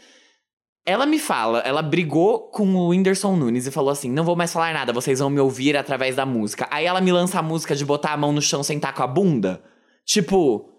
Ela 0.89 1.05
me 1.05 1.19
fala, 1.19 1.59
ela 1.65 1.81
brigou 1.81 2.49
com 2.49 2.65
o 2.73 2.87
Whindersson 2.87 3.35
Nunes 3.35 3.67
e 3.67 3.71
falou 3.71 3.89
assim: 3.89 4.09
não 4.09 4.23
vou 4.23 4.37
mais 4.37 4.53
falar 4.53 4.73
nada, 4.73 4.93
vocês 4.93 5.19
vão 5.19 5.29
me 5.29 5.37
ouvir 5.37 5.75
através 5.75 6.15
da 6.15 6.25
música. 6.25 6.65
Aí 6.71 6.85
ela 6.85 7.01
me 7.01 7.11
lança 7.11 7.37
a 7.37 7.41
música 7.43 7.75
de 7.75 7.83
botar 7.83 8.13
a 8.13 8.17
mão 8.17 8.31
no 8.31 8.41
chão 8.41 8.63
sentar 8.63 8.93
com 8.93 9.03
a 9.03 9.07
bunda. 9.07 9.61
Tipo. 10.05 10.71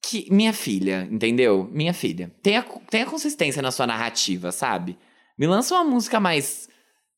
Que, 0.00 0.28
minha 0.32 0.52
filha, 0.52 1.08
entendeu? 1.10 1.68
Minha 1.72 1.92
filha. 1.92 2.32
Tenha, 2.42 2.62
tenha 2.90 3.06
consistência 3.06 3.60
na 3.60 3.72
sua 3.72 3.88
narrativa, 3.88 4.52
sabe? 4.52 4.96
Me 5.36 5.48
lança 5.48 5.74
uma 5.74 5.84
música 5.84 6.20
mais. 6.20 6.68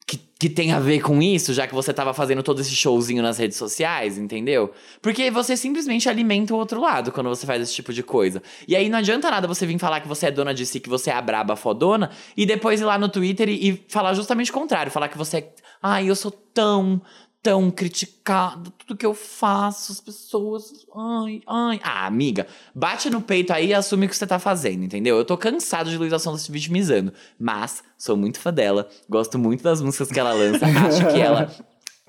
Que, 0.07 0.19
que 0.39 0.51
tem 0.51 0.71
a 0.73 0.79
ver 0.79 1.01
com 1.01 1.23
isso, 1.23 1.55
já 1.55 1.67
que 1.67 1.75
você 1.75 1.93
tava 1.93 2.13
fazendo 2.13 2.43
todo 2.43 2.61
esse 2.61 2.77
showzinho 2.77 3.23
nas 3.23 3.39
redes 3.39 3.57
sociais, 3.57 4.19
entendeu? 4.19 4.71
Porque 5.01 5.31
você 5.31 5.57
simplesmente 5.57 6.09
alimenta 6.11 6.53
o 6.53 6.59
outro 6.59 6.79
lado 6.79 7.11
quando 7.11 7.31
você 7.31 7.47
faz 7.47 7.63
esse 7.63 7.75
tipo 7.75 7.91
de 7.91 8.03
coisa. 8.03 8.43
E 8.69 8.77
aí 8.77 8.91
não 8.91 8.99
adianta 8.99 9.31
nada 9.31 9.49
você 9.49 9.65
vir 9.65 9.79
falar 9.79 10.01
que 10.01 10.09
você 10.09 10.27
é 10.27 10.31
dona 10.31 10.53
de 10.53 10.67
si, 10.67 10.79
que 10.79 10.91
você 10.91 11.09
é 11.09 11.15
a 11.15 11.23
braba 11.23 11.57
fodona, 11.57 12.11
e 12.37 12.45
depois 12.45 12.83
ir 12.83 12.85
lá 12.85 12.99
no 12.99 13.09
Twitter 13.09 13.49
e, 13.49 13.71
e 13.71 13.85
falar 13.89 14.13
justamente 14.13 14.51
o 14.51 14.55
contrário. 14.55 14.93
Falar 14.93 15.09
que 15.09 15.17
você 15.17 15.39
é. 15.39 15.55
Ai, 15.83 16.09
eu 16.09 16.17
sou 16.17 16.31
tão, 16.31 17.01
tão 17.45 17.71
criticado, 17.71 18.71
tudo 18.71 18.97
que 18.97 19.05
eu 19.05 19.13
faço, 19.13 19.93
as 19.93 20.01
pessoas. 20.01 20.87
Ai, 20.97 21.43
ai. 21.47 21.81
Ah, 21.85 22.07
amiga, 22.07 22.47
bate 22.75 23.11
no 23.11 23.21
peito 23.21 23.53
aí 23.53 23.69
e 23.69 23.75
assume 23.75 24.07
o 24.07 24.09
que 24.09 24.17
você 24.17 24.27
tá 24.27 24.39
fazendo, 24.39 24.83
entendeu? 24.83 25.19
Eu 25.19 25.27
tô 25.27 25.37
cansado 25.37 25.91
de 25.91 25.99
Luísa 25.99 26.19
Sonza 26.19 26.43
se 26.43 26.51
vitimizando, 26.51 27.13
mas 27.39 27.85
sou 27.99 28.17
muito 28.17 28.41
fã 28.41 28.51
dela, 28.51 28.89
gosto 29.07 29.39
muito 29.39 29.63
das 29.63 29.83
músicas 29.83 30.11
que 30.11 30.19
ela 30.19 30.33
lança, 30.33 30.65
acho 30.89 31.07
que 31.13 31.21
ela. 31.21 31.55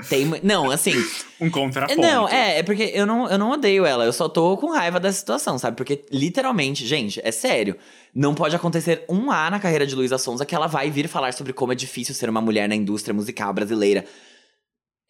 Tem. 0.10 0.26
Não, 0.42 0.72
assim. 0.72 0.94
Um 1.40 1.50
contraponto. 1.50 2.00
Não, 2.00 2.28
é, 2.30 2.60
é 2.60 2.64
porque 2.64 2.92
eu 2.94 3.06
não, 3.06 3.30
eu 3.30 3.38
não 3.38 3.52
odeio 3.52 3.86
ela, 3.86 4.06
eu 4.06 4.14
só 4.14 4.30
tô 4.30 4.56
com 4.56 4.72
raiva 4.72 5.02
da 5.02 5.12
situação, 5.12 5.60
sabe? 5.60 5.76
Porque, 5.76 6.06
literalmente, 6.12 6.86
gente, 6.88 7.20
é 7.24 7.32
sério. 7.32 7.76
Não 8.14 8.34
pode 8.34 8.56
acontecer 8.56 9.04
um 9.10 9.32
A 9.32 9.50
na 9.50 9.60
carreira 9.60 9.86
de 9.86 9.96
Luísa 9.96 10.18
Sonza 10.18 10.46
que 10.46 10.56
ela 10.56 10.68
vai 10.68 10.90
vir 10.90 11.10
falar 11.10 11.34
sobre 11.34 11.52
como 11.52 11.74
é 11.74 11.76
difícil 11.76 12.16
ser 12.16 12.30
uma 12.30 12.42
mulher 12.42 12.70
na 12.70 12.76
indústria 12.76 13.14
musical 13.14 13.54
brasileira. 13.54 14.06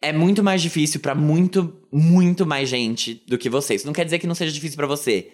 É 0.02 0.12
muito 0.12 0.42
mais 0.42 0.60
difícil 0.62 1.00
pra 1.00 1.14
muito, 1.14 1.80
muito 1.90 2.46
mais 2.46 2.68
gente 2.68 3.22
do 3.26 3.38
que 3.38 3.48
você. 3.48 3.74
Isso 3.74 3.86
não 3.86 3.92
quer 3.92 4.04
dizer 4.04 4.18
que 4.18 4.26
não 4.26 4.34
seja 4.34 4.52
difícil 4.52 4.76
pra 4.76 4.86
você. 4.86 5.32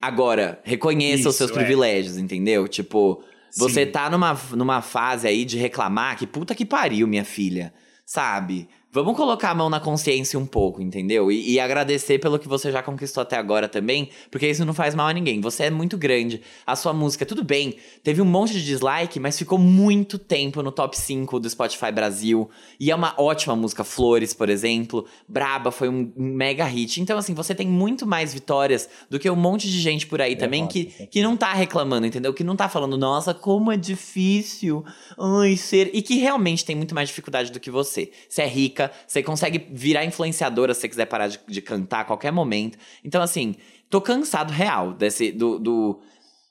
Agora, 0.00 0.60
reconheça 0.64 1.28
os 1.28 1.36
seus 1.36 1.50
Isso, 1.50 1.58
é. 1.58 1.62
privilégios, 1.62 2.16
entendeu? 2.16 2.68
Tipo, 2.68 3.22
você 3.56 3.84
Sim. 3.84 3.90
tá 3.90 4.08
numa, 4.08 4.38
numa 4.52 4.80
fase 4.80 5.26
aí 5.26 5.44
de 5.44 5.58
reclamar 5.58 6.16
que 6.16 6.26
puta 6.26 6.54
que 6.54 6.64
pariu, 6.64 7.06
minha 7.08 7.24
filha. 7.24 7.74
Sabe? 8.06 8.68
Vamos 8.90 9.16
colocar 9.16 9.50
a 9.50 9.54
mão 9.54 9.68
na 9.68 9.78
consciência 9.78 10.38
um 10.38 10.46
pouco, 10.46 10.80
entendeu? 10.80 11.30
E, 11.30 11.52
e 11.52 11.60
agradecer 11.60 12.18
pelo 12.18 12.38
que 12.38 12.48
você 12.48 12.72
já 12.72 12.82
conquistou 12.82 13.20
até 13.20 13.36
agora 13.36 13.68
também, 13.68 14.08
porque 14.30 14.48
isso 14.48 14.64
não 14.64 14.72
faz 14.72 14.94
mal 14.94 15.08
a 15.08 15.12
ninguém. 15.12 15.42
Você 15.42 15.64
é 15.64 15.70
muito 15.70 15.98
grande. 15.98 16.40
A 16.66 16.74
sua 16.74 16.94
música, 16.94 17.26
tudo 17.26 17.44
bem, 17.44 17.76
teve 18.02 18.22
um 18.22 18.24
monte 18.24 18.54
de 18.54 18.64
dislike, 18.64 19.20
mas 19.20 19.36
ficou 19.36 19.58
muito 19.58 20.18
tempo 20.18 20.62
no 20.62 20.72
top 20.72 20.98
5 20.98 21.38
do 21.38 21.50
Spotify 21.50 21.92
Brasil. 21.92 22.48
E 22.80 22.90
é 22.90 22.94
uma 22.94 23.14
ótima 23.18 23.54
música. 23.54 23.84
Flores, 23.84 24.32
por 24.32 24.48
exemplo. 24.48 25.04
Braba 25.28 25.70
foi 25.70 25.90
um, 25.90 26.10
mega 26.16 26.64
hit. 26.64 27.02
Então, 27.02 27.18
assim, 27.18 27.34
você 27.34 27.54
tem 27.54 27.68
muito 27.68 28.06
mais 28.06 28.32
vitórias 28.32 28.88
do 29.10 29.18
que 29.18 29.28
um 29.28 29.36
monte 29.36 29.68
de 29.68 29.80
gente 29.80 30.06
por 30.06 30.22
aí 30.22 30.34
também 30.34 30.62
voto, 30.62 30.72
que, 30.72 30.84
que 31.08 31.22
não 31.22 31.36
tá 31.36 31.52
reclamando, 31.52 32.06
entendeu? 32.06 32.32
Que 32.32 32.42
não 32.42 32.56
tá 32.56 32.70
falando, 32.70 32.96
nossa, 32.96 33.34
como 33.34 33.70
é 33.70 33.76
difícil. 33.76 34.82
Ai, 35.18 35.58
ser. 35.58 35.90
E 35.92 36.00
que 36.00 36.18
realmente 36.18 36.64
tem 36.64 36.74
muito 36.74 36.94
mais 36.94 37.08
dificuldade 37.08 37.52
do 37.52 37.60
que 37.60 37.70
você. 37.70 38.10
Você 38.28 38.42
é 38.42 38.46
rica, 38.46 38.77
você 39.06 39.22
consegue 39.22 39.66
virar 39.70 40.04
influenciadora 40.04 40.74
se 40.74 40.80
você 40.80 40.88
quiser 40.88 41.06
parar 41.06 41.28
de, 41.28 41.40
de 41.46 41.60
cantar 41.60 42.00
a 42.00 42.04
qualquer 42.04 42.30
momento. 42.30 42.78
Então, 43.04 43.22
assim, 43.22 43.54
tô 43.90 44.00
cansado 44.00 44.52
real 44.52 44.92
desse. 44.92 45.32
do. 45.32 45.58
do 45.58 46.00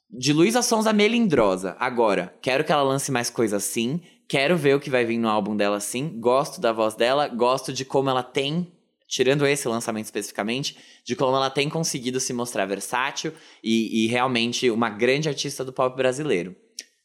de 0.10 0.32
Luísa 0.32 0.62
Sonza 0.62 0.94
melindrosa. 0.94 1.76
Agora, 1.80 2.34
quero 2.42 2.63
que 2.63 2.72
ela 2.72 2.82
lance 2.82 3.12
mais 3.12 3.30
coisas 3.30 3.62
assim. 3.62 4.02
Quero 4.26 4.56
ver 4.56 4.76
o 4.76 4.80
que 4.80 4.90
vai 4.90 5.04
vir 5.04 5.18
no 5.18 5.28
álbum 5.28 5.56
dela 5.56 5.82
sim. 5.82 6.18
Gosto 6.20 6.62
da 6.62 6.72
voz 6.72 6.96
dela, 6.96 7.28
gosto 7.28 7.74
de 7.74 7.84
como 7.84 8.10
ela 8.10 8.24
tem 8.24 8.72
tirando 9.08 9.48
esse 9.48 9.68
lançamento 9.68 10.06
especificamente, 10.06 10.78
de 11.04 11.16
como 11.16 11.36
ela 11.36 11.50
tem 11.50 11.70
conseguido 11.70 12.20
se 12.20 12.34
mostrar 12.34 12.66
versátil 12.66 13.32
e, 13.63 14.04
e 14.04 14.08
realmente 14.08 14.70
uma 14.70 14.90
grande 14.90 15.30
artista 15.30 15.63
do 15.63 15.72
pop 15.72 15.96
brasileiro. 15.96 16.56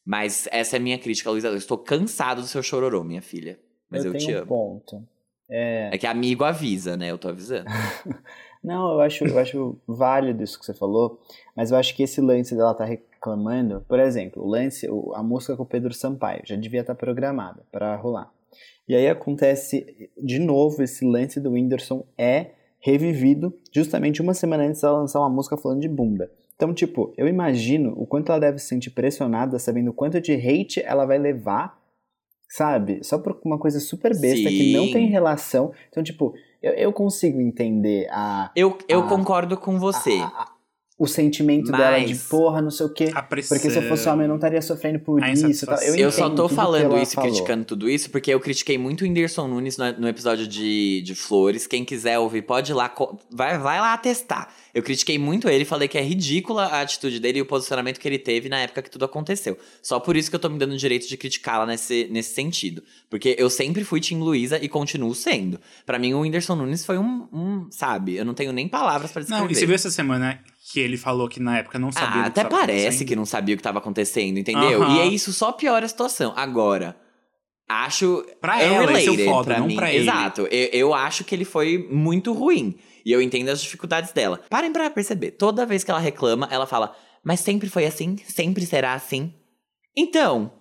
Mas 0.04 0.48
essa 0.50 0.76
é 0.76 0.78
a 0.78 0.82
minha 0.82 0.98
crítica, 0.98 1.30
Luísa. 1.30 1.48
Eu 1.48 1.56
estou 1.56 1.78
cansado 1.78 2.42
do 2.42 2.48
seu 2.48 2.62
chororô, 2.62 3.04
minha 3.04 3.22
filha. 3.22 3.58
Mas 3.88 4.04
eu, 4.04 4.10
tenho 4.12 4.26
te 4.26 4.34
um 4.34 4.38
amo. 4.38 4.46
ponto. 4.46 5.08
É, 5.52 5.90
É 5.92 5.98
que 5.98 6.06
amigo 6.06 6.44
avisa, 6.44 6.96
né? 6.96 7.10
Eu 7.10 7.18
tô 7.18 7.28
avisando. 7.28 7.66
Não, 8.64 8.92
eu 8.92 9.00
acho, 9.00 9.24
eu 9.24 9.38
acho 9.38 9.76
válido 9.86 10.42
isso 10.42 10.58
que 10.58 10.64
você 10.64 10.72
falou, 10.72 11.20
mas 11.54 11.70
eu 11.70 11.76
acho 11.76 11.94
que 11.96 12.04
esse 12.04 12.20
lance 12.20 12.54
dela 12.54 12.72
tá 12.72 12.84
reclamando, 12.84 13.84
por 13.88 13.98
exemplo, 13.98 14.42
o 14.42 14.46
lance, 14.48 14.88
a 15.14 15.22
música 15.22 15.56
com 15.56 15.64
o 15.64 15.66
Pedro 15.66 15.92
Sampaio 15.92 16.42
já 16.44 16.54
devia 16.54 16.80
estar 16.80 16.94
programada 16.94 17.64
para 17.72 17.96
rolar. 17.96 18.32
E 18.88 18.94
aí 18.94 19.08
acontece 19.08 20.10
de 20.16 20.38
novo 20.38 20.82
esse 20.82 21.04
lance 21.04 21.40
do 21.40 21.52
Whindersson 21.52 22.04
é 22.16 22.52
revivido 22.78 23.52
justamente 23.72 24.22
uma 24.22 24.34
semana 24.34 24.64
antes 24.64 24.80
dela 24.80 24.98
lançar 24.98 25.20
uma 25.20 25.30
música 25.30 25.56
falando 25.56 25.80
de 25.80 25.88
bunda. 25.88 26.30
Então, 26.54 26.72
tipo, 26.72 27.12
eu 27.16 27.26
imagino 27.26 27.92
o 27.96 28.06
quanto 28.06 28.30
ela 28.30 28.40
deve 28.40 28.58
se 28.58 28.66
sentir 28.66 28.90
pressionada, 28.90 29.58
sabendo 29.58 29.90
o 29.90 29.94
quanto 29.94 30.20
de 30.20 30.32
hate 30.32 30.80
ela 30.84 31.04
vai 31.04 31.18
levar, 31.18 31.80
sabe? 32.56 33.00
Só 33.02 33.18
por 33.18 33.40
uma 33.44 33.58
coisa 33.58 33.80
super 33.80 34.10
besta 34.18 34.48
que 34.48 34.72
não 34.74 34.84
Sim. 34.84 34.92
tem 34.92 35.06
relação. 35.08 35.72
Então, 35.88 36.02
tipo, 36.02 36.34
eu, 36.62 36.72
eu 36.74 36.92
consigo 36.92 37.40
entender 37.40 38.06
a, 38.10 38.50
Eu, 38.54 38.76
eu 38.86 39.00
Ah. 39.00 39.08
concordo 39.08 39.56
com 39.56 39.78
você. 39.78 40.18
a- 40.20 40.26
a- 40.26 40.51
o 41.02 41.06
sentimento 41.08 41.72
dela 41.72 41.98
de 41.98 42.12
Mas- 42.14 42.22
porra, 42.28 42.62
não 42.62 42.70
sei 42.70 42.86
o 42.86 42.88
quê. 42.88 43.10
Pressão. 43.28 43.56
Porque 43.56 43.70
se 43.70 43.76
eu 43.76 43.82
fosse 43.88 44.08
homem, 44.08 44.22
eu 44.24 44.28
não 44.28 44.36
estaria 44.36 44.62
sofrendo 44.62 45.00
por 45.00 45.22
A 45.22 45.30
isso. 45.32 45.42
tal. 45.42 45.50
insatisfação. 45.50 45.88
Eu, 45.88 45.96
Eu 45.96 46.12
só 46.12 46.30
tô 46.30 46.48
falando 46.48 46.96
isso, 46.98 47.14
falou. 47.14 47.30
criticando 47.30 47.64
tudo 47.64 47.90
isso, 47.90 48.08
porque 48.10 48.32
eu 48.32 48.38
critiquei 48.38 48.78
muito 48.78 49.00
o 49.00 49.04
Whindersson 49.04 49.48
Nunes 49.48 49.76
no, 49.76 49.92
no 49.98 50.08
episódio 50.08 50.46
de, 50.46 51.02
de 51.02 51.14
Flores. 51.14 51.66
Quem 51.66 51.84
quiser 51.84 52.18
ouvir, 52.18 52.42
pode 52.42 52.70
ir 52.70 52.74
lá, 52.74 52.92
vai, 53.30 53.58
vai 53.58 53.80
lá 53.80 53.96
testar. 53.98 54.52
Eu 54.74 54.82
critiquei 54.82 55.18
muito 55.18 55.48
ele, 55.48 55.64
falei 55.64 55.86
que 55.88 55.98
é 55.98 56.02
ridícula 56.02 56.64
a 56.66 56.80
atitude 56.80 57.18
dele 57.20 57.40
e 57.40 57.42
o 57.42 57.46
posicionamento 57.46 57.98
que 57.98 58.08
ele 58.08 58.18
teve 58.18 58.48
na 58.48 58.60
época 58.60 58.80
que 58.82 58.90
tudo 58.90 59.04
aconteceu. 59.04 59.58
Só 59.82 59.98
por 60.00 60.16
isso 60.16 60.30
que 60.30 60.36
eu 60.36 60.40
tô 60.40 60.48
me 60.48 60.58
dando 60.58 60.72
o 60.72 60.76
direito 60.78 61.06
de 61.08 61.16
criticá-la 61.16 61.66
nesse, 61.66 62.08
nesse 62.10 62.32
sentido. 62.34 62.82
Porque 63.10 63.34
eu 63.38 63.50
sempre 63.50 63.84
fui 63.84 64.00
Tim 64.00 64.18
Luísa 64.20 64.58
e 64.62 64.68
continuo 64.68 65.14
sendo. 65.14 65.58
Pra 65.84 65.98
mim, 65.98 66.14
o 66.14 66.20
Whindersson 66.20 66.54
Nunes 66.56 66.86
foi 66.86 66.96
um, 66.96 67.26
um, 67.32 67.66
sabe, 67.70 68.16
eu 68.16 68.24
não 68.24 68.34
tenho 68.34 68.52
nem 68.52 68.66
palavras 68.68 69.10
pra 69.12 69.20
descrever. 69.20 69.44
Não, 69.44 69.50
e 69.50 69.54
você 69.54 69.66
viu 69.66 69.74
essa 69.74 69.90
semana 69.90 70.38
que 70.72 70.80
ele 70.80 70.96
falou 70.96 71.28
que 71.28 71.38
na 71.40 71.58
época 71.58 71.78
não 71.78 71.92
sabia 71.92 72.08
Ah, 72.22 72.28
do 72.28 72.32
que 72.32 72.40
até 72.40 72.44
parece 72.48 73.04
que 73.04 73.14
não 73.16 73.26
sabia 73.26 73.54
o 73.54 73.58
que 73.58 73.60
estava 73.60 73.78
acontecendo, 73.78 74.38
entendeu? 74.38 74.82
E 74.90 75.00
é 75.00 75.06
isso 75.06 75.32
só 75.32 75.52
piora 75.52 75.84
a 75.84 75.88
situação. 75.88 76.32
Agora, 76.36 76.96
acho. 77.68 78.24
Pra 78.40 78.62
ela, 78.62 78.92
esse 79.00 79.08
é 79.08 79.28
o 79.28 79.32
foda, 79.32 79.44
pra 79.44 79.60
não 79.60 79.66
mim. 79.66 79.76
pra 79.76 79.92
ele. 79.92 80.04
Exato. 80.04 80.42
Eu, 80.42 80.68
eu 80.72 80.94
acho 80.94 81.24
que 81.24 81.34
ele 81.34 81.44
foi 81.44 81.86
muito 81.90 82.32
ruim. 82.32 82.74
E 83.04 83.10
eu 83.12 83.20
entendo 83.20 83.48
as 83.48 83.60
dificuldades 83.62 84.12
dela. 84.12 84.40
Parem 84.48 84.72
pra 84.72 84.88
perceber. 84.90 85.32
Toda 85.32 85.66
vez 85.66 85.82
que 85.84 85.90
ela 85.90 86.00
reclama, 86.00 86.48
ela 86.50 86.66
fala: 86.66 86.94
Mas 87.24 87.40
sempre 87.40 87.68
foi 87.68 87.84
assim? 87.84 88.16
Sempre 88.26 88.64
será 88.66 88.94
assim? 88.94 89.32
Então. 89.96 90.52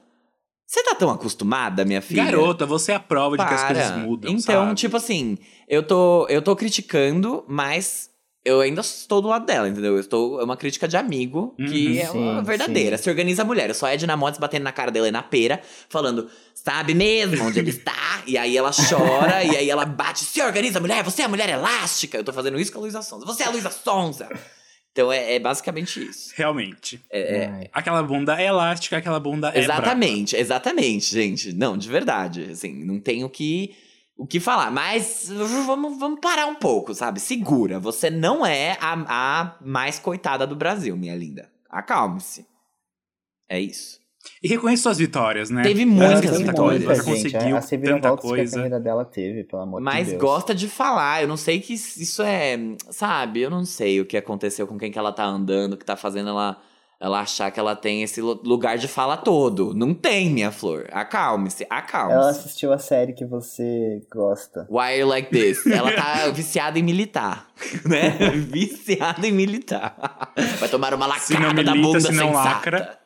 Você 0.68 0.84
tá 0.86 0.96
tão 0.96 1.10
acostumada, 1.10 1.84
minha 1.84 2.02
filha? 2.02 2.24
Garota, 2.24 2.66
você 2.66 2.94
é 2.94 2.96
a 2.96 3.00
prova 3.00 3.36
de 3.38 3.46
que 3.46 3.54
as 3.54 3.62
Para. 3.62 3.74
coisas 3.76 3.98
mudam, 3.98 4.32
Então, 4.32 4.64
sabe? 4.68 4.76
tipo 4.76 4.96
assim, 4.96 5.38
eu 5.68 5.84
tô, 5.84 6.26
eu 6.30 6.42
tô 6.42 6.56
criticando, 6.56 7.44
mas 7.46 8.10
eu 8.44 8.60
ainda 8.62 8.82
estou 8.82 9.22
do 9.22 9.28
lado 9.28 9.46
dela, 9.46 9.70
entendeu? 9.70 9.94
Eu 9.94 10.00
estou, 10.00 10.42
é 10.42 10.44
uma 10.44 10.58
crítica 10.58 10.88
de 10.88 10.98
amigo, 10.98 11.54
que 11.58 11.88
Uhum. 11.90 12.00
é 12.00 12.12
uma 12.12 12.40
Sim, 12.40 12.46
verdadeira. 12.46 12.98
Se 12.98 13.10
organiza 13.10 13.44
a 13.44 13.46
mulher. 13.46 13.70
Eu 13.70 13.76
sou 13.76 13.88
a 13.88 13.94
Edna 13.94 14.18
Mods 14.18 14.40
batendo 14.40 14.64
na 14.64 14.72
cara 14.72 14.90
dela 14.92 15.08
e 15.08 15.12
na 15.12 15.22
pera, 15.22 15.62
falando, 15.90 16.28
sabe 16.54 16.94
mesmo 16.94 17.46
onde 17.46 17.60
ele 17.60 17.70
está? 17.70 18.24
E 18.26 18.38
aí 18.38 18.58
ela 18.58 18.72
chora, 18.72 19.44
e 19.44 19.56
aí 19.58 19.70
ela 19.70 19.86
bate, 19.86 20.24
se 20.24 20.42
organiza, 20.42 20.80
mulher, 20.80 21.04
você 21.04 21.22
é 21.22 21.26
a 21.26 21.30
mulher 21.30 21.50
elástica. 21.50 22.18
Eu 22.18 22.24
tô 22.24 22.34
fazendo 22.34 22.60
isso 22.60 22.72
com 22.72 22.80
a 22.80 22.82
Luísa 22.82 23.02
Sonza. 23.02 23.26
Você 23.26 23.44
é 23.44 23.48
a 23.48 23.50
Luísa 23.52 23.70
Sonza. 23.70 24.28
Então 24.92 25.12
é, 25.12 25.36
é 25.36 25.40
basicamente 25.40 26.04
isso. 26.04 26.34
Realmente. 26.36 27.00
É, 27.10 27.20
é-. 27.64 27.70
Aquela 27.72 28.04
bunda 28.04 28.42
é 28.42 28.48
elástica, 28.48 28.98
aquela 28.98 29.20
bunda 29.20 29.50
é 29.56 29.60
Exatamente, 29.60 30.36
exatamente, 30.36 31.14
gente. 31.14 31.54
Não, 31.54 31.78
de 31.78 31.88
verdade. 31.88 32.50
Assim, 32.52 32.74
não 32.84 33.00
tenho 33.00 33.28
o 33.28 33.30
que, 33.30 33.74
o 34.22 34.28
que 34.28 34.40
falar. 34.40 34.70
Mas 34.70 35.30
vamos, 35.66 35.98
vamos 35.98 36.20
parar 36.20 36.46
um 36.46 36.54
pouco, 36.54 36.94
sabe? 36.94 37.20
Segura. 37.20 37.80
Você 37.80 38.12
não 38.12 38.46
é 38.46 38.78
a, 38.80 38.94
a 39.08 39.56
mais 39.60 39.98
coitada 39.98 40.46
do 40.46 40.56
Brasil, 40.56 40.96
minha 40.96 41.16
linda. 41.16 41.50
Acalme-se. 41.68 42.46
É 43.50 43.60
isso. 43.60 44.00
E 44.44 44.48
reconheça 44.48 44.84
suas 44.84 45.00
vitórias, 45.00 45.50
né? 45.50 45.64
Teve 45.64 45.84
muitas 45.84 46.22
Muitas 46.22 46.42
vitórias. 46.42 46.84
Muita, 46.84 46.96
gente. 47.04 47.32
conseguiu 47.32 47.58
As 47.58 47.64
tanta 47.66 47.76
reviravoltas 47.76 48.22
que 48.22 48.28
a 48.28 48.30
coisa. 48.30 48.80
dela 48.80 49.04
teve, 49.04 49.44
pelo 49.44 49.64
amor 49.64 49.82
Mas 49.82 50.06
de 50.06 50.12
Deus. 50.12 50.22
gosta 50.22 50.54
de 50.54 50.68
falar. 50.68 51.24
Eu 51.24 51.28
não 51.28 51.38
sei 51.38 51.60
que 51.60 51.74
isso 51.74 52.22
é. 52.22 52.60
Sabe? 52.92 53.42
Eu 53.42 53.50
não 53.50 53.66
sei 53.66 54.00
o 54.00 54.06
que 54.06 54.16
aconteceu 54.16 54.68
com 54.68 54.78
quem 54.78 54.92
que 54.92 55.00
ela 55.00 55.12
tá 55.12 55.26
andando, 55.26 55.76
que 55.76 55.84
tá 55.84 55.96
fazendo 55.96 56.30
ela. 56.30 56.62
Ela 57.04 57.22
achar 57.22 57.50
que 57.50 57.60
ela 57.60 57.76
tem 57.76 58.04
esse 58.04 58.22
lu- 58.22 58.40
lugar 58.46 58.78
de 58.78 58.88
fala 58.88 59.18
todo. 59.18 59.74
Não 59.74 59.92
tem, 59.92 60.30
minha 60.30 60.52
flor. 60.52 60.88
Acalme-se, 60.92 61.66
acalme-se. 61.68 62.14
Ela 62.20 62.30
assistiu 62.30 62.72
a 62.72 62.78
série 62.78 63.14
que 63.14 63.26
você 63.26 64.02
gosta. 64.12 64.68
Why 64.70 65.00
you 65.00 65.08
like 65.08 65.32
this? 65.32 65.66
Ela 65.66 65.92
tá 65.94 66.28
viciada 66.32 66.78
em 66.78 66.84
militar, 66.84 67.48
né? 67.86 68.12
viciada 68.48 69.26
em 69.26 69.32
militar. 69.32 69.96
Vai 70.60 70.70
tomar 70.70 70.94
uma 70.94 71.18
Se 71.18 71.34
não 71.34 71.48
lacrada 71.48 71.64
da 71.64 71.74
bunda 71.74 72.00
se 72.02 72.12
não 72.14 72.28
sensata. 72.28 72.50
lacra. 72.50 72.98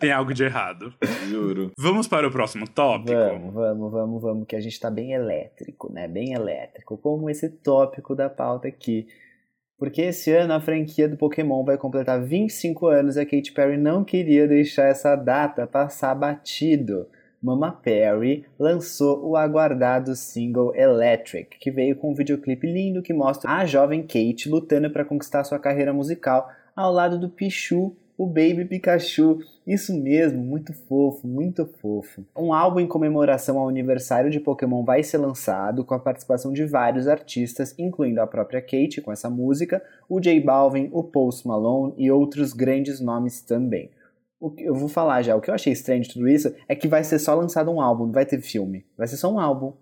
Tem 0.00 0.12
algo 0.12 0.34
de 0.34 0.44
errado. 0.44 0.92
Juro. 1.28 1.70
Vamos 1.78 2.06
para 2.08 2.26
o 2.26 2.30
próximo 2.30 2.68
tópico? 2.68 3.12
Vamos, 3.16 3.54
vamos, 3.54 3.92
vamos, 3.92 4.22
vamos, 4.22 4.46
que 4.46 4.56
a 4.56 4.60
gente 4.60 4.78
tá 4.78 4.90
bem 4.90 5.12
elétrico, 5.12 5.90
né? 5.92 6.06
Bem 6.08 6.32
elétrico. 6.34 6.98
Como 6.98 7.30
esse 7.30 7.48
tópico 7.48 8.14
da 8.14 8.28
pauta 8.28 8.68
aqui. 8.68 9.06
Porque 9.84 10.00
esse 10.00 10.32
ano 10.32 10.54
a 10.54 10.60
franquia 10.62 11.06
do 11.06 11.14
Pokémon 11.14 11.62
vai 11.62 11.76
completar 11.76 12.18
25 12.18 12.86
anos 12.86 13.16
e 13.16 13.20
a 13.20 13.26
Katy 13.26 13.52
Perry 13.52 13.76
não 13.76 14.02
queria 14.02 14.48
deixar 14.48 14.88
essa 14.88 15.14
data 15.14 15.66
passar 15.66 16.14
batido. 16.14 17.06
Mama 17.42 17.70
Perry 17.70 18.46
lançou 18.58 19.22
o 19.28 19.36
aguardado 19.36 20.16
single 20.16 20.74
Electric, 20.74 21.58
que 21.58 21.70
veio 21.70 21.96
com 21.96 22.12
um 22.12 22.14
videoclipe 22.14 22.66
lindo 22.66 23.02
que 23.02 23.12
mostra 23.12 23.50
a 23.50 23.66
jovem 23.66 24.00
Kate 24.00 24.48
lutando 24.48 24.88
para 24.88 25.04
conquistar 25.04 25.44
sua 25.44 25.58
carreira 25.58 25.92
musical 25.92 26.48
ao 26.74 26.90
lado 26.90 27.18
do 27.18 27.28
Pichu, 27.28 27.94
o 28.16 28.26
Baby 28.26 28.64
Pikachu. 28.64 29.38
Isso 29.66 29.98
mesmo, 29.98 30.42
muito 30.42 30.72
fofo, 30.72 31.26
muito 31.26 31.66
fofo. 31.80 32.24
Um 32.36 32.52
álbum 32.52 32.80
em 32.80 32.86
comemoração 32.86 33.58
ao 33.58 33.68
aniversário 33.68 34.30
de 34.30 34.40
Pokémon 34.40 34.84
vai 34.84 35.02
ser 35.02 35.18
lançado 35.18 35.84
com 35.84 35.94
a 35.94 35.98
participação 35.98 36.52
de 36.52 36.64
vários 36.64 37.08
artistas, 37.08 37.74
incluindo 37.78 38.20
a 38.20 38.26
própria 38.26 38.60
Kate 38.60 39.00
com 39.00 39.10
essa 39.10 39.30
música, 39.30 39.82
o 40.08 40.20
J 40.20 40.40
Balvin, 40.40 40.90
o 40.92 41.02
Post 41.02 41.46
Malone 41.48 41.94
e 41.96 42.10
outros 42.10 42.52
grandes 42.52 43.00
nomes 43.00 43.40
também. 43.40 43.90
O 44.38 44.50
que 44.50 44.64
eu 44.64 44.74
vou 44.74 44.88
falar 44.88 45.22
já, 45.22 45.34
o 45.34 45.40
que 45.40 45.48
eu 45.48 45.54
achei 45.54 45.72
estranho 45.72 46.02
de 46.02 46.12
tudo 46.12 46.28
isso 46.28 46.54
é 46.68 46.76
que 46.76 46.86
vai 46.86 47.02
ser 47.02 47.18
só 47.18 47.34
lançado 47.34 47.70
um 47.70 47.80
álbum, 47.80 48.06
não 48.06 48.12
vai 48.12 48.26
ter 48.26 48.40
filme. 48.40 48.84
Vai 48.96 49.06
ser 49.06 49.16
só 49.16 49.32
um 49.32 49.40
álbum. 49.40 49.72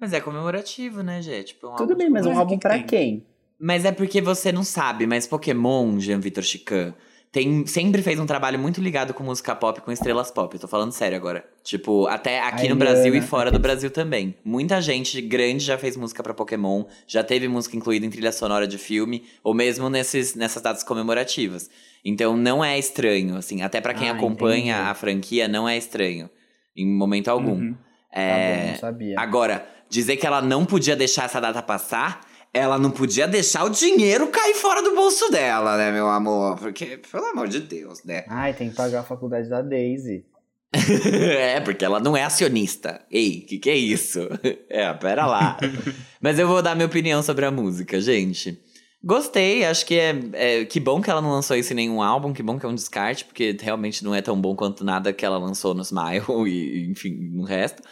Mas 0.00 0.12
é 0.12 0.20
comemorativo, 0.20 1.02
né, 1.02 1.22
gente? 1.22 1.54
Tipo, 1.54 1.68
um 1.68 1.76
Tudo 1.76 1.92
álbum 1.92 1.96
bem, 1.96 2.10
mas 2.10 2.26
um 2.26 2.36
álbum 2.36 2.58
que 2.58 2.68
tem? 2.68 2.82
quem? 2.84 3.26
Mas 3.56 3.84
é 3.84 3.92
porque 3.92 4.20
você 4.20 4.50
não 4.50 4.64
sabe, 4.64 5.06
mas 5.06 5.28
Pokémon, 5.28 6.00
Jean 6.00 6.18
Vitor 6.18 6.42
Chican, 6.42 6.92
tem, 7.32 7.66
sempre 7.66 8.02
fez 8.02 8.20
um 8.20 8.26
trabalho 8.26 8.58
muito 8.58 8.78
ligado 8.80 9.14
com 9.14 9.24
música 9.24 9.56
pop, 9.56 9.80
com 9.80 9.90
estrelas 9.90 10.30
pop. 10.30 10.54
Eu 10.54 10.60
tô 10.60 10.68
falando 10.68 10.92
sério 10.92 11.16
agora. 11.16 11.42
Tipo, 11.64 12.06
até 12.06 12.40
aqui 12.40 12.66
A 12.66 12.70
no 12.70 12.76
Brasil 12.76 13.06
e 13.06 13.08
Eliana, 13.08 13.26
fora 13.26 13.50
do 13.50 13.58
Brasil 13.58 13.90
também. 13.90 14.34
Muita 14.44 14.80
gente 14.82 15.20
grande 15.22 15.64
já 15.64 15.78
fez 15.78 15.96
música 15.96 16.22
pra 16.22 16.34
Pokémon, 16.34 16.84
já 17.06 17.24
teve 17.24 17.48
música 17.48 17.74
incluída 17.76 18.04
em 18.04 18.10
trilha 18.10 18.30
sonora 18.32 18.66
de 18.66 18.76
filme, 18.76 19.24
ou 19.42 19.54
mesmo 19.54 19.88
nesses, 19.88 20.34
nessas 20.34 20.62
datas 20.62 20.84
comemorativas. 20.84 21.70
Então 22.04 22.36
não 22.36 22.62
é 22.62 22.78
estranho, 22.78 23.36
assim, 23.36 23.62
até 23.62 23.80
pra 23.80 23.94
quem 23.94 24.10
Ah, 24.10 24.12
acompanha 24.12 24.74
entendi. 24.74 24.90
a 24.90 24.94
franquia, 24.94 25.48
não 25.48 25.66
é 25.68 25.76
estranho. 25.78 26.28
Em 26.76 26.86
momento 26.86 27.28
algum. 27.28 27.52
Uhum. 27.54 27.72
Tá 28.12 28.20
É, 28.20 28.56
bom, 28.64 28.70
não 28.72 28.78
sabia. 28.78 29.14
Agora, 29.18 29.66
dizer 29.88 30.16
que 30.16 30.26
ela 30.26 30.42
não 30.42 30.66
podia 30.66 30.94
deixar 30.94 31.24
essa 31.24 31.40
data 31.40 31.62
passar, 31.62 32.20
ela 32.52 32.78
não 32.78 32.90
podia 32.90 33.26
deixar 33.26 33.64
o 33.64 33.70
dinheiro 33.70 34.28
cair 34.28 34.54
fora 34.54 34.82
do 34.82 34.94
bolso 34.94 35.30
dela, 35.30 35.76
né, 35.76 35.90
meu 35.90 36.08
amor? 36.08 36.58
Porque, 36.58 36.98
pelo 37.10 37.26
amor 37.26 37.48
de 37.48 37.60
Deus, 37.60 38.04
né? 38.04 38.24
Ai, 38.28 38.52
tem 38.52 38.68
que 38.70 38.76
pagar 38.76 39.00
a 39.00 39.04
faculdade 39.04 39.48
da 39.48 39.62
Daisy. 39.62 40.24
é, 40.74 41.60
porque 41.60 41.84
ela 41.84 42.00
não 42.00 42.16
é 42.16 42.22
acionista. 42.24 43.04
Ei, 43.10 43.40
que 43.40 43.58
que 43.58 43.70
é 43.70 43.76
isso? 43.76 44.20
é, 44.68 44.92
pera 44.94 45.26
lá. 45.26 45.58
Mas 46.20 46.38
eu 46.38 46.46
vou 46.46 46.62
dar 46.62 46.74
minha 46.74 46.86
opinião 46.86 47.22
sobre 47.22 47.44
a 47.44 47.50
música, 47.50 48.00
gente. 48.00 48.58
Gostei, 49.04 49.64
acho 49.64 49.84
que 49.84 49.98
é, 49.98 50.14
é- 50.32 50.64
Que 50.64 50.78
bom 50.78 51.00
que 51.00 51.10
ela 51.10 51.20
não 51.20 51.30
lançou 51.32 51.56
isso 51.56 51.72
em 51.72 51.76
nenhum 51.76 52.00
álbum, 52.00 52.32
que 52.32 52.42
bom 52.42 52.58
que 52.58 52.64
é 52.64 52.68
um 52.68 52.74
descarte, 52.74 53.24
porque 53.24 53.56
realmente 53.60 54.04
não 54.04 54.14
é 54.14 54.22
tão 54.22 54.40
bom 54.40 54.54
quanto 54.54 54.84
nada 54.84 55.12
que 55.12 55.24
ela 55.24 55.38
lançou 55.38 55.74
no 55.74 55.82
Smile 55.82 56.24
e, 56.46 56.90
enfim, 56.90 57.30
no 57.32 57.44
resto. 57.44 57.82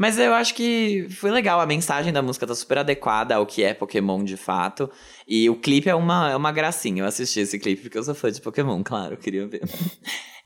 Mas 0.00 0.18
eu 0.18 0.32
acho 0.32 0.54
que 0.54 1.06
foi 1.10 1.30
legal, 1.30 1.60
a 1.60 1.66
mensagem 1.66 2.10
da 2.10 2.22
música 2.22 2.46
tá 2.46 2.54
super 2.54 2.78
adequada 2.78 3.34
ao 3.34 3.44
que 3.44 3.62
é 3.62 3.74
Pokémon 3.74 4.24
de 4.24 4.34
fato. 4.34 4.90
E 5.28 5.50
o 5.50 5.54
clipe 5.54 5.90
é 5.90 5.94
uma, 5.94 6.30
é 6.30 6.34
uma 6.36 6.50
gracinha. 6.50 7.02
Eu 7.02 7.06
assisti 7.06 7.40
esse 7.40 7.58
clipe 7.58 7.82
porque 7.82 7.98
eu 7.98 8.02
sou 8.02 8.14
fã 8.14 8.32
de 8.32 8.40
Pokémon, 8.40 8.82
claro, 8.82 9.12
eu 9.12 9.18
queria 9.18 9.46
ver. 9.46 9.60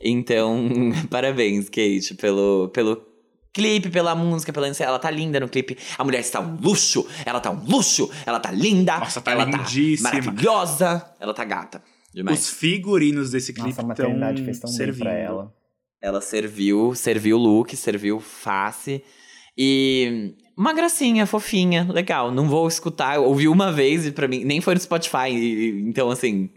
Então, 0.07 0.69
parabéns, 1.09 1.71
Kate, 1.71 2.15
pelo, 2.21 2.69
pelo 2.71 3.01
clipe, 3.55 3.89
pela 3.89 4.15
música, 4.15 4.53
pela 4.53 4.67
ela 4.67 4.99
tá 4.99 5.09
linda 5.09 5.39
no 5.39 5.49
clipe. 5.49 5.79
A 5.97 6.03
mulher 6.05 6.19
está 6.19 6.41
um 6.41 6.59
luxo, 6.61 7.07
ela 7.25 7.41
tá 7.41 7.51
um 7.53 7.65
luxo, 7.65 8.11
ela 8.27 8.41
tá 8.41 8.51
linda, 8.51 8.99
Nossa, 8.99 9.21
tá 9.21 9.31
ela 9.31 9.45
lindíssima. 9.45 10.11
tá 10.11 10.17
maravilhosa, 10.17 11.15
ela 11.21 11.33
tá 11.33 11.45
gata. 11.45 11.81
Demais. 12.13 12.41
Os 12.41 12.51
figurinos 12.51 13.31
desse 13.31 13.55
clipe 13.55 13.69
Nossa, 13.69 13.83
a 13.83 13.87
maternidade 13.87 14.41
estão 14.41 14.45
fez 14.45 14.59
tão 14.59 14.69
bem 14.69 14.77
servindo. 14.77 15.05
pra 15.05 15.13
ela. 15.13 15.55
Ela 16.03 16.21
serviu, 16.21 16.93
serviu 16.95 17.39
look, 17.39 17.75
serviu 17.77 18.19
face. 18.21 19.03
E 19.57 20.35
uma 20.57 20.73
gracinha, 20.73 21.27
fofinha, 21.27 21.87
legal. 21.91 22.31
Não 22.31 22.49
vou 22.49 22.67
escutar, 22.69 23.17
eu 23.17 23.25
ouvi 23.25 23.49
uma 23.49 23.73
vez 23.73 24.07
e 24.07 24.13
pra 24.13 24.29
mim, 24.29 24.45
nem 24.45 24.61
foi 24.61 24.75
no 24.75 24.81
Spotify, 24.81 25.31
e- 25.31 25.81
então 25.89 26.11
assim, 26.11 26.51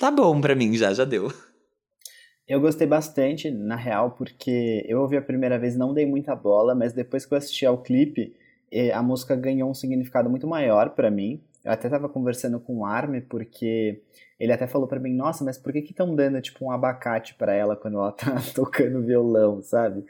tá 0.00 0.10
bom 0.10 0.40
pra 0.40 0.54
mim 0.54 0.74
já, 0.76 0.92
já 0.92 1.04
deu. 1.04 1.32
Eu 2.46 2.60
gostei 2.60 2.86
bastante, 2.86 3.50
na 3.50 3.76
real, 3.76 4.10
porque 4.12 4.84
eu 4.88 5.00
ouvi 5.00 5.16
a 5.16 5.22
primeira 5.22 5.58
vez, 5.58 5.76
não 5.76 5.94
dei 5.94 6.04
muita 6.04 6.34
bola, 6.34 6.74
mas 6.74 6.92
depois 6.92 7.24
que 7.24 7.32
eu 7.32 7.38
assisti 7.38 7.64
ao 7.64 7.78
clipe, 7.78 8.34
a 8.92 9.02
música 9.02 9.36
ganhou 9.36 9.70
um 9.70 9.74
significado 9.74 10.28
muito 10.28 10.46
maior 10.46 10.90
pra 10.90 11.10
mim. 11.10 11.40
Eu 11.64 11.70
até 11.72 11.88
tava 11.88 12.08
conversando 12.08 12.58
com 12.58 12.78
o 12.78 12.84
Arme, 12.84 13.20
porque 13.20 14.02
ele 14.40 14.52
até 14.52 14.66
falou 14.66 14.88
pra 14.88 14.98
mim, 14.98 15.14
nossa, 15.14 15.44
mas 15.44 15.56
por 15.56 15.72
que 15.72 15.82
que 15.82 15.92
estão 15.92 16.14
dando, 16.16 16.40
tipo, 16.42 16.64
um 16.64 16.70
abacate 16.72 17.34
pra 17.36 17.54
ela 17.54 17.76
quando 17.76 17.98
ela 17.98 18.10
tá 18.12 18.34
tocando 18.54 19.02
violão, 19.02 19.62
sabe? 19.62 20.04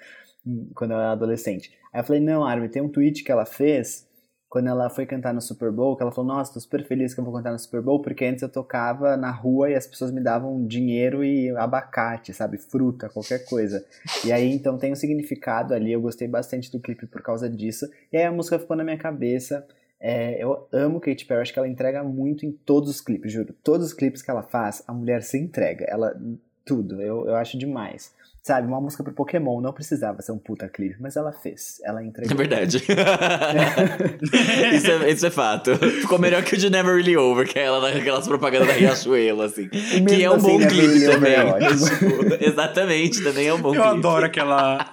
Quando 0.74 0.92
ela 0.92 1.04
é 1.04 1.06
adolescente. 1.08 1.72
Aí 1.92 2.00
eu 2.00 2.04
falei, 2.04 2.20
não, 2.20 2.44
Arme, 2.44 2.68
tem 2.68 2.82
um 2.82 2.88
tweet 2.88 3.22
que 3.22 3.30
ela 3.30 3.44
fez 3.44 4.08
quando 4.52 4.66
ela 4.66 4.90
foi 4.90 5.06
cantar 5.06 5.32
no 5.32 5.40
Super 5.40 5.72
Bowl, 5.72 5.96
que 5.96 6.02
ela 6.02 6.12
falou, 6.12 6.34
nossa, 6.34 6.52
tô 6.52 6.60
super 6.60 6.86
feliz 6.86 7.14
que 7.14 7.20
eu 7.20 7.24
vou 7.24 7.32
cantar 7.32 7.52
no 7.52 7.58
Super 7.58 7.80
Bowl, 7.80 8.02
porque 8.02 8.22
antes 8.22 8.42
eu 8.42 8.50
tocava 8.50 9.16
na 9.16 9.30
rua 9.30 9.70
e 9.70 9.74
as 9.74 9.86
pessoas 9.86 10.12
me 10.12 10.20
davam 10.20 10.66
dinheiro 10.66 11.24
e 11.24 11.48
abacate, 11.56 12.34
sabe, 12.34 12.58
fruta, 12.58 13.08
qualquer 13.08 13.46
coisa. 13.46 13.82
E 14.26 14.30
aí, 14.30 14.52
então, 14.52 14.76
tem 14.76 14.92
um 14.92 14.94
significado 14.94 15.72
ali, 15.72 15.90
eu 15.90 16.02
gostei 16.02 16.28
bastante 16.28 16.70
do 16.70 16.78
clipe 16.78 17.06
por 17.06 17.22
causa 17.22 17.48
disso, 17.48 17.88
e 18.12 18.18
aí 18.18 18.24
a 18.24 18.30
música 18.30 18.58
ficou 18.58 18.76
na 18.76 18.84
minha 18.84 18.98
cabeça, 18.98 19.66
é, 19.98 20.42
eu 20.44 20.68
amo 20.70 21.00
Katy 21.00 21.24
Perry, 21.24 21.40
acho 21.40 21.52
que 21.54 21.58
ela 21.58 21.66
entrega 21.66 22.04
muito 22.04 22.44
em 22.44 22.52
todos 22.52 22.90
os 22.90 23.00
clipes, 23.00 23.32
juro. 23.32 23.54
Todos 23.64 23.86
os 23.86 23.92
clipes 23.94 24.20
que 24.20 24.30
ela 24.30 24.42
faz, 24.42 24.84
a 24.86 24.92
mulher 24.92 25.22
se 25.22 25.38
entrega, 25.38 25.86
ela, 25.88 26.14
tudo, 26.62 27.00
eu, 27.00 27.26
eu 27.26 27.36
acho 27.36 27.56
demais. 27.56 28.12
Sabe, 28.44 28.66
uma 28.66 28.80
música 28.80 29.04
pro 29.04 29.12
Pokémon 29.12 29.60
não 29.60 29.72
precisava 29.72 30.20
ser 30.20 30.32
um 30.32 30.38
puta 30.38 30.68
clipe, 30.68 30.96
mas 30.98 31.14
ela 31.14 31.30
fez. 31.32 31.80
Ela 31.84 32.02
entregou. 32.02 32.32
É 32.32 32.36
verdade. 32.36 32.78
isso, 34.74 34.90
é, 34.90 35.10
isso 35.10 35.26
é 35.26 35.30
fato. 35.30 35.76
Ficou 35.76 36.18
melhor 36.18 36.42
que 36.42 36.56
o 36.56 36.58
de 36.58 36.68
Never 36.68 36.96
Really 36.96 37.16
Over, 37.16 37.46
que 37.46 37.56
é 37.56 37.62
ela 37.66 37.92
naquelas 37.92 38.26
propagandas 38.26 38.66
da 38.66 38.74
Riachuelo, 38.74 39.42
assim. 39.42 39.68
Que 39.68 40.24
é 40.24 40.28
um 40.28 40.34
assim, 40.34 40.58
bom 40.58 40.58
clipe 40.58 40.74
Really 40.74 41.06
Over 41.06 41.14
também. 41.14 41.34
é. 41.34 41.68
Tipo, 41.76 42.34
exatamente, 42.44 43.22
também 43.22 43.46
é 43.46 43.54
um 43.54 43.60
bom 43.60 43.74
Eu 43.76 43.82
clipe. 43.82 43.98
adoro 43.98 44.26
aquela, 44.26 44.92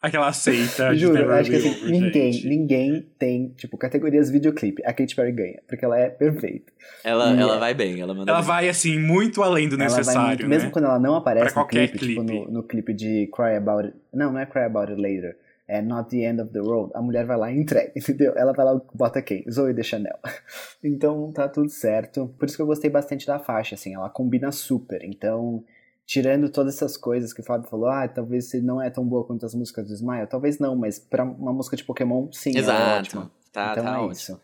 aquela 0.00 0.32
seita 0.32 0.94
Juro, 0.94 1.30
acho 1.32 1.50
que 1.50 1.56
assim, 1.56 1.68
Over, 1.70 1.90
ninguém, 1.90 2.32
gente. 2.32 2.48
ninguém 2.48 3.06
tem, 3.18 3.48
tipo, 3.56 3.76
categorias 3.76 4.30
videoclipe. 4.30 4.82
A 4.84 4.92
Katy 4.92 5.14
Perry 5.14 5.32
ganha, 5.32 5.60
porque 5.68 5.84
ela 5.84 5.98
é 5.98 6.08
perfeita. 6.08 6.72
Ela, 7.04 7.32
E 7.34 7.40
ela 7.40 7.56
é- 7.56 7.58
vai 7.58 7.74
bem, 7.74 8.00
ela 8.00 8.14
manda 8.14 8.30
Ela 8.30 8.40
bem. 8.40 8.48
vai, 8.48 8.68
assim, 8.68 8.98
muito 8.98 9.42
além 9.42 9.68
do 9.68 9.74
Ela 9.76 9.84
necessário, 9.84 10.28
muito- 10.28 10.42
né? 10.42 10.48
mesmo 10.48 10.70
quando 10.70 10.84
ela 10.86 10.98
não 10.98 11.14
aparece 11.14 11.52
Pra 11.52 11.62
no 11.62 11.66
qualquer 11.68 11.88
clipe, 11.88 12.06
tipo, 12.06 12.24
clipe. 12.24 12.44
no, 12.46 12.50
no 12.50 12.62
clipe 12.62 12.92
de 12.94 13.28
Cry 13.34 13.56
About 13.56 13.86
It. 13.88 13.96
Não, 14.12 14.32
não 14.32 14.40
é 14.40 14.46
Cry 14.46 14.62
About 14.62 14.92
It 14.92 15.00
Later. 15.00 15.36
É 15.68 15.80
Not 15.80 16.10
the 16.10 16.24
End 16.28 16.40
of 16.42 16.52
the 16.52 16.58
Road. 16.58 16.90
A 16.96 17.00
mulher 17.00 17.24
vai 17.24 17.36
lá 17.36 17.52
e 17.52 17.56
entrega, 17.56 17.92
entendeu? 17.94 18.32
Ela 18.36 18.52
vai 18.52 18.66
lá 18.66 18.74
e 18.74 18.96
bota 18.96 19.22
quem? 19.22 19.44
Zoe 19.48 19.72
de 19.72 19.84
Chanel. 19.84 20.18
Então 20.82 21.30
tá 21.32 21.48
tudo 21.48 21.68
certo. 21.68 22.34
Por 22.38 22.46
isso 22.46 22.56
que 22.56 22.62
eu 22.62 22.66
gostei 22.66 22.90
bastante 22.90 23.26
da 23.26 23.38
faixa, 23.38 23.74
assim. 23.76 23.94
Ela 23.94 24.08
combina 24.08 24.50
super. 24.50 25.04
Então, 25.04 25.62
tirando 26.10 26.50
todas 26.50 26.74
essas 26.74 26.96
coisas 26.96 27.32
que 27.32 27.40
o 27.40 27.44
Fábio 27.44 27.70
falou, 27.70 27.86
ah, 27.86 28.08
talvez 28.08 28.50
se 28.50 28.60
não 28.60 28.82
é 28.82 28.90
tão 28.90 29.06
boa 29.06 29.24
quanto 29.24 29.46
as 29.46 29.54
músicas 29.54 29.86
do 29.86 29.94
Smile. 29.94 30.26
Talvez 30.26 30.58
não, 30.58 30.74
mas 30.74 30.98
pra 30.98 31.22
uma 31.22 31.52
música 31.52 31.76
de 31.76 31.84
Pokémon, 31.84 32.28
sim, 32.32 32.50
ela 32.58 32.96
é 32.96 32.98
ótima. 32.98 33.22
Exato. 33.22 33.32
Tá, 33.52 33.70
então 33.70 33.84
tá 33.84 33.90
é 33.90 33.96
ótimo. 33.98 34.10
isso. 34.12 34.40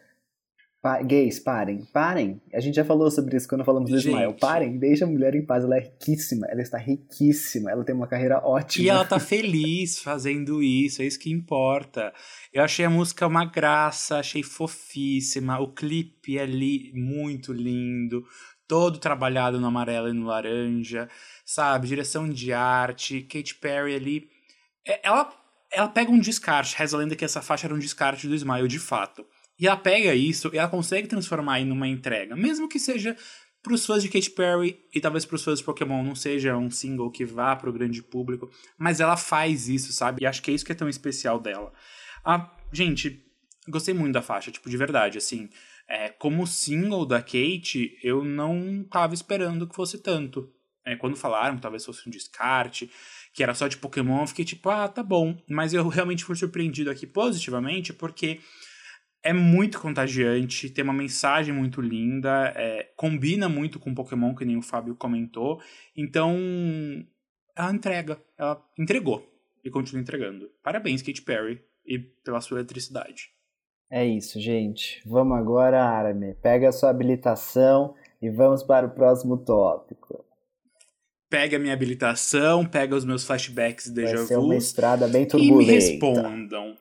Pa- 0.80 1.02
gays, 1.02 1.40
parem, 1.40 1.84
parem. 1.92 2.40
A 2.54 2.60
gente 2.60 2.76
já 2.76 2.84
falou 2.84 3.10
sobre 3.10 3.36
isso 3.36 3.48
quando 3.48 3.64
falamos 3.64 3.90
do 3.90 3.98
Gente. 3.98 4.12
Ismael. 4.12 4.34
Parem, 4.34 4.78
deixa 4.78 5.04
a 5.06 5.08
mulher 5.08 5.34
em 5.34 5.44
paz. 5.44 5.64
Ela 5.64 5.78
é 5.78 5.80
riquíssima, 5.80 6.46
ela 6.48 6.62
está 6.62 6.78
riquíssima, 6.78 7.68
ela 7.72 7.82
tem 7.82 7.96
uma 7.96 8.06
carreira 8.06 8.38
ótima. 8.46 8.84
E 8.84 8.88
ela 8.88 9.04
tá 9.04 9.18
feliz 9.18 9.98
fazendo 10.04 10.62
isso, 10.62 11.02
é 11.02 11.04
isso 11.06 11.18
que 11.18 11.32
importa. 11.32 12.12
Eu 12.52 12.62
achei 12.62 12.84
a 12.84 12.90
música 12.90 13.26
uma 13.26 13.44
graça, 13.44 14.18
achei 14.18 14.44
fofíssima. 14.44 15.58
O 15.58 15.72
clipe 15.74 16.38
é 16.38 16.46
li 16.46 16.92
muito 16.94 17.52
lindo, 17.52 18.22
todo 18.68 18.98
trabalhado 18.98 19.60
no 19.60 19.66
amarelo 19.66 20.08
e 20.08 20.12
no 20.12 20.26
laranja, 20.26 21.08
sabe? 21.44 21.88
Direção 21.88 22.28
de 22.28 22.52
arte, 22.52 23.22
Katy 23.22 23.54
Perry 23.56 23.94
ali. 23.94 24.28
É, 24.86 25.00
Ela, 25.06 25.32
ela 25.72 25.88
pega 25.88 26.10
um 26.10 26.18
descarte, 26.18 26.76
reza 26.76 26.96
a 26.96 27.00
lenda 27.00 27.16
que 27.16 27.24
essa 27.24 27.42
faixa 27.42 27.66
era 27.66 27.74
um 27.74 27.78
descarte 27.78 28.28
do 28.28 28.34
Smile 28.34 28.68
de 28.68 28.78
fato. 28.78 29.24
E 29.58 29.66
ela 29.66 29.76
pega 29.76 30.14
isso 30.14 30.50
e 30.52 30.58
ela 30.58 30.68
consegue 30.68 31.08
transformar 31.08 31.60
em 31.60 31.70
uma 31.70 31.88
entrega, 31.88 32.36
mesmo 32.36 32.68
que 32.68 32.78
seja 32.78 33.16
pros 33.62 33.84
fãs 33.84 34.02
de 34.02 34.08
Katy 34.08 34.30
Perry 34.30 34.78
e 34.94 35.00
talvez 35.00 35.24
pros 35.24 35.42
fãs 35.42 35.58
de 35.58 35.64
Pokémon 35.64 36.02
não 36.02 36.14
seja 36.14 36.56
um 36.56 36.70
single 36.70 37.10
que 37.10 37.24
vá 37.24 37.56
pro 37.56 37.72
grande 37.72 38.00
público, 38.00 38.48
mas 38.78 39.00
ela 39.00 39.16
faz 39.16 39.68
isso, 39.68 39.92
sabe? 39.92 40.22
E 40.22 40.26
acho 40.26 40.40
que 40.40 40.52
é 40.52 40.54
isso 40.54 40.64
que 40.64 40.70
é 40.70 40.74
tão 40.74 40.88
especial 40.88 41.40
dela. 41.40 41.72
Ah, 42.24 42.48
gente, 42.72 43.24
gostei 43.68 43.92
muito 43.92 44.12
da 44.12 44.22
faixa, 44.22 44.52
tipo, 44.52 44.70
de 44.70 44.76
verdade, 44.76 45.18
assim. 45.18 45.48
É, 45.88 46.08
como 46.08 46.46
single 46.46 47.06
da 47.06 47.20
Kate, 47.20 47.96
eu 48.02 48.24
não 48.24 48.84
tava 48.84 49.14
esperando 49.14 49.68
que 49.68 49.74
fosse 49.74 50.02
tanto. 50.02 50.52
É, 50.84 50.96
quando 50.96 51.16
falaram 51.16 51.56
que 51.56 51.62
talvez 51.62 51.84
fosse 51.84 52.08
um 52.08 52.10
descarte, 52.10 52.90
que 53.32 53.42
era 53.42 53.54
só 53.54 53.68
de 53.68 53.76
Pokémon, 53.76 54.20
eu 54.22 54.26
fiquei 54.26 54.44
tipo, 54.44 54.68
ah, 54.68 54.88
tá 54.88 55.02
bom. 55.02 55.36
Mas 55.48 55.74
eu 55.74 55.86
realmente 55.88 56.24
fui 56.24 56.36
surpreendido 56.36 56.90
aqui 56.90 57.06
positivamente, 57.06 57.92
porque 57.92 58.40
é 59.22 59.32
muito 59.32 59.80
contagiante, 59.80 60.70
tem 60.70 60.84
uma 60.84 60.92
mensagem 60.92 61.52
muito 61.52 61.80
linda, 61.80 62.52
é, 62.54 62.84
combina 62.96 63.48
muito 63.48 63.80
com 63.80 63.94
Pokémon, 63.94 64.34
que 64.34 64.44
nem 64.44 64.56
o 64.56 64.62
Fábio 64.62 64.94
comentou. 64.94 65.60
Então, 65.96 66.36
ela 67.56 67.72
entrega, 67.72 68.22
ela 68.38 68.64
entregou 68.78 69.28
e 69.64 69.70
continua 69.70 70.00
entregando. 70.00 70.48
Parabéns, 70.62 71.02
Katy 71.02 71.22
Perry, 71.22 71.60
e 71.84 71.98
pela 71.98 72.40
sua 72.40 72.58
eletricidade. 72.58 73.30
É 73.90 74.04
isso, 74.04 74.40
gente. 74.40 75.00
Vamos 75.06 75.38
agora, 75.38 75.82
Armin. 75.82 76.34
Pega 76.42 76.68
a 76.68 76.72
sua 76.72 76.90
habilitação 76.90 77.94
e 78.20 78.28
vamos 78.30 78.62
para 78.62 78.86
o 78.86 78.90
próximo 78.90 79.36
tópico. 79.38 80.24
Pega 81.28 81.56
a 81.56 81.60
minha 81.60 81.74
habilitação, 81.74 82.64
pega 82.64 82.94
os 82.94 83.04
meus 83.04 83.24
flashbacks 83.24 83.86
de 83.86 84.02
Vai 84.02 84.12
déjà 84.12 84.26
ser 84.26 84.36
uma 84.36 84.54
vu 84.54 84.54
estrada 84.54 85.08
bem 85.08 85.22
e 85.22 85.24
me 85.24 85.30
turbulenta. 85.30 85.72
respondam. 85.72 86.76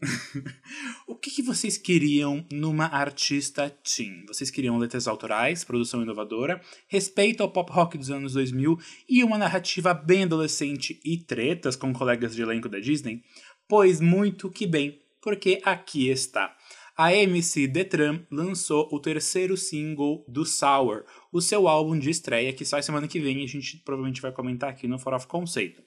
o 1.06 1.14
que, 1.14 1.30
que 1.30 1.42
vocês 1.42 1.76
queriam 1.76 2.44
numa 2.50 2.86
artista 2.86 3.68
teen? 3.68 4.24
Vocês 4.26 4.50
queriam 4.50 4.78
letras 4.78 5.06
autorais, 5.06 5.64
produção 5.64 6.02
inovadora, 6.02 6.60
respeito 6.88 7.42
ao 7.42 7.50
pop 7.50 7.70
rock 7.70 7.98
dos 7.98 8.10
anos 8.10 8.32
2000 8.32 8.78
e 9.08 9.22
uma 9.22 9.36
narrativa 9.36 9.92
bem 9.92 10.24
adolescente 10.24 10.98
e 11.04 11.18
tretas 11.18 11.76
com 11.76 11.92
colegas 11.92 12.34
de 12.34 12.40
elenco 12.40 12.68
da 12.68 12.78
Disney? 12.78 13.22
Pois 13.68 14.00
muito 14.00 14.50
que 14.50 14.66
bem, 14.66 14.99
porque 15.20 15.60
aqui 15.64 16.08
está. 16.08 16.56
A 16.96 17.14
MC 17.14 17.66
Detran 17.66 18.20
lançou 18.30 18.88
o 18.92 19.00
terceiro 19.00 19.56
single 19.56 20.24
do 20.28 20.44
Sour, 20.44 21.04
o 21.32 21.40
seu 21.40 21.66
álbum 21.66 21.98
de 21.98 22.10
estreia 22.10 22.52
que 22.52 22.64
sai 22.64 22.82
semana 22.82 23.08
que 23.08 23.18
vem 23.18 23.40
e 23.40 23.44
a 23.44 23.48
gente 23.48 23.78
provavelmente 23.78 24.20
vai 24.20 24.32
comentar 24.32 24.68
aqui 24.68 24.86
no 24.86 24.98
For 24.98 25.14
of 25.14 25.26
Conceito. 25.26 25.82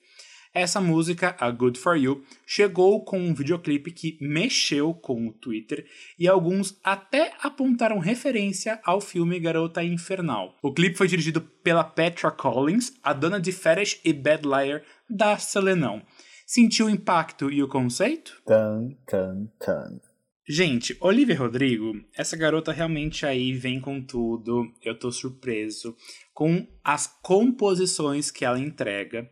Essa 0.54 0.80
música, 0.80 1.36
a 1.40 1.50
Good 1.50 1.80
For 1.80 1.98
You, 1.98 2.24
chegou 2.46 3.04
com 3.04 3.20
um 3.20 3.34
videoclipe 3.34 3.92
que 3.92 4.20
mexeu 4.22 4.94
com 4.94 5.28
o 5.28 5.34
Twitter 5.34 5.84
e 6.18 6.28
alguns 6.28 6.80
até 6.84 7.34
apontaram 7.42 7.98
referência 7.98 8.80
ao 8.84 9.02
filme 9.02 9.40
Garota 9.40 9.84
Infernal. 9.84 10.56
O 10.62 10.72
clipe 10.72 10.96
foi 10.96 11.08
dirigido 11.08 11.42
pela 11.42 11.84
Petra 11.84 12.30
Collins, 12.30 12.94
a 13.02 13.14
dona 13.14 13.40
de 13.40 13.52
Fetish 13.52 14.00
e 14.06 14.14
Bad 14.14 14.48
Liar 14.48 14.84
da 15.10 15.40
Selenão. 15.40 16.04
Sentiu 16.46 16.88
o 16.88 16.89
impacto 16.89 17.52
e 17.52 17.64
o 17.64 17.68
conceito? 17.68 18.41
Tan, 18.46 18.89
tan, 19.06 19.48
tan. 19.60 20.00
Gente, 20.48 20.98
Olivia 21.00 21.38
Rodrigo, 21.38 21.94
essa 22.14 22.36
garota 22.36 22.74
realmente 22.74 23.26
aí 23.26 23.54
vem 23.54 23.80
com 23.80 24.02
tudo. 24.02 24.70
Eu 24.82 24.98
tô 24.98 25.10
surpreso 25.10 25.96
com 26.34 26.68
as 26.84 27.08
composições 27.22 28.30
que 28.30 28.44
ela 28.44 28.60
entrega. 28.60 29.30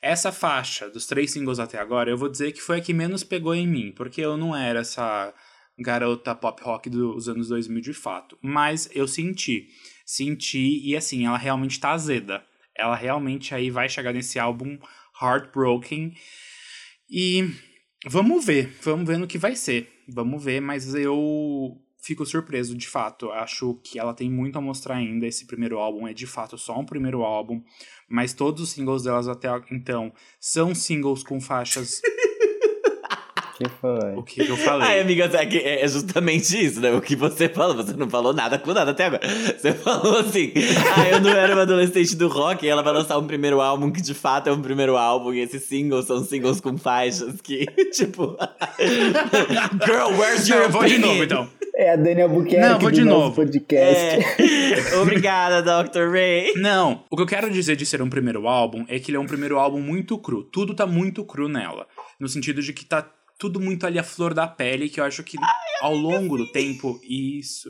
Essa 0.00 0.32
faixa 0.32 0.88
dos 0.88 1.06
três 1.06 1.32
singles 1.32 1.58
até 1.58 1.78
agora, 1.78 2.10
eu 2.10 2.16
vou 2.16 2.30
dizer 2.30 2.52
que 2.52 2.62
foi 2.62 2.78
a 2.78 2.80
que 2.80 2.94
menos 2.94 3.22
pegou 3.22 3.54
em 3.54 3.66
mim, 3.66 3.92
porque 3.92 4.22
eu 4.22 4.36
não 4.36 4.56
era 4.56 4.80
essa 4.80 5.34
garota 5.78 6.34
pop 6.34 6.62
rock 6.62 6.88
dos 6.88 7.28
anos 7.28 7.48
2000 7.48 7.80
de 7.82 7.92
fato. 7.92 8.38
Mas 8.40 8.88
eu 8.94 9.06
senti. 9.06 9.68
Senti, 10.06 10.80
e 10.82 10.96
assim, 10.96 11.26
ela 11.26 11.38
realmente 11.38 11.78
tá 11.78 11.92
azeda. 11.92 12.42
Ela 12.74 12.96
realmente 12.96 13.54
aí 13.54 13.70
vai 13.70 13.88
chegar 13.88 14.12
nesse 14.12 14.38
álbum 14.38 14.78
Heartbroken. 15.20 16.14
E 17.08 17.50
vamos 18.06 18.44
ver, 18.44 18.72
vamos 18.82 19.06
ver 19.06 19.18
no 19.18 19.26
que 19.26 19.38
vai 19.38 19.56
ser. 19.56 19.88
Vamos 20.08 20.42
ver, 20.42 20.60
mas 20.60 20.94
eu 20.94 21.80
fico 22.02 22.26
surpreso 22.26 22.76
de 22.76 22.86
fato. 22.86 23.30
Acho 23.30 23.80
que 23.82 23.98
ela 23.98 24.14
tem 24.14 24.30
muito 24.30 24.58
a 24.58 24.60
mostrar 24.60 24.96
ainda. 24.96 25.26
Esse 25.26 25.46
primeiro 25.46 25.78
álbum 25.78 26.06
é 26.06 26.12
de 26.12 26.26
fato 26.26 26.58
só 26.58 26.78
um 26.78 26.84
primeiro 26.84 27.22
álbum, 27.22 27.62
mas 28.08 28.34
todos 28.34 28.62
os 28.62 28.70
singles 28.70 29.04
delas 29.04 29.26
até 29.26 29.48
então 29.70 30.12
são 30.38 30.74
singles 30.74 31.22
com 31.22 31.40
faixas. 31.40 32.00
que 33.56 33.68
foi? 33.68 34.14
o 34.16 34.22
que, 34.22 34.44
que 34.44 34.50
eu 34.50 34.56
falei? 34.56 34.88
Ai, 34.88 35.00
amiga, 35.00 35.30
é 35.32 35.46
que 35.46 35.58
é 35.58 35.86
justamente 35.86 36.64
isso, 36.64 36.80
né? 36.80 36.92
O 36.92 37.00
que 37.00 37.14
você 37.14 37.48
falou, 37.48 37.76
você 37.76 37.94
não 37.94 38.10
falou 38.10 38.32
nada 38.32 38.58
com 38.58 38.72
nada 38.72 38.90
até 38.90 39.06
agora. 39.06 39.22
Você 39.26 39.72
falou 39.72 40.18
assim, 40.18 40.52
ah, 40.96 41.08
eu 41.08 41.20
não 41.20 41.30
era 41.30 41.52
uma 41.54 41.62
adolescente 41.62 42.16
do 42.16 42.28
rock, 42.28 42.64
e 42.64 42.68
ela 42.68 42.82
vai 42.82 42.92
lançar 42.92 43.18
um 43.18 43.26
primeiro 43.26 43.60
álbum 43.60 43.90
que 43.90 44.02
de 44.02 44.14
fato 44.14 44.48
é 44.48 44.52
um 44.52 44.60
primeiro 44.60 44.96
álbum, 44.96 45.32
e 45.32 45.40
esses 45.40 45.62
singles 45.64 46.06
são 46.06 46.22
singles 46.24 46.60
com 46.60 46.76
faixas 46.76 47.40
que, 47.40 47.66
tipo... 47.92 48.36
Girl, 49.84 50.18
where's 50.18 50.48
Não, 50.48 50.56
your 50.56 50.66
eu 50.66 50.70
vou 50.70 50.84
de 50.84 50.98
novo 50.98 51.22
então. 51.22 51.48
É 51.76 51.92
a 51.92 51.96
Dani 51.96 52.22
Albuquerque 52.22 52.68
Não, 52.68 52.78
vou 52.78 52.90
do 52.90 52.94
de 52.94 53.04
nosso 53.04 53.20
novo. 53.20 53.34
podcast. 53.34 54.24
É. 54.40 54.96
Obrigada, 55.02 55.60
Dr. 55.60 56.08
Ray. 56.08 56.52
Não, 56.56 57.04
o 57.10 57.16
que 57.16 57.22
eu 57.22 57.26
quero 57.26 57.50
dizer 57.50 57.74
de 57.74 57.84
ser 57.84 58.00
um 58.00 58.08
primeiro 58.08 58.46
álbum 58.46 58.84
é 58.88 58.98
que 59.00 59.10
ele 59.10 59.16
é 59.16 59.20
um 59.20 59.26
primeiro 59.26 59.58
álbum 59.58 59.80
muito 59.80 60.16
cru. 60.18 60.44
Tudo 60.44 60.72
tá 60.74 60.86
muito 60.86 61.24
cru 61.24 61.48
nela. 61.48 61.86
No 62.20 62.28
sentido 62.28 62.62
de 62.62 62.72
que 62.72 62.84
tá 62.84 63.04
tudo 63.44 63.60
muito 63.60 63.86
ali 63.86 63.98
à 63.98 64.02
flor 64.02 64.32
da 64.32 64.48
pele, 64.48 64.88
que 64.88 64.98
eu 64.98 65.04
acho 65.04 65.22
que 65.22 65.36
ao 65.82 65.94
longo 65.94 66.38
do 66.38 66.50
tempo, 66.50 66.98
isso. 67.02 67.68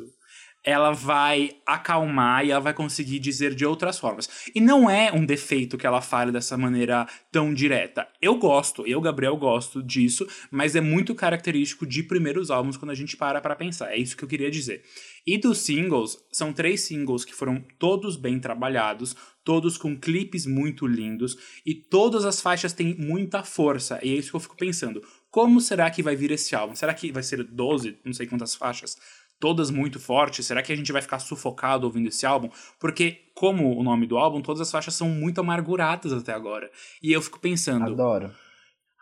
ela 0.65 0.93
vai 0.93 1.51
acalmar 1.67 2.45
e 2.45 2.51
ela 2.51 2.61
vai 2.61 2.73
conseguir 2.73 3.19
dizer 3.19 3.55
de 3.55 3.67
outras 3.67 3.99
formas. 3.99 4.51
E 4.55 4.61
não 4.61 4.89
é 4.89 5.13
um 5.13 5.27
defeito 5.27 5.77
que 5.77 5.87
ela 5.87 6.01
fale 6.01 6.33
dessa 6.33 6.57
maneira 6.57 7.07
tão 7.31 7.53
direta. 7.53 8.09
Eu 8.21 8.37
gosto, 8.37 8.87
eu, 8.87 8.99
Gabriel, 9.01 9.37
gosto 9.37 9.83
disso, 9.83 10.27
mas 10.51 10.75
é 10.75 10.81
muito 10.81 11.15
característico 11.15 11.87
de 11.87 12.03
primeiros 12.03 12.51
álbuns 12.51 12.79
quando 12.79 12.93
a 12.93 12.95
gente 12.95 13.15
para 13.15 13.43
pra 13.43 13.55
pensar. 13.55 13.93
É 13.93 13.99
isso 13.99 14.17
que 14.17 14.25
eu 14.25 14.29
queria 14.29 14.51
dizer. 14.51 14.83
E 15.27 15.37
dos 15.37 15.59
singles, 15.59 16.19
são 16.33 16.53
três 16.53 16.81
singles 16.83 17.25
que 17.25 17.35
foram 17.35 17.63
todos 17.79 18.17
bem 18.17 18.39
trabalhados, 18.39 19.15
todos 19.45 19.77
com 19.77 19.99
clipes 19.99 20.47
muito 20.47 20.87
lindos 20.87 21.37
e 21.65 21.75
todas 21.75 22.25
as 22.25 22.41
faixas 22.41 22.73
têm 22.73 22.95
muita 22.99 23.43
força. 23.43 24.01
E 24.03 24.11
é 24.11 24.15
isso 24.15 24.31
que 24.31 24.37
eu 24.37 24.41
fico 24.41 24.57
pensando. 24.57 25.03
Como 25.35 25.61
será 25.61 25.91
que 25.91 26.01
vai 26.01 26.15
vir 26.15 26.31
esse 26.31 26.55
álbum? 26.55 26.77
Será 26.77 26.95
que 26.95 27.11
vai 27.11 27.21
ser 27.21 27.43
12, 27.43 27.99
não 28.05 28.13
sei 28.13 28.25
quantas 28.25 28.55
faixas? 28.55 28.97
todas 29.41 29.69
muito 29.69 29.99
fortes? 29.99 30.47
Será 30.47 30.63
que 30.63 30.73
a 30.73 30.77
gente 30.77 30.93
vai 30.93 31.03
ficar 31.03 31.19
sufocado 31.19 31.87
ouvindo 31.87 32.07
esse 32.07 32.25
álbum? 32.25 32.49
Porque, 32.79 33.31
como 33.35 33.77
o 33.77 33.83
nome 33.83 34.07
do 34.07 34.17
álbum, 34.17 34.41
todas 34.41 34.61
as 34.61 34.71
faixas 34.71 34.95
são 34.95 35.09
muito 35.09 35.41
amarguradas 35.41 36.13
até 36.13 36.33
agora. 36.33 36.71
E 37.03 37.13
eu 37.13 37.21
fico 37.21 37.41
pensando. 37.41 37.85
Adoro. 37.85 38.33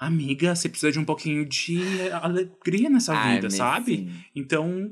Amiga, 0.00 0.56
você 0.56 0.70
precisa 0.70 0.90
de 0.90 0.98
um 0.98 1.04
pouquinho 1.04 1.44
de 1.44 1.82
alegria 2.10 2.88
nessa 2.88 3.14
vida, 3.14 3.50
sabe? 3.50 3.96
sim. 3.98 4.24
Então. 4.34 4.90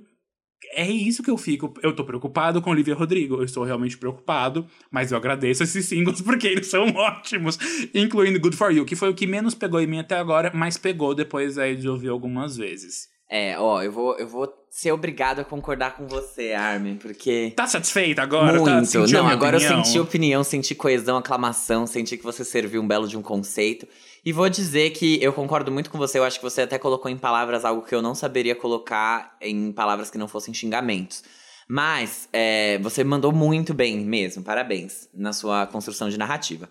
É 0.73 0.89
isso 0.89 1.23
que 1.23 1.31
eu 1.31 1.37
fico. 1.37 1.73
Eu 1.83 1.95
tô 1.95 2.05
preocupado 2.05 2.61
com 2.61 2.71
Olivia 2.71 2.95
Rodrigo. 2.95 3.37
Eu 3.37 3.45
estou 3.45 3.65
realmente 3.65 3.99
preocupado, 3.99 4.67
mas 4.91 5.11
eu 5.11 5.19
agradeço 5.19 5.63
esses 5.63 5.87
singles 5.87 6.21
porque 6.23 6.47
eles 6.47 6.67
são 6.67 6.87
ótimos. 6.89 7.59
Incluindo 7.95 8.41
Good 8.41 8.57
For 8.57 8.73
You, 8.73 8.85
que 8.85 8.97
foi 8.97 9.09
o 9.11 9.15
que 9.15 9.27
menos 9.27 9.55
pegou 9.55 9.81
em 9.81 9.87
mim 9.87 9.99
até 9.99 10.17
agora, 10.17 10.51
mas 10.55 10.77
pegou 10.77 11.15
depois 11.15 11.59
aí 11.59 11.77
de 11.77 11.89
ouvir 11.89 12.09
algumas 12.09 12.57
vezes. 12.57 13.09
É, 13.29 13.59
ó, 13.59 13.83
eu 13.83 13.93
vou, 13.93 14.19
eu 14.19 14.29
vou 14.29 14.60
ser 14.71 14.93
obrigado 14.93 15.41
a 15.41 15.45
concordar 15.45 15.97
com 15.97 16.07
você, 16.07 16.53
Armin, 16.53 16.95
porque. 16.95 17.53
Tá 17.57 17.67
satisfeita 17.67 18.23
agora? 18.23 18.63
Tá, 18.63 18.77
Muito. 18.77 18.99
a 18.99 19.07
Não, 19.09 19.27
agora 19.27 19.57
opinião? 19.57 19.79
eu 19.79 19.85
senti 19.85 19.99
opinião, 19.99 20.45
senti 20.45 20.75
coesão, 20.77 21.17
aclamação, 21.17 21.89
senti 21.89 22.17
que 22.17 22.23
você 22.23 22.45
serviu 22.45 22.81
um 22.81 22.87
belo 22.87 23.09
de 23.09 23.19
um 23.19 23.23
conceito. 23.23 23.87
E 24.25 24.33
vou 24.33 24.49
dizer 24.49 24.91
que 24.91 25.21
eu 25.23 25.33
concordo 25.33 25.73
muito 25.73 25.91
com 25.91 25.99
você, 25.99 26.19
eu 26.19 26.25
acho 26.25 26.39
que 26.39 26.45
você 26.45 26.63
até 26.63 26.79
colocou 26.79 27.11
em 27.11 27.19
palavras 27.19 27.65
algo 27.65 27.83
que 27.83 27.95
eu 27.95 28.01
não 28.01 28.15
saberia 28.15 28.55
colocar 28.55 29.37
em 29.41 29.73
palavras 29.73 30.09
que 30.09 30.19
não 30.19 30.29
fossem 30.29 30.55
xingamentos. 30.55 31.25
Mas 31.69 32.29
é, 32.33 32.79
você 32.79 33.03
mandou 33.03 33.33
muito 33.33 33.75
bem 33.75 33.99
mesmo, 34.01 34.43
parabéns, 34.43 35.09
na 35.13 35.33
sua 35.33 35.67
construção 35.67 36.09
de 36.09 36.19
narrativa. 36.19 36.69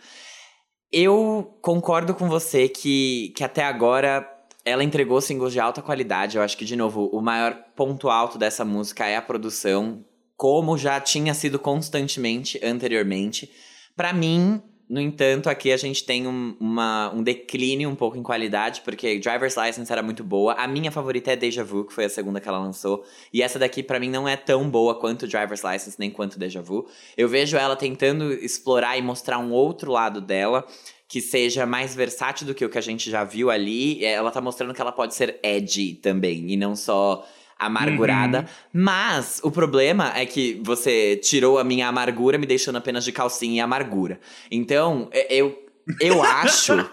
Eu 0.91 1.58
concordo 1.62 2.14
com 2.14 2.30
você 2.30 2.70
que, 2.70 3.34
que 3.36 3.43
até 3.43 3.64
agora 3.64 4.28
ela 4.66 4.84
entregou 4.84 5.22
singles 5.22 5.53
de 5.53 5.60
alta 5.60 5.82
qualidade. 5.82 6.38
Eu 6.38 6.43
acho 6.43 6.57
que, 6.57 6.66
de 6.66 6.76
novo, 6.76 7.10
o 7.14 7.22
maior 7.22 7.55
ponto 7.76 8.10
alto 8.10 8.38
dessa 8.38 8.66
música 8.66 9.05
é 9.05 9.16
a 9.16 9.22
produção, 9.22 10.03
como 10.36 10.78
já 10.78 10.99
tinha 10.99 11.34
sido 11.34 11.57
constantemente 11.57 12.60
anteriormente. 12.64 13.49
Pra 13.95 14.14
mim, 14.14 14.62
no 14.89 14.99
entanto, 14.99 15.49
aqui 15.51 15.72
a 15.72 15.78
gente 15.78 16.03
tem 16.03 16.26
um, 16.26 16.57
uma, 16.60 17.14
um 17.14 17.22
declínio 17.22 17.88
um 17.88 17.95
pouco 17.95 18.18
em 18.18 18.24
qualidade, 18.24 18.82
porque 18.82 19.20
Driver's 19.20 19.55
License 19.55 19.91
era 19.91 20.01
muito 20.01 20.24
boa. 20.24 20.53
A 20.53 20.68
minha 20.68 20.91
favorita 20.91 21.32
é 21.32 21.36
Deja 21.36 21.64
Vu, 21.64 21.86
que 21.86 21.93
foi 21.93 22.05
a 22.05 22.10
segunda 22.10 22.41
que 22.41 22.49
ela 22.49 22.57
lançou. 22.57 23.05
E 23.32 23.43
essa 23.43 23.60
daqui, 23.60 23.84
pra 23.84 23.99
mim, 23.99 24.10
não 24.10 24.28
é 24.28 24.36
tão 24.36 24.68
boa 24.68 24.99
quanto 24.99 25.28
Driver's 25.28 25.62
License, 25.64 25.95
nem 25.99 26.10
quanto 26.10 26.39
Deja 26.39 26.62
Vu. 26.62 26.88
Eu 27.16 27.28
vejo 27.28 27.55
ela 27.55 27.76
tentando 27.76 28.34
explorar 28.34 28.97
e 28.97 29.01
mostrar 29.03 29.38
um 29.38 29.51
outro 29.51 29.91
lado 29.91 30.20
dela 30.20 30.66
que 31.10 31.20
seja 31.20 31.66
mais 31.66 31.95
versátil 31.95 32.45
do 32.47 32.53
que 32.53 32.64
o 32.64 32.70
que 32.70 32.78
a 32.78 32.82
gente 32.82 33.10
já 33.10 33.24
viu 33.24 33.49
ali. 33.49 34.05
É, 34.05 34.12
Ela 34.14 34.30
tá 34.32 34.39
mostrando 34.39 34.74
que 34.76 34.80
ela 34.82 34.91
pode 34.91 35.16
ser 35.16 35.39
edgy 35.43 35.95
também, 35.95 36.51
e 36.51 36.55
não 36.55 36.76
só 36.76 37.28
amargurada. 37.57 38.45
Mas 38.72 39.41
o 39.43 39.51
problema 39.51 40.14
é 40.16 40.26
que 40.26 40.62
você 40.64 41.18
tirou 41.18 41.57
a 41.57 41.64
minha 41.64 41.88
amargura, 41.88 42.38
me 42.38 42.45
deixando 42.45 42.78
apenas 42.78 43.03
de 43.03 43.12
calcinha 43.12 43.57
e 43.57 43.60
amargura. 43.60 44.20
Então, 44.49 45.10
é- 45.12 45.34
eu, 45.36 45.62
eu 45.99 46.22
acho, 46.24 46.89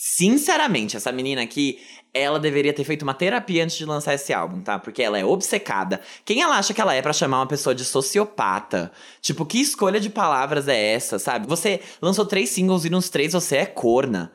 sinceramente, 0.00 0.96
essa 0.96 1.12
menina 1.12 1.42
aqui. 1.42 1.78
Ela 2.12 2.40
deveria 2.40 2.72
ter 2.72 2.82
feito 2.82 3.02
uma 3.02 3.14
terapia 3.14 3.62
antes 3.62 3.76
de 3.76 3.84
lançar 3.84 4.14
esse 4.14 4.32
álbum, 4.32 4.60
tá? 4.62 4.80
Porque 4.80 5.00
ela 5.00 5.16
é 5.16 5.24
obcecada. 5.24 6.00
Quem 6.24 6.42
ela 6.42 6.58
acha 6.58 6.74
que 6.74 6.80
ela 6.80 6.92
é 6.92 7.00
pra 7.00 7.12
chamar 7.12 7.38
uma 7.38 7.46
pessoa 7.46 7.72
de 7.72 7.84
sociopata? 7.84 8.90
Tipo, 9.20 9.46
que 9.46 9.60
escolha 9.60 10.00
de 10.00 10.10
palavras 10.10 10.66
é 10.66 10.92
essa, 10.92 11.20
sabe? 11.20 11.46
Você 11.46 11.80
lançou 12.02 12.26
três 12.26 12.50
singles 12.50 12.84
e 12.84 12.90
nos 12.90 13.08
três 13.08 13.32
você 13.32 13.58
é 13.58 13.66
corna. 13.66 14.32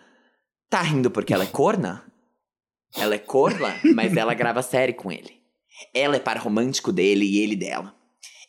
Tá 0.69 0.81
rindo 0.81 1.11
porque 1.11 1.33
ela 1.33 1.43
é 1.43 1.47
corna? 1.47 2.05
Ela 2.95 3.15
é 3.15 3.19
corna, 3.19 3.75
mas 3.93 4.15
ela 4.15 4.33
grava 4.33 4.61
série 4.61 4.93
com 4.93 5.11
ele. 5.11 5.41
Ela 5.93 6.15
é 6.15 6.19
par 6.19 6.37
romântico 6.37 6.93
dele 6.93 7.25
e 7.25 7.39
ele 7.39 7.57
dela. 7.57 7.93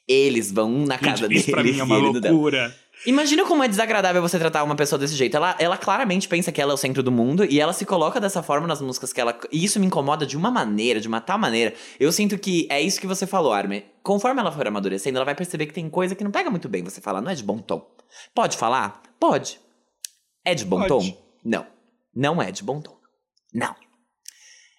Eles 0.06 0.52
vão 0.52 0.72
um 0.72 0.86
na 0.86 0.98
casa 0.98 1.22
Gente, 1.22 1.28
dele 1.28 1.40
isso 1.40 1.50
pra 1.50 1.64
mim 1.64 1.78
é 1.80 1.82
uma 1.82 1.96
loucura. 1.96 2.72
Imagina 3.07 3.46
como 3.46 3.62
é 3.62 3.68
desagradável 3.68 4.20
você 4.20 4.36
tratar 4.36 4.64
uma 4.64 4.74
pessoa 4.74 4.98
desse 4.98 5.14
jeito. 5.14 5.36
Ela, 5.36 5.54
ela 5.61 5.78
claramente 5.78 6.26
pensa 6.26 6.50
que 6.50 6.61
ela 6.61 6.72
é 6.72 6.74
o 6.74 6.76
centro 6.76 7.04
do 7.04 7.12
mundo 7.12 7.44
e 7.44 7.61
ela 7.61 7.72
se 7.72 7.86
coloca 7.86 8.20
dessa 8.20 8.42
forma 8.42 8.66
nas 8.66 8.80
músicas 8.80 9.12
que 9.12 9.20
ela. 9.20 9.38
E 9.52 9.64
isso 9.64 9.78
me 9.78 9.86
incomoda 9.86 10.26
de 10.26 10.36
uma 10.36 10.50
maneira, 10.50 11.00
de 11.00 11.07
uma 11.07 11.20
tal 11.20 11.38
maneira. 11.38 11.72
Eu 12.00 12.11
sinto 12.11 12.36
que 12.36 12.66
é 12.68 12.80
isso 12.80 13.00
que 13.00 13.07
você 13.07 13.24
falou, 13.24 13.52
Armin. 13.52 13.84
Conforme 14.02 14.40
ela 14.40 14.50
for 14.50 14.66
amadurecendo, 14.66 15.18
ela 15.18 15.24
vai 15.24 15.36
perceber 15.36 15.66
que 15.66 15.72
tem 15.72 15.88
coisa 15.88 16.16
que 16.16 16.24
não 16.24 16.32
pega 16.32 16.50
muito 16.50 16.68
bem 16.68 16.82
você 16.82 17.00
falar. 17.00 17.20
Não 17.20 17.30
é 17.30 17.34
de 17.36 17.44
bom 17.44 17.59
tom. 17.59 17.88
Pode 18.34 18.57
falar? 18.57 19.00
Pode. 19.20 19.61
É 20.44 20.52
de 20.52 20.64
bom 20.64 20.84
Pode. 20.84 21.12
tom? 21.12 21.24
Não. 21.44 21.66
Não 22.12 22.42
é 22.42 22.50
de 22.50 22.64
bom 22.64 22.80
tom. 22.80 22.96
Não. 23.54 23.74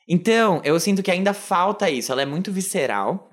Então, 0.05 0.61
eu 0.65 0.77
sinto 0.81 1.01
que 1.01 1.11
ainda 1.11 1.33
falta 1.33 1.89
isso. 1.89 2.11
Ela 2.11 2.23
é 2.23 2.25
muito 2.25 2.51
visceral. 2.51 3.31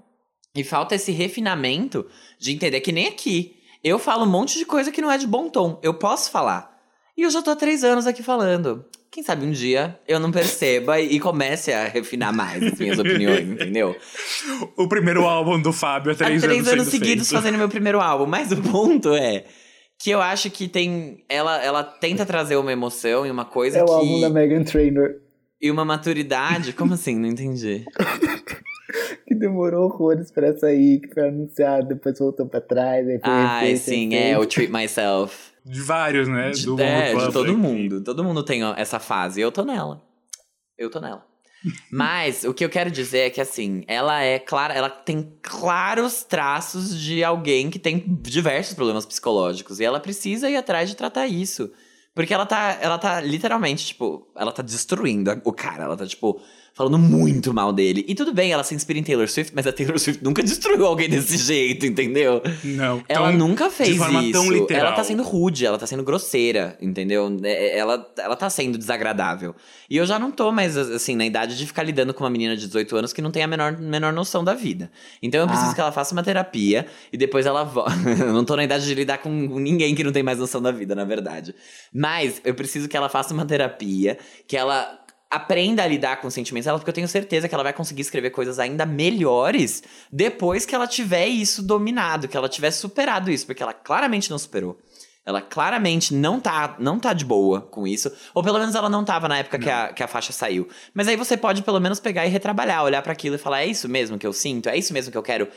E 0.55 0.63
falta 0.63 0.95
esse 0.95 1.11
refinamento 1.11 2.09
de 2.39 2.53
entender 2.53 2.81
que 2.81 2.93
nem 2.93 3.09
aqui. 3.09 3.57
Eu 3.85 3.99
falo 3.99 4.25
um 4.25 4.31
monte 4.31 4.59
de 4.59 4.65
coisa 4.65 4.91
que 4.91 5.03
não 5.03 5.13
é 5.13 5.19
de 5.19 5.27
bom 5.27 5.51
tom. 5.51 5.79
Eu 5.83 5.93
posso 5.93 6.31
falar. 6.31 6.75
E 7.17 7.23
eu 7.23 7.31
já 7.31 7.43
tô 7.43 7.51
há 7.51 7.57
três 7.57 7.85
anos 7.85 8.07
aqui 8.07 8.23
falando. 8.23 8.83
Quem 9.13 9.23
sabe 9.23 9.45
um 9.47 9.53
dia 9.53 10.01
eu 10.09 10.19
não 10.19 10.33
perceba 10.33 10.99
e 10.99 11.21
comece 11.21 11.71
a 11.71 11.85
refinar 11.87 12.35
mais 12.35 12.63
as 12.63 12.79
minhas 12.79 12.99
opiniões, 12.99 13.47
entendeu? 13.49 13.95
O 14.77 14.89
primeiro 14.89 15.25
álbum 15.25 15.61
do 15.61 15.73
Fábio 15.73 16.13
há 16.13 16.15
três, 16.15 16.43
há 16.43 16.47
três 16.47 16.67
anos, 16.67 16.85
sendo 16.87 16.91
seguidos 16.91 17.29
feito. 17.29 17.41
fazendo 17.41 17.59
meu 17.59 17.69
primeiro 17.69 18.01
álbum. 18.01 18.27
Mas 18.27 18.51
o 18.51 18.57
ponto 18.63 19.15
é 19.15 19.45
que 19.99 20.11
eu 20.11 20.21
acho 20.21 20.51
que 20.51 20.67
tem. 20.67 21.23
Ela, 21.29 21.63
ela 21.63 21.85
tenta 21.85 22.25
trazer 22.27 22.57
uma 22.57 22.73
emoção 22.73 23.27
e 23.27 23.31
uma 23.31 23.45
coisa 23.45 23.79
É 23.79 23.83
o 23.83 23.87
que. 23.87 23.93
álbum 23.93 24.21
da 24.21 24.31
Megan 24.31 24.65
Trainor. 24.65 25.11
E 25.61 25.71
uma 25.71 25.85
maturidade. 25.85 26.73
Como 26.73 26.95
assim? 26.95 27.17
Não 27.17 27.29
entendi. 27.29 27.85
Que 29.35 29.41
demorou 29.41 29.87
horrores 29.87 30.31
pra 30.31 30.57
sair, 30.57 31.01
que 31.01 31.13
foi 31.13 31.29
anunciado, 31.29 31.89
depois 31.89 32.19
voltou 32.19 32.47
pra 32.47 32.61
trás. 32.61 33.07
Aí 33.09 33.19
foi 33.19 33.31
Ai, 33.33 33.61
refeito, 33.67 33.85
sim, 33.85 34.09
refeito. 34.11 34.35
é 34.35 34.39
o 34.39 34.47
Treat 34.47 34.73
Myself. 34.73 35.53
De 35.65 35.81
vários, 35.81 36.29
né? 36.29 36.51
De, 36.51 36.67
do 36.67 36.81
é, 36.81 37.15
de 37.15 37.33
todo 37.33 37.57
mundo. 37.57 38.03
Todo 38.03 38.23
mundo 38.23 38.45
tem 38.45 38.63
essa 38.77 38.99
fase. 38.99 39.41
Eu 39.41 39.51
tô 39.51 39.65
nela. 39.65 40.03
Eu 40.79 40.91
tô 40.91 41.01
nela. 41.01 41.25
Mas 41.91 42.45
o 42.45 42.53
que 42.53 42.65
eu 42.65 42.69
quero 42.69 42.91
dizer 42.91 43.21
é 43.21 43.31
que 43.31 43.41
assim, 43.41 43.83
ela 43.87 44.23
é 44.23 44.39
clara, 44.39 44.75
ela 44.75 44.91
tem 44.91 45.37
claros 45.43 46.23
traços 46.23 46.99
de 46.99 47.25
alguém 47.25 47.71
que 47.71 47.79
tem 47.79 48.05
diversos 48.21 48.75
problemas 48.75 49.07
psicológicos 49.07 49.81
e 49.81 49.85
ela 49.85 49.99
precisa 49.99 50.51
ir 50.51 50.57
atrás 50.57 50.89
de 50.89 50.97
tratar 50.97 51.27
isso. 51.27 51.73
Porque 52.15 52.33
ela 52.33 52.47
tá, 52.47 52.79
ela 52.81 52.97
tá 52.97 53.21
literalmente, 53.21 53.87
tipo, 53.87 54.29
ela 54.37 54.53
tá 54.53 54.63
destruindo 54.63 55.33
o 55.45 55.53
cara, 55.53 55.85
ela 55.85 55.97
tá 55.97 56.07
tipo 56.07 56.41
falando 56.75 56.99
muito 56.99 57.55
mal 57.55 57.73
dele. 57.73 58.05
E 58.09 58.15
tudo 58.17 58.35
bem, 58.35 58.51
ela 58.53 58.65
se 58.65 58.75
inspira 58.75 58.99
em 58.99 59.03
Taylor 59.05 59.29
Swift, 59.29 59.53
mas 59.55 59.65
a 59.67 59.73
Taylor 59.73 59.97
Swift 59.99 60.23
nunca 60.25 60.43
destruiu 60.43 60.85
alguém 60.85 61.09
desse 61.09 61.37
jeito, 61.37 61.87
entendeu? 61.87 62.43
Não. 62.65 63.01
Ela 63.09 63.29
tão- 63.31 63.39
nunca 63.39 63.71
fez 63.71 63.97
forma 63.97 64.21
isso. 64.23 64.33
tão 64.33 64.51
literal. 64.53 64.87
Ela 64.89 64.93
tá 64.97 65.05
sendo 65.05 65.23
rude, 65.23 65.65
ela 65.65 65.79
tá 65.79 65.87
sendo 65.87 66.03
grosseira, 66.03 66.77
entendeu? 66.81 67.35
É, 67.45 67.79
Ela, 67.79 68.13
ela 68.19 68.35
tá 68.37 68.51
sendo 68.51 68.77
desagradável. 68.77 69.55
E 69.89 69.97
eu 69.97 70.05
já 70.05 70.19
não 70.19 70.31
tô 70.33 70.51
mais, 70.51 70.77
assim, 70.77 71.15
na 71.15 71.25
idade 71.25 71.57
de 71.57 71.65
ficar 71.67 71.83
lidando 71.85 72.13
com 72.13 72.25
uma 72.25 72.31
menina 72.31 72.57
de 72.57 72.67
18 72.67 72.97
anos 72.97 73.13
que 73.13 73.23
não 73.23 73.31
tem 73.31 73.43
a 73.43 73.47
menor, 73.47 73.79
menor 73.79 74.13
noção 74.13 74.43
da 74.43 74.53
vida. 74.55 74.91
Então 75.23 75.41
eu 75.41 75.47
preciso 75.47 75.71
Ah. 75.71 75.75
que 75.75 75.81
ela 75.81 75.93
faça 75.93 76.13
uma 76.13 76.23
terapia 76.25 76.87
e 77.13 77.17
depois 77.17 77.47
ela 77.47 77.63
volta. 77.63 77.93
eu 78.19 78.33
não 78.33 78.45
tô 78.45 78.57
na 78.57 78.65
idade 78.65 78.85
de 78.85 78.95
lidar 78.95 79.19
com 79.19 79.31
ninguém 79.31 79.95
que 79.95 80.03
não 80.03 80.11
tem 80.11 80.23
mais 80.25 80.39
noção 80.41 80.61
da 80.61 80.73
vida, 80.73 80.95
na 80.95 81.05
verdade. 81.05 81.55
Mas 81.93 82.41
eu 82.45 82.55
preciso 82.55 82.89
que 82.89 82.97
ela 82.97 83.09
faça 83.09 83.33
uma 83.33 83.47
terapia, 83.47 84.19
que 84.49 84.57
ela 84.57 84.99
aprenda 85.31 85.83
a 85.83 85.87
lidar 85.87 86.21
com 86.21 86.29
os 86.29 86.35
sentimentos 86.35 86.67
dela, 86.67 86.79
porque 86.79 86.91
eu 86.91 86.95
tenho 86.95 87.09
certeza 87.09 87.49
que 87.49 87.55
ela 87.55 87.65
vai 87.65 87.73
conseguir 87.73 88.03
escrever 88.03 88.31
coisas 88.31 88.59
ainda 88.59 88.87
melhores 88.87 89.83
depois 90.13 90.65
que 90.65 90.75
ela 90.75 90.87
tiver 90.87 91.27
isso 91.27 91.63
dominado, 91.63 92.29
que 92.29 92.37
ela 92.37 92.49
tiver 92.49 92.71
superado 92.71 93.31
isso, 93.31 93.47
porque 93.47 93.63
ela 93.63 93.73
claramente 93.73 94.31
não 94.31 94.39
superou. 94.39 94.79
Ela 95.27 95.41
claramente 95.41 96.13
não 96.13 96.39
tá, 96.39 96.77
não 96.79 97.01
tá 97.01 97.15
de 97.15 97.25
boa 97.25 97.63
com 97.63 97.87
isso. 97.87 98.13
Ou 98.35 98.43
pelo 98.43 98.59
menos 98.59 98.75
ela 98.75 98.91
não 98.91 99.03
tava 99.05 99.27
na 99.27 99.39
época 99.39 99.59
que 99.59 99.71
a, 99.71 99.93
que 99.93 100.03
a 100.03 100.07
faixa 100.07 100.33
saiu. 100.33 100.69
Mas 100.93 101.09
aí 101.09 101.17
você 101.17 101.35
pode 101.35 101.63
pelo 101.63 101.81
menos 101.81 101.99
pegar 101.99 102.27
e 102.27 102.29
retrabalhar, 102.29 102.85
olhar 102.85 103.01
pra 103.01 103.13
aquilo 103.13 103.37
e 103.37 103.39
falar: 103.39 103.63
é 103.63 103.67
isso 103.67 103.89
mesmo 103.89 104.19
que 104.19 104.27
eu 104.27 104.35
sinto? 104.35 104.69
É 104.69 104.77
isso 104.77 104.93
mesmo 104.93 105.11
que 105.11 105.17
eu 105.17 105.23
quero 105.23 105.49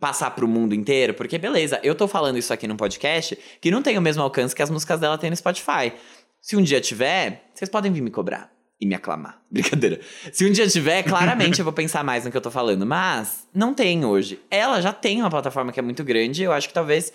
passar 0.00 0.32
pro 0.32 0.48
mundo 0.48 0.74
inteiro? 0.74 1.14
Porque 1.14 1.38
beleza, 1.38 1.78
eu 1.84 1.94
tô 1.94 2.08
falando 2.08 2.36
isso 2.36 2.52
aqui 2.52 2.66
num 2.66 2.76
podcast 2.76 3.38
que 3.60 3.70
não 3.70 3.80
tem 3.80 3.96
o 3.96 4.02
mesmo 4.02 4.22
alcance 4.24 4.54
que 4.56 4.62
as 4.62 4.70
músicas 4.70 4.98
dela 4.98 5.16
têm 5.16 5.30
no 5.30 5.36
Spotify. 5.36 5.92
Se 6.40 6.56
um 6.56 6.62
dia 6.62 6.80
tiver, 6.80 7.48
vocês 7.54 7.70
podem 7.70 7.92
vir 7.92 8.00
me 8.00 8.10
cobrar. 8.10 8.50
E 8.82 8.86
me 8.86 8.96
aclamar. 8.96 9.40
Brincadeira. 9.48 10.00
Se 10.32 10.44
um 10.44 10.50
dia 10.50 10.66
tiver, 10.66 11.04
claramente 11.04 11.60
eu 11.60 11.64
vou 11.64 11.72
pensar 11.72 12.02
mais 12.02 12.24
no 12.24 12.32
que 12.32 12.36
eu 12.36 12.40
tô 12.40 12.50
falando. 12.50 12.84
Mas 12.84 13.46
não 13.54 13.72
tem 13.72 14.04
hoje. 14.04 14.40
Ela 14.50 14.80
já 14.80 14.92
tem 14.92 15.20
uma 15.20 15.30
plataforma 15.30 15.70
que 15.70 15.78
é 15.78 15.82
muito 15.82 16.02
grande. 16.02 16.42
Eu 16.42 16.52
acho 16.52 16.66
que 16.66 16.74
talvez, 16.74 17.12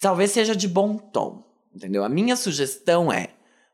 talvez 0.00 0.30
seja 0.30 0.56
de 0.56 0.66
bom 0.66 0.96
tom. 0.96 1.44
Entendeu? 1.74 2.02
A 2.02 2.08
minha 2.08 2.34
sugestão 2.36 3.12
é: 3.12 3.28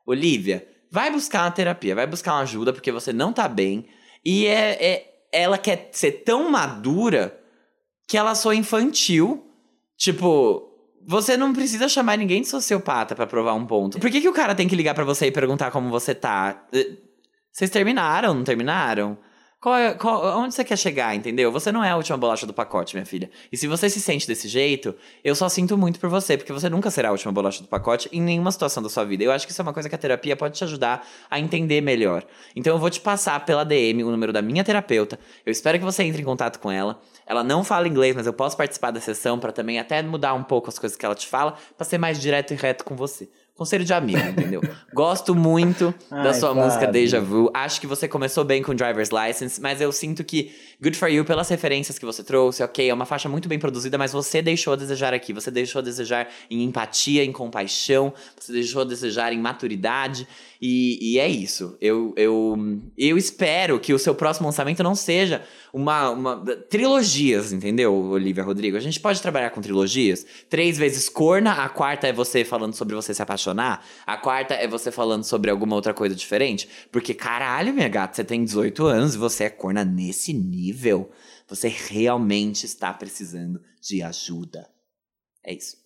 Olivia, 0.04 0.66
vai 0.90 1.08
buscar 1.08 1.44
uma 1.44 1.52
terapia, 1.52 1.94
vai 1.94 2.06
buscar 2.06 2.32
uma 2.32 2.42
ajuda, 2.42 2.72
porque 2.72 2.90
você 2.90 3.12
não 3.12 3.32
tá 3.32 3.46
bem. 3.46 3.86
E 4.24 4.46
é, 4.46 4.84
é 4.84 5.14
ela 5.32 5.56
quer 5.56 5.90
ser 5.92 6.24
tão 6.24 6.50
madura 6.50 7.40
que 8.08 8.16
ela 8.16 8.34
soa 8.34 8.56
infantil. 8.56 9.46
Tipo, 9.96 10.73
você 11.06 11.36
não 11.36 11.52
precisa 11.52 11.88
chamar 11.88 12.16
ninguém 12.18 12.42
de 12.42 12.48
sociopata 12.48 13.14
pra 13.14 13.26
provar 13.26 13.54
um 13.54 13.66
ponto. 13.66 13.98
Por 13.98 14.10
que, 14.10 14.20
que 14.20 14.28
o 14.28 14.32
cara 14.32 14.54
tem 14.54 14.66
que 14.68 14.76
ligar 14.76 14.94
pra 14.94 15.04
você 15.04 15.26
e 15.26 15.32
perguntar 15.32 15.70
como 15.70 15.88
você 15.90 16.14
tá? 16.14 16.66
Eh, 16.72 16.96
Vocês 17.52 17.70
terminaram, 17.70 18.34
não 18.34 18.42
terminaram? 18.44 19.16
Qual 19.60 19.74
é, 19.76 19.94
qual- 19.94 20.38
onde 20.40 20.52
você 20.54 20.62
quer 20.62 20.76
chegar, 20.76 21.14
entendeu? 21.16 21.50
Você 21.50 21.72
não 21.72 21.82
é 21.82 21.88
a 21.88 21.96
última 21.96 22.18
bolacha 22.18 22.44
do 22.46 22.52
pacote, 22.52 22.94
minha 22.96 23.06
filha. 23.06 23.30
E 23.50 23.56
se 23.56 23.66
você 23.66 23.88
se 23.88 23.98
sente 23.98 24.26
desse 24.26 24.46
jeito, 24.46 24.94
eu 25.24 25.34
só 25.34 25.48
sinto 25.48 25.78
muito 25.78 25.98
por 25.98 26.10
você, 26.10 26.36
porque 26.36 26.52
você 26.52 26.68
nunca 26.68 26.90
será 26.90 27.08
a 27.08 27.12
última 27.12 27.32
bolacha 27.32 27.62
do 27.62 27.68
pacote 27.68 28.06
em 28.12 28.20
nenhuma 28.20 28.52
situação 28.52 28.82
da 28.82 28.90
sua 28.90 29.04
vida. 29.04 29.24
Eu 29.24 29.32
acho 29.32 29.46
que 29.46 29.52
isso 29.52 29.62
é 29.62 29.64
uma 29.64 29.72
coisa 29.72 29.88
que 29.88 29.94
a 29.94 29.98
terapia 29.98 30.36
pode 30.36 30.58
te 30.58 30.64
ajudar 30.64 31.06
a 31.30 31.40
entender 31.40 31.80
melhor. 31.80 32.26
Então 32.54 32.74
eu 32.74 32.78
vou 32.78 32.90
te 32.90 33.00
passar 33.00 33.42
pela 33.46 33.64
DM 33.64 34.04
o 34.04 34.10
número 34.10 34.34
da 34.34 34.42
minha 34.42 34.62
terapeuta. 34.62 35.18
Eu 35.46 35.50
espero 35.52 35.78
que 35.78 35.84
você 35.84 36.02
entre 36.02 36.20
em 36.20 36.24
contato 36.26 36.58
com 36.60 36.70
ela. 36.70 37.00
Ela 37.26 37.42
não 37.42 37.64
fala 37.64 37.88
inglês, 37.88 38.14
mas 38.14 38.26
eu 38.26 38.32
posso 38.32 38.56
participar 38.56 38.90
da 38.90 39.00
sessão 39.00 39.38
pra 39.38 39.52
também 39.52 39.78
até 39.78 40.02
mudar 40.02 40.34
um 40.34 40.42
pouco 40.42 40.68
as 40.68 40.78
coisas 40.78 40.96
que 40.96 41.04
ela 41.04 41.14
te 41.14 41.26
fala, 41.26 41.54
pra 41.76 41.84
ser 41.84 41.98
mais 41.98 42.20
direto 42.20 42.52
e 42.52 42.56
reto 42.56 42.84
com 42.84 42.94
você. 42.94 43.28
Conselho 43.56 43.84
de 43.84 43.94
amigo, 43.94 44.18
entendeu? 44.30 44.60
Gosto 44.92 45.32
muito 45.32 45.94
da 46.10 46.30
Ai, 46.30 46.34
sua 46.34 46.52
música 46.52 46.86
Fábio. 46.86 46.92
Deja 46.92 47.20
Vu. 47.20 47.50
Acho 47.54 47.80
que 47.80 47.86
você 47.86 48.08
começou 48.08 48.42
bem 48.42 48.60
com 48.60 48.74
Driver's 48.74 49.10
License, 49.10 49.60
mas 49.60 49.80
eu 49.80 49.92
sinto 49.92 50.24
que 50.24 50.52
Good 50.82 50.98
For 50.98 51.08
You, 51.08 51.24
pelas 51.24 51.48
referências 51.48 51.96
que 51.96 52.04
você 52.04 52.24
trouxe, 52.24 52.64
ok, 52.64 52.90
é 52.90 52.92
uma 52.92 53.06
faixa 53.06 53.28
muito 53.28 53.48
bem 53.48 53.58
produzida, 53.58 53.96
mas 53.96 54.12
você 54.12 54.42
deixou 54.42 54.72
a 54.72 54.76
desejar 54.76 55.14
aqui. 55.14 55.32
Você 55.32 55.52
deixou 55.52 55.78
a 55.78 55.82
desejar 55.82 56.28
em 56.50 56.64
empatia, 56.64 57.24
em 57.24 57.30
compaixão, 57.30 58.12
você 58.36 58.52
deixou 58.52 58.82
a 58.82 58.84
desejar 58.84 59.32
em 59.32 59.38
maturidade. 59.38 60.26
E, 60.66 61.12
e 61.12 61.18
é 61.18 61.28
isso. 61.28 61.76
Eu, 61.78 62.14
eu, 62.16 62.56
eu 62.96 63.18
espero 63.18 63.78
que 63.78 63.92
o 63.92 63.98
seu 63.98 64.14
próximo 64.14 64.46
lançamento 64.46 64.82
não 64.82 64.94
seja 64.94 65.46
uma, 65.70 66.08
uma. 66.08 66.56
Trilogias, 66.70 67.52
entendeu, 67.52 67.94
Olivia 67.94 68.42
Rodrigo? 68.42 68.74
A 68.74 68.80
gente 68.80 68.98
pode 68.98 69.20
trabalhar 69.20 69.50
com 69.50 69.60
trilogias. 69.60 70.24
Três 70.48 70.78
vezes 70.78 71.06
corna, 71.06 71.52
a 71.52 71.68
quarta 71.68 72.08
é 72.08 72.14
você 72.14 72.46
falando 72.46 72.72
sobre 72.72 72.94
você 72.94 73.12
se 73.12 73.20
apaixonar, 73.20 73.86
a 74.06 74.16
quarta 74.16 74.54
é 74.54 74.66
você 74.66 74.90
falando 74.90 75.22
sobre 75.22 75.50
alguma 75.50 75.76
outra 75.76 75.92
coisa 75.92 76.14
diferente. 76.14 76.66
Porque, 76.90 77.12
caralho, 77.12 77.74
minha 77.74 77.88
gata, 77.90 78.16
você 78.16 78.24
tem 78.24 78.42
18 78.42 78.86
anos 78.86 79.16
e 79.16 79.18
você 79.18 79.44
é 79.44 79.50
corna 79.50 79.84
nesse 79.84 80.32
nível. 80.32 81.12
Você 81.46 81.68
realmente 81.68 82.64
está 82.64 82.90
precisando 82.90 83.60
de 83.82 84.02
ajuda. 84.02 84.66
É 85.44 85.52
isso. 85.52 85.76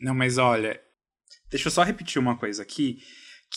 Não, 0.00 0.16
mas 0.16 0.36
olha, 0.36 0.80
deixa 1.48 1.68
eu 1.68 1.72
só 1.72 1.84
repetir 1.84 2.20
uma 2.20 2.36
coisa 2.36 2.60
aqui, 2.60 2.98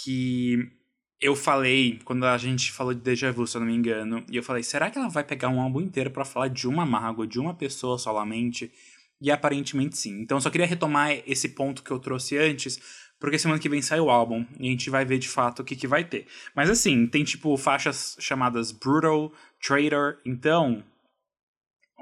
que 0.04 0.72
eu 1.20 1.36
falei, 1.36 2.00
quando 2.06 2.26
a 2.26 2.38
gente 2.38 2.72
falou 2.72 2.94
de 2.94 3.02
Deja 3.02 3.32
Vu, 3.32 3.48
se 3.48 3.58
eu 3.58 3.62
não 3.62 3.68
me 3.68 3.76
engano, 3.76 4.24
e 4.32 4.38
eu 4.38 4.44
falei, 4.44 4.62
será 4.62 4.90
que 4.92 4.98
ela 4.98 5.10
vai 5.10 5.24
pegar 5.24 5.50
um 5.50 5.60
álbum 5.60 5.82
inteiro 5.82 6.12
pra 6.12 6.24
falar 6.24 6.48
de 6.48 6.68
uma 6.68 6.86
mágoa, 6.86 7.26
de 7.26 7.40
uma 7.40 7.54
pessoa 7.54 7.98
solamente? 7.98 8.72
E 9.20 9.32
aparentemente 9.32 9.98
sim. 9.98 10.22
Então 10.22 10.38
eu 10.38 10.42
só 10.42 10.50
queria 10.50 10.68
retomar 10.68 11.12
esse 11.26 11.50
ponto 11.50 11.82
que 11.82 11.90
eu 11.90 11.98
trouxe 11.98 12.38
antes, 12.38 12.80
porque 13.20 13.40
semana 13.40 13.60
que 13.60 13.68
vem 13.68 13.82
sai 13.82 14.00
o 14.00 14.12
álbum 14.12 14.46
e 14.60 14.68
a 14.68 14.72
gente 14.72 14.92
vai 14.92 15.04
ver 15.04 15.18
de 15.18 15.28
fato 15.28 15.62
o 15.62 15.66
que, 15.66 15.76
que 15.76 15.88
vai 15.88 16.04
ter. 16.04 16.28
Mas 16.56 16.70
assim, 16.70 17.08
tem 17.08 17.24
tipo 17.24 17.58
faixas 17.58 18.16
chamadas 18.20 18.72
Brutal, 18.72 19.32
Traitor, 19.60 20.20
então. 20.24 20.84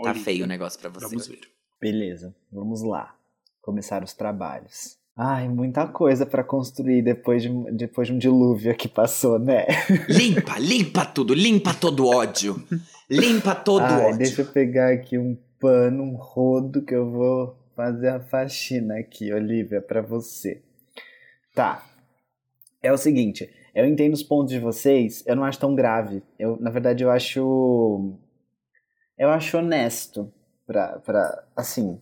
Tá 0.04 0.14
feio 0.14 0.44
o 0.44 0.48
negócio 0.48 0.78
pra 0.78 0.90
você. 0.90 1.06
Vamos 1.06 1.28
ver. 1.28 1.40
Beleza, 1.80 2.36
vamos 2.52 2.84
lá. 2.84 3.16
Começar 3.62 4.04
os 4.04 4.14
trabalhos. 4.14 4.98
Ai, 5.18 5.48
muita 5.48 5.88
coisa 5.88 6.26
pra 6.26 6.44
construir 6.44 7.02
depois 7.02 7.42
de, 7.42 7.50
depois 7.72 8.08
de 8.08 8.14
um 8.14 8.18
dilúvio 8.18 8.76
que 8.76 8.88
passou, 8.90 9.40
né? 9.40 9.66
Limpa, 10.10 10.60
limpa 10.60 11.06
tudo, 11.06 11.34
limpa 11.34 11.74
todo 11.74 12.06
o 12.06 12.10
ódio. 12.14 12.62
Limpa 13.10 13.56
todo 13.56 13.82
o 13.82 13.86
Ai, 13.86 14.06
ódio. 14.08 14.18
deixa 14.18 14.42
eu 14.42 14.46
pegar 14.46 14.92
aqui 14.92 15.18
um 15.18 15.38
pano, 15.60 16.04
um 16.04 16.16
rodo 16.16 16.82
que 16.82 16.94
eu 16.94 17.10
vou 17.10 17.56
fazer 17.76 18.10
a 18.10 18.20
faxina 18.20 18.98
aqui, 18.98 19.32
Olivia, 19.32 19.82
pra 19.82 20.02
você. 20.02 20.62
Tá. 21.54 21.86
É 22.84 22.92
o 22.92 22.98
seguinte, 22.98 23.50
eu 23.74 23.86
entendo 23.86 24.14
os 24.14 24.24
pontos 24.24 24.52
de 24.52 24.60
vocês, 24.60 25.24
eu 25.26 25.36
não 25.36 25.46
acho 25.46 25.60
tão 25.60 25.74
grave. 25.74 26.22
Eu, 26.38 26.58
na 26.60 26.70
verdade, 26.70 27.04
eu 27.04 27.10
acho 27.10 28.12
eu 29.18 29.30
acho 29.30 29.58
honesto 29.58 30.30
pra 30.68 31.44
assim, 31.56 32.00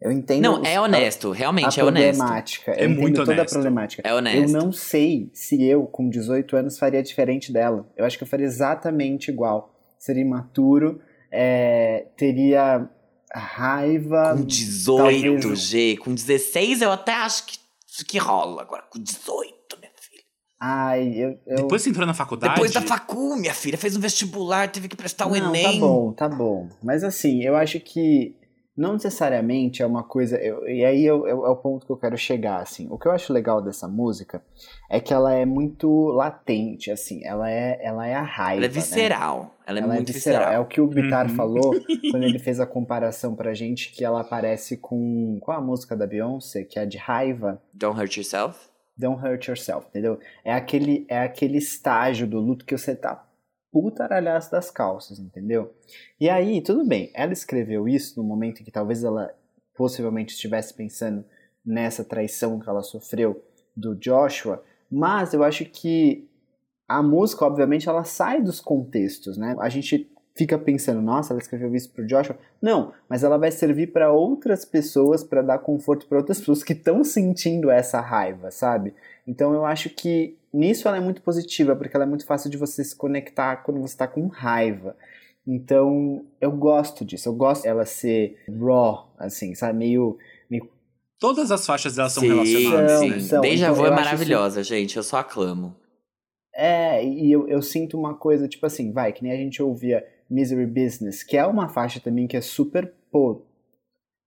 eu 0.00 0.12
entendo 0.12 0.42
Não, 0.42 0.60
os- 0.62 0.68
é 0.68 0.80
honesto, 0.80 1.30
realmente 1.30 1.80
a 1.80 1.82
é 1.82 1.86
honesto. 1.86 2.18
problemática. 2.18 2.70
É 2.72 2.80
eu 2.84 2.84
entendo 2.86 3.00
muito 3.00 3.16
toda 3.16 3.32
a 3.32 3.34
honesto. 3.34 3.52
problemática. 3.54 4.02
É 4.08 4.14
honesto. 4.14 4.56
Eu 4.56 4.62
não 4.62 4.72
sei 4.72 5.30
se 5.32 5.62
eu, 5.64 5.86
com 5.86 6.08
18 6.08 6.56
anos, 6.56 6.78
faria 6.78 7.02
diferente 7.02 7.52
dela. 7.52 7.88
Eu 7.96 8.04
acho 8.04 8.16
que 8.16 8.24
eu 8.24 8.28
faria 8.28 8.46
exatamente 8.46 9.30
igual. 9.30 9.74
Seria 9.98 10.22
imaturo, 10.22 11.00
é, 11.32 12.06
teria 12.16 12.88
raiva. 13.34 14.34
Com 14.36 14.44
18, 14.44 15.40
talvez- 15.42 15.60
G. 15.60 15.96
Com 15.98 16.14
16 16.14 16.82
eu 16.82 16.92
até 16.92 17.12
acho 17.12 17.44
que, 17.46 17.58
que 18.06 18.18
rola. 18.18 18.62
Agora, 18.62 18.84
com 18.90 18.98
18, 19.02 19.76
minha 19.80 19.90
filha. 19.98 20.22
Ai, 20.60 21.08
eu. 21.16 21.38
eu... 21.46 21.56
Depois 21.56 21.82
você 21.82 21.90
entrou 21.90 22.06
na 22.06 22.14
faculdade? 22.14 22.54
Depois 22.54 22.72
da 22.72 22.80
facu, 22.82 23.36
minha 23.36 23.54
filha, 23.54 23.76
fez 23.76 23.96
um 23.96 24.00
vestibular, 24.00 24.70
teve 24.70 24.88
que 24.88 24.96
prestar 24.96 25.26
o 25.26 25.30
não, 25.30 25.48
Enem. 25.54 25.64
tá 25.80 25.86
bom, 25.86 26.12
tá 26.12 26.28
bom. 26.28 26.68
Mas 26.82 27.02
assim, 27.04 27.42
eu 27.42 27.56
acho 27.56 27.80
que 27.80 28.34
não 28.78 28.92
necessariamente 28.94 29.82
é 29.82 29.86
uma 29.86 30.02
coisa. 30.04 30.36
eu- 30.38 30.66
e 30.68 30.84
aí 30.84 31.06
é, 31.06 31.12
o- 31.12 31.26
é 31.26 31.34
o 31.34 31.56
ponto 31.56 31.84
que 31.84 31.92
eu 31.92 31.96
quero 31.96 32.16
chegar, 32.16 32.60
assim. 32.62 32.86
O 32.90 32.96
que 32.96 33.06
eu 33.08 33.12
acho 33.12 33.32
legal 33.32 33.60
dessa 33.60 33.88
música 33.88 34.40
é 34.88 35.00
que 35.00 35.12
ela 35.12 35.34
é 35.34 35.44
muito 35.44 35.88
latente, 36.10 36.90
assim. 36.90 37.20
Ela 37.24 37.50
é, 37.50 37.78
ela 37.82 38.06
é 38.06 38.14
a 38.14 38.22
raiva. 38.22 38.58
Ela 38.60 38.66
é 38.66 38.68
né? 38.68 38.74
visceral. 38.74 39.54
Ela 39.66 39.78
é 39.80 39.82
Ela 39.82 39.94
muito 39.94 40.10
é 40.10 40.12
visceral. 40.12 40.38
visceral. 40.40 40.62
É 40.62 40.64
o 40.64 40.66
que 40.66 40.80
o 40.80 40.86
Bitar 40.86 41.28
Uhum. 41.28 41.34
falou 41.34 41.70
quando 42.12 42.22
ele 42.22 42.38
fez 42.38 42.60
a 42.60 42.66
comparação 42.66 43.34
pra 43.34 43.52
gente 43.52 43.92
que 43.92 44.04
ela 44.04 44.22
parece 44.24 44.76
com. 44.76 45.38
Qual 45.40 45.58
a 45.58 45.60
música 45.60 45.96
da 45.96 46.06
Beyoncé? 46.06 46.62
Que 46.64 46.78
é 46.78 46.82
a 46.82 46.86
de 46.86 46.96
raiva. 46.98 47.60
Don't 47.74 47.98
hurt 48.00 48.16
yourself. 48.16 48.68
Don't 48.96 49.24
hurt 49.24 49.46
yourself, 49.46 49.86
entendeu? 49.90 50.18
É 50.44 50.52
aquele, 50.52 51.04
é 51.08 51.20
aquele 51.20 51.58
estágio 51.58 52.26
do 52.26 52.40
luto 52.40 52.64
que 52.64 52.76
você 52.76 52.96
tá 52.96 53.24
putaralhaço 53.70 54.50
das 54.50 54.70
calças, 54.70 55.18
entendeu? 55.18 55.74
E 56.20 56.28
aí, 56.28 56.60
tudo 56.62 56.86
bem, 56.86 57.10
ela 57.14 57.32
escreveu 57.32 57.88
isso 57.88 58.20
no 58.20 58.26
momento 58.26 58.60
em 58.60 58.64
que 58.64 58.70
talvez 58.70 59.04
ela 59.04 59.34
possivelmente 59.74 60.34
estivesse 60.34 60.74
pensando 60.74 61.24
nessa 61.64 62.04
traição 62.04 62.58
que 62.58 62.68
ela 62.68 62.82
sofreu 62.82 63.44
do 63.76 63.94
Joshua, 63.94 64.62
mas 64.90 65.34
eu 65.34 65.44
acho 65.44 65.64
que 65.66 66.28
a 66.88 67.02
música, 67.02 67.44
obviamente, 67.44 67.88
ela 67.88 68.04
sai 68.04 68.42
dos 68.42 68.60
contextos, 68.60 69.36
né? 69.36 69.54
A 69.60 69.68
gente 69.68 70.10
fica 70.38 70.56
pensando, 70.56 71.02
nossa, 71.02 71.32
ela 71.32 71.42
escreveu 71.42 71.74
isso 71.74 71.90
pro 71.90 72.06
Joshua. 72.06 72.38
Não, 72.62 72.92
mas 73.08 73.24
ela 73.24 73.36
vai 73.36 73.50
servir 73.50 73.88
para 73.88 74.12
outras 74.12 74.64
pessoas, 74.64 75.24
para 75.24 75.42
dar 75.42 75.58
conforto 75.58 76.06
para 76.06 76.18
outras 76.18 76.38
pessoas 76.38 76.62
que 76.62 76.72
estão 76.72 77.02
sentindo 77.02 77.68
essa 77.68 78.00
raiva, 78.00 78.52
sabe? 78.52 78.94
Então 79.26 79.52
eu 79.52 79.66
acho 79.66 79.90
que 79.90 80.38
nisso 80.54 80.86
ela 80.86 80.96
é 80.96 81.00
muito 81.00 81.20
positiva, 81.22 81.74
porque 81.74 81.96
ela 81.96 82.04
é 82.04 82.08
muito 82.08 82.24
fácil 82.24 82.48
de 82.48 82.56
você 82.56 82.84
se 82.84 82.94
conectar 82.94 83.56
quando 83.56 83.80
você 83.80 83.94
está 83.94 84.06
com 84.06 84.28
raiva. 84.28 84.96
Então 85.44 86.24
eu 86.40 86.52
gosto 86.52 87.04
disso, 87.04 87.28
eu 87.28 87.34
gosto 87.34 87.64
dela 87.64 87.84
ser 87.84 88.38
raw, 88.60 89.12
assim, 89.18 89.56
sabe? 89.56 89.76
Meio. 89.76 90.16
Todas 91.18 91.50
as 91.50 91.66
faixas 91.66 91.96
delas 91.96 92.12
são 92.12 92.22
sim, 92.22 92.28
relacionadas. 92.28 93.00
Sim. 93.00 93.20
são. 93.20 93.40
Deja 93.40 93.66
Então, 93.66 93.74
Vu 93.74 93.86
é 93.86 93.90
maravilhosa, 93.90 94.62
gente. 94.62 94.96
Eu 94.96 95.02
só 95.02 95.16
aclamo. 95.16 95.74
É, 96.54 97.04
e 97.04 97.32
eu, 97.32 97.48
eu 97.48 97.60
sinto 97.60 97.98
uma 97.98 98.14
coisa, 98.14 98.46
tipo 98.46 98.64
assim, 98.66 98.92
vai, 98.92 99.12
que 99.12 99.22
nem 99.22 99.32
a 99.32 99.36
gente 99.36 99.60
ouvia 99.60 100.04
Misery 100.30 100.66
Business, 100.66 101.22
que 101.22 101.36
é 101.36 101.46
uma 101.46 101.68
faixa 101.68 102.00
também 102.00 102.26
que 102.26 102.36
é 102.36 102.40
super, 102.40 102.92
pô, 103.10 103.46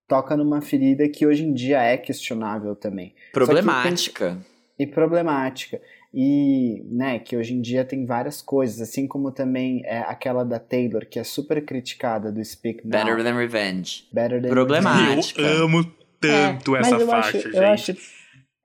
toca 0.07 0.35
numa 0.35 0.61
ferida 0.61 1.07
que 1.07 1.25
hoje 1.25 1.43
em 1.43 1.53
dia 1.53 1.81
é 1.81 1.97
questionável 1.97 2.75
também. 2.75 3.15
Problemática. 3.31 4.37
e 4.77 4.85
problemática. 4.85 5.79
E, 6.13 6.83
né, 6.89 7.19
que 7.19 7.37
hoje 7.37 7.53
em 7.53 7.61
dia 7.61 7.85
tem 7.85 8.05
várias 8.05 8.41
coisas, 8.41 8.81
assim 8.81 9.07
como 9.07 9.31
também 9.31 9.81
é 9.85 9.99
aquela 9.99 10.43
da 10.43 10.59
Taylor, 10.59 11.05
que 11.05 11.17
é 11.17 11.23
super 11.23 11.63
criticada 11.63 12.29
do 12.29 12.43
Speak 12.43 12.85
Now. 12.85 13.05
Better 13.05 13.23
Than 13.23 13.37
Revenge. 13.37 14.09
Better 14.11 14.41
Than 14.41 14.49
Problemática. 14.49 15.41
Eu 15.41 15.63
amo 15.63 15.85
tanto 16.19 16.75
É, 16.75 16.79
essa 16.81 16.91
mas 16.91 17.01
eu 17.01 17.07
faixa, 17.07 17.37
acho, 17.37 17.41
gente. 17.41 17.55
Eu 17.55 17.67
acho, 17.67 17.97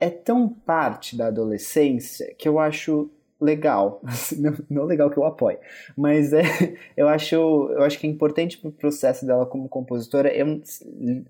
é 0.01 0.11
tão 0.11 0.49
parte 0.49 1.17
da 1.17 1.29
adolescência 1.29 2.35
que 2.37 2.49
eu 2.49 2.59
acho 2.59 3.09
legal. 3.41 4.01
Assim, 4.07 4.41
Não, 4.41 4.55
não 4.71 4.85
legal 4.85 5.11
que 5.11 5.17
eu 5.19 5.25
apoio, 5.25 5.59
mas 5.97 6.33
é, 6.33 6.43
eu 6.97 7.09
acho, 7.09 7.35
eu 7.35 7.83
acho 7.83 7.99
que 7.99 8.07
é 8.07 8.11
importante 8.11 8.59
pro 8.59 8.71
processo 8.73 9.27
dela 9.27 9.45
como 9.47 9.69
compositora. 9.69 10.29
Eu, 10.35 10.61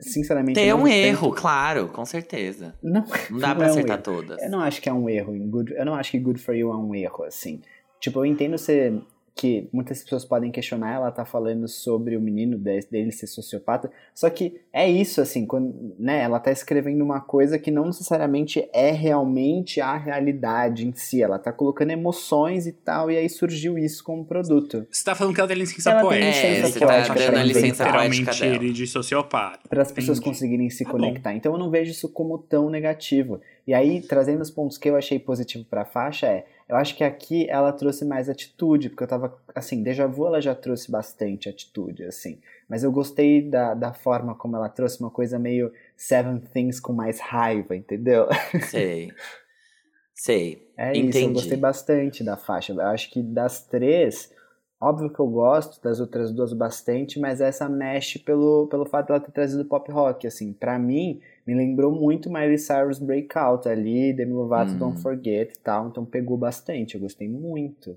sinceramente, 0.00 0.54
Tem 0.56 0.70
não 0.70 0.80
um 0.80 0.84
tento- 0.84 0.94
erro, 0.94 1.32
claro, 1.32 1.88
com 1.88 2.04
certeza. 2.04 2.74
Não, 2.82 3.04
Não 3.30 3.38
dá 3.38 3.54
pra 3.54 3.64
é 3.66 3.68
um 3.68 3.70
acertar 3.70 3.96
erro. 3.96 4.02
todas. 4.04 4.42
Eu 4.42 4.50
não 4.50 4.60
acho 4.60 4.80
que 4.80 4.88
é 4.88 4.92
um 4.92 5.08
erro 5.08 5.34
em 5.34 5.48
Good. 5.48 5.74
Eu 5.74 5.84
não 5.84 5.94
acho 5.94 6.10
que 6.10 6.18
Good 6.18 6.40
for 6.40 6.54
You 6.54 6.70
é 6.72 6.76
um 6.76 6.94
erro, 6.94 7.24
assim. 7.24 7.60
Tipo, 8.00 8.20
eu 8.20 8.26
entendo 8.26 8.56
ser 8.58 9.00
que 9.38 9.68
muitas 9.70 10.02
pessoas 10.02 10.24
podem 10.24 10.50
questionar, 10.50 10.94
ela 10.94 11.10
tá 11.12 11.22
falando 11.26 11.68
sobre 11.68 12.16
o 12.16 12.20
menino 12.20 12.56
dele 12.56 13.12
ser 13.12 13.26
sociopata, 13.26 13.90
só 14.14 14.30
que 14.30 14.62
é 14.72 14.88
isso, 14.90 15.20
assim, 15.20 15.44
quando, 15.44 15.94
né, 15.98 16.22
ela 16.22 16.40
tá 16.40 16.50
escrevendo 16.50 17.04
uma 17.04 17.20
coisa 17.20 17.58
que 17.58 17.70
não 17.70 17.84
necessariamente 17.84 18.66
é 18.72 18.90
realmente 18.92 19.78
a 19.78 19.94
realidade 19.98 20.86
em 20.86 20.94
si, 20.94 21.22
ela 21.22 21.38
tá 21.38 21.52
colocando 21.52 21.90
emoções 21.90 22.66
e 22.66 22.72
tal, 22.72 23.10
e 23.10 23.16
aí 23.18 23.28
surgiu 23.28 23.76
isso 23.76 24.02
como 24.02 24.24
produto. 24.24 24.86
Você 24.90 25.04
tá 25.04 25.14
falando 25.14 25.34
que 25.34 25.40
ela 25.40 25.48
tem 25.48 25.58
licença 25.58 25.90
Ela 25.90 26.00
tem 26.00 26.08
poética. 26.08 26.30
licença 26.30 26.46
É, 26.46 26.70
você 26.72 26.78
poética 26.80 27.06
tá 27.08 27.14
pra 27.14 27.26
dando 27.26 27.38
a 27.38 27.44
licença 27.44 27.92
poética 27.92 28.46
ele 28.46 28.72
de 28.72 28.86
sociopata. 28.86 29.68
para 29.68 29.82
as 29.82 29.92
pessoas 29.92 30.16
Entendi. 30.18 30.30
conseguirem 30.34 30.70
se 30.70 30.82
Tá 30.82 30.90
conectar. 30.90 31.34
Então 31.34 31.52
eu 31.52 31.58
não 31.58 31.68
vejo 31.70 31.90
isso 31.90 32.08
como 32.08 32.38
tão 32.38 32.70
negativo. 32.70 33.38
E 33.66 33.74
aí, 33.74 34.00
trazendo 34.00 34.40
os 34.40 34.50
pontos 34.50 34.78
que 34.78 34.88
eu 34.88 34.96
achei 34.96 35.18
positivo 35.18 35.64
para 35.68 35.82
a 35.82 35.84
faixa, 35.84 36.26
é, 36.28 36.46
eu 36.68 36.76
acho 36.76 36.96
que 36.96 37.04
aqui 37.04 37.48
ela 37.48 37.72
trouxe 37.72 38.04
mais 38.04 38.28
atitude, 38.28 38.90
porque 38.90 39.04
eu 39.04 39.08
tava, 39.08 39.38
assim, 39.54 39.82
Deja 39.82 40.06
Vu 40.06 40.26
ela 40.26 40.40
já 40.40 40.54
trouxe 40.54 40.90
bastante 40.90 41.48
atitude, 41.48 42.04
assim. 42.04 42.40
Mas 42.68 42.82
eu 42.82 42.90
gostei 42.90 43.40
da, 43.48 43.72
da 43.74 43.92
forma 43.92 44.34
como 44.34 44.56
ela 44.56 44.68
trouxe 44.68 45.00
uma 45.00 45.10
coisa 45.10 45.38
meio 45.38 45.72
Seven 45.96 46.40
Things 46.40 46.80
com 46.80 46.92
mais 46.92 47.20
raiva, 47.20 47.76
entendeu? 47.76 48.26
Sei. 48.62 49.12
Sei. 50.14 50.64
É 50.78 50.90
isso, 50.94 51.16
eu 51.18 51.22
Entendi. 51.22 51.32
gostei 51.32 51.56
bastante 51.56 52.22
da 52.22 52.36
faixa. 52.36 52.72
Eu 52.74 52.80
acho 52.82 53.10
que 53.10 53.22
das 53.22 53.64
três, 53.64 54.30
óbvio 54.78 55.08
que 55.08 55.18
eu 55.18 55.26
gosto 55.26 55.82
das 55.82 56.00
outras 56.00 56.30
duas 56.30 56.52
bastante, 56.52 57.18
mas 57.18 57.40
essa 57.40 57.66
mexe 57.66 58.18
pelo, 58.18 58.66
pelo 58.66 58.84
fato 58.84 59.06
dela 59.06 59.20
ter 59.20 59.32
trazido 59.32 59.64
pop 59.64 59.90
rock, 59.90 60.26
assim. 60.26 60.52
Pra 60.52 60.78
mim, 60.78 61.20
me 61.46 61.54
lembrou 61.54 61.92
muito 61.92 62.28
Miley 62.30 62.58
Cyrus 62.58 62.98
Breakout 62.98 63.68
ali, 63.68 64.12
Demi 64.12 64.32
Lovato 64.32 64.72
Hum. 64.72 64.78
Don't 64.78 65.00
Forget 65.00 65.52
e 65.54 65.58
tal, 65.60 65.88
então 65.88 66.04
pegou 66.04 66.36
bastante, 66.36 66.94
eu 66.96 67.00
gostei 67.00 67.28
muito. 67.28 67.96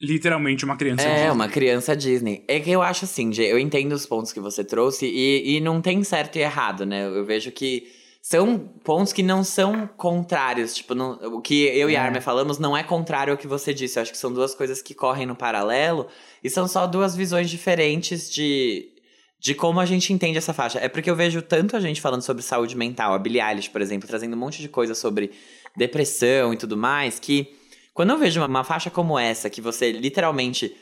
Literalmente 0.00 0.64
uma 0.64 0.76
criança 0.76 1.02
É, 1.02 1.14
Disney. 1.14 1.30
uma 1.30 1.48
criança 1.48 1.96
Disney. 1.96 2.44
É 2.46 2.60
que 2.60 2.70
eu 2.70 2.80
acho 2.82 3.04
assim, 3.04 3.32
eu 3.38 3.58
entendo 3.58 3.92
os 3.92 4.06
pontos 4.06 4.32
que 4.32 4.38
você 4.38 4.62
trouxe 4.62 5.06
e, 5.06 5.56
e 5.56 5.60
não 5.60 5.80
tem 5.82 6.04
certo 6.04 6.36
e 6.36 6.40
errado, 6.40 6.86
né? 6.86 7.04
Eu 7.08 7.24
vejo 7.24 7.50
que 7.50 7.88
são 8.22 8.58
pontos 8.84 9.12
que 9.12 9.24
não 9.24 9.42
são 9.42 9.88
contrários. 9.96 10.72
Tipo, 10.76 10.94
não- 10.94 11.14
o 11.36 11.40
que 11.40 11.64
eu 11.64 11.90
e 11.90 11.96
a 11.96 12.00
É. 12.00 12.02
Armin 12.04 12.20
falamos 12.20 12.60
não 12.60 12.76
é 12.76 12.84
contrário 12.84 13.32
ao 13.32 13.38
que 13.38 13.48
você 13.48 13.74
disse. 13.74 13.98
Eu 13.98 14.02
acho 14.02 14.12
que 14.12 14.18
são 14.18 14.32
duas 14.32 14.54
coisas 14.54 14.80
que 14.80 14.94
correm 14.94 15.26
no 15.26 15.34
paralelo 15.34 16.06
e 16.44 16.48
são 16.48 16.68
só 16.68 16.86
duas 16.86 17.16
visões 17.16 17.50
diferentes 17.50 18.30
de, 18.30 18.92
de 19.40 19.54
como 19.54 19.78
a 19.78 19.86
gente 19.86 20.12
entende 20.12 20.38
essa 20.38 20.52
faixa. 20.52 20.78
É 20.78 20.88
porque 20.88 21.10
eu 21.10 21.16
vejo 21.16 21.40
tanto 21.40 21.76
a 21.76 21.80
gente 21.80 22.00
falando 22.00 22.22
sobre 22.22 22.42
saúde 22.42 22.76
mental, 22.76 23.14
a 23.14 23.18
Billie 23.18 23.40
Eilish, 23.40 23.70
por 23.70 23.80
exemplo, 23.80 24.08
trazendo 24.08 24.34
um 24.34 24.38
monte 24.38 24.60
de 24.60 24.68
coisa 24.68 24.94
sobre 24.94 25.30
depressão 25.76 26.52
e 26.52 26.56
tudo 26.56 26.76
mais, 26.76 27.18
que 27.18 27.56
quando 27.94 28.10
eu 28.10 28.18
vejo 28.18 28.40
uma, 28.40 28.46
uma 28.46 28.64
faixa 28.64 28.90
como 28.90 29.18
essa, 29.18 29.48
que 29.48 29.60
você 29.60 29.92
literalmente 29.92 30.74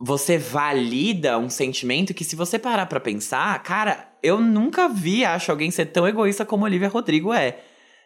você 0.00 0.36
valida 0.36 1.38
um 1.38 1.48
sentimento 1.48 2.14
que 2.14 2.24
se 2.24 2.36
você 2.36 2.58
parar 2.58 2.86
pra 2.86 3.00
pensar, 3.00 3.60
cara, 3.62 4.08
eu 4.22 4.40
nunca 4.40 4.88
vi, 4.88 5.24
acho, 5.24 5.50
alguém 5.50 5.70
ser 5.70 5.86
tão 5.86 6.06
egoísta 6.06 6.44
como 6.44 6.64
Olivia 6.64 6.88
Rodrigo 6.88 7.32
é. 7.32 7.60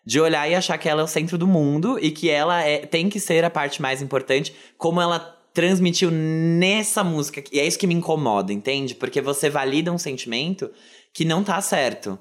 De 0.04 0.20
olhar 0.20 0.48
e 0.48 0.54
achar 0.54 0.78
que 0.78 0.88
ela 0.88 1.02
é 1.02 1.04
o 1.04 1.08
centro 1.08 1.36
do 1.36 1.46
mundo 1.46 1.98
e 2.00 2.10
que 2.10 2.30
ela 2.30 2.62
é, 2.62 2.78
tem 2.86 3.08
que 3.10 3.20
ser 3.20 3.44
a 3.44 3.50
parte 3.50 3.82
mais 3.82 4.00
importante, 4.00 4.54
como 4.78 5.00
ela 5.00 5.37
transmitiu 5.52 6.10
nessa 6.10 7.02
música. 7.02 7.42
E 7.52 7.58
é 7.58 7.66
isso 7.66 7.78
que 7.78 7.86
me 7.86 7.94
incomoda, 7.94 8.52
entende? 8.52 8.94
Porque 8.94 9.20
você 9.20 9.50
valida 9.50 9.92
um 9.92 9.98
sentimento 9.98 10.70
que 11.12 11.24
não 11.24 11.42
tá 11.42 11.60
certo. 11.60 12.18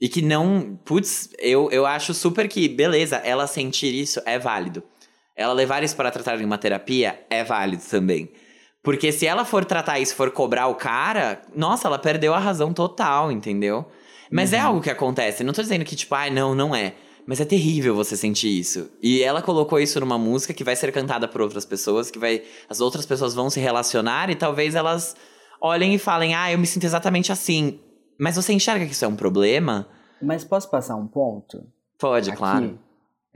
E 0.00 0.08
que 0.08 0.22
não. 0.22 0.78
Putz, 0.84 1.30
eu, 1.38 1.70
eu 1.70 1.84
acho 1.84 2.14
super 2.14 2.48
que, 2.48 2.68
beleza, 2.68 3.16
ela 3.16 3.46
sentir 3.46 3.92
isso 3.94 4.20
é 4.24 4.38
válido. 4.38 4.82
Ela 5.36 5.52
levar 5.52 5.82
isso 5.82 5.96
para 5.96 6.10
tratar 6.10 6.40
em 6.40 6.44
uma 6.44 6.58
terapia 6.58 7.24
é 7.28 7.44
válido 7.44 7.82
também. 7.88 8.30
Porque 8.82 9.12
se 9.12 9.26
ela 9.26 9.44
for 9.44 9.64
tratar 9.64 9.98
isso, 9.98 10.14
for 10.14 10.30
cobrar 10.30 10.68
o 10.68 10.74
cara, 10.74 11.42
nossa, 11.54 11.88
ela 11.88 11.98
perdeu 11.98 12.32
a 12.32 12.38
razão 12.38 12.72
total, 12.72 13.30
entendeu? 13.30 13.86
Mas 14.30 14.52
é 14.52 14.58
algo 14.58 14.80
que 14.80 14.90
acontece. 14.90 15.42
Não 15.42 15.52
tô 15.52 15.62
dizendo 15.62 15.84
que, 15.84 15.96
tipo, 15.96 16.14
ai, 16.14 16.30
não, 16.30 16.54
não 16.54 16.74
é. 16.74 16.94
Mas 17.28 17.42
é 17.42 17.44
terrível 17.44 17.94
você 17.94 18.16
sentir 18.16 18.48
isso. 18.48 18.90
E 19.02 19.22
ela 19.22 19.42
colocou 19.42 19.78
isso 19.78 20.00
numa 20.00 20.16
música 20.16 20.54
que 20.54 20.64
vai 20.64 20.74
ser 20.74 20.90
cantada 20.90 21.28
por 21.28 21.42
outras 21.42 21.66
pessoas, 21.66 22.10
que 22.10 22.18
vai. 22.18 22.42
As 22.70 22.80
outras 22.80 23.04
pessoas 23.04 23.34
vão 23.34 23.50
se 23.50 23.60
relacionar 23.60 24.30
e 24.30 24.34
talvez 24.34 24.74
elas 24.74 25.14
olhem 25.60 25.94
e 25.94 25.98
falem, 25.98 26.34
ah, 26.34 26.50
eu 26.50 26.58
me 26.58 26.66
sinto 26.66 26.84
exatamente 26.84 27.30
assim. 27.30 27.80
Mas 28.18 28.36
você 28.36 28.54
enxerga 28.54 28.86
que 28.86 28.92
isso 28.92 29.04
é 29.04 29.08
um 29.08 29.14
problema? 29.14 29.86
Mas 30.22 30.42
posso 30.42 30.70
passar 30.70 30.96
um 30.96 31.06
ponto? 31.06 31.70
Pode, 32.00 32.30
aqui? 32.30 32.38
claro. 32.38 32.78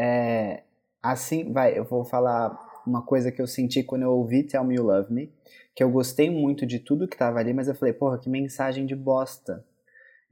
É, 0.01 0.63
assim, 1.03 1.53
vai, 1.53 1.79
eu 1.79 1.85
vou 1.85 2.03
falar 2.03 2.59
uma 2.87 3.05
coisa 3.05 3.31
que 3.31 3.43
eu 3.43 3.47
senti 3.47 3.83
quando 3.83 4.05
eu 4.05 4.13
ouvi 4.13 4.43
Tell 4.43 4.65
Me 4.65 4.77
You 4.77 4.85
Love 4.85 5.13
Me, 5.13 5.31
que 5.77 5.85
eu 5.85 5.91
gostei 5.91 6.31
muito 6.31 6.65
de 6.65 6.79
tudo 6.79 7.07
que 7.07 7.19
tava 7.19 7.41
ali, 7.41 7.53
mas 7.53 7.69
eu 7.69 7.75
falei, 7.75 7.93
porra, 7.93 8.19
que 8.19 8.31
mensagem 8.31 8.87
de 8.87 8.97
bosta. 8.97 9.63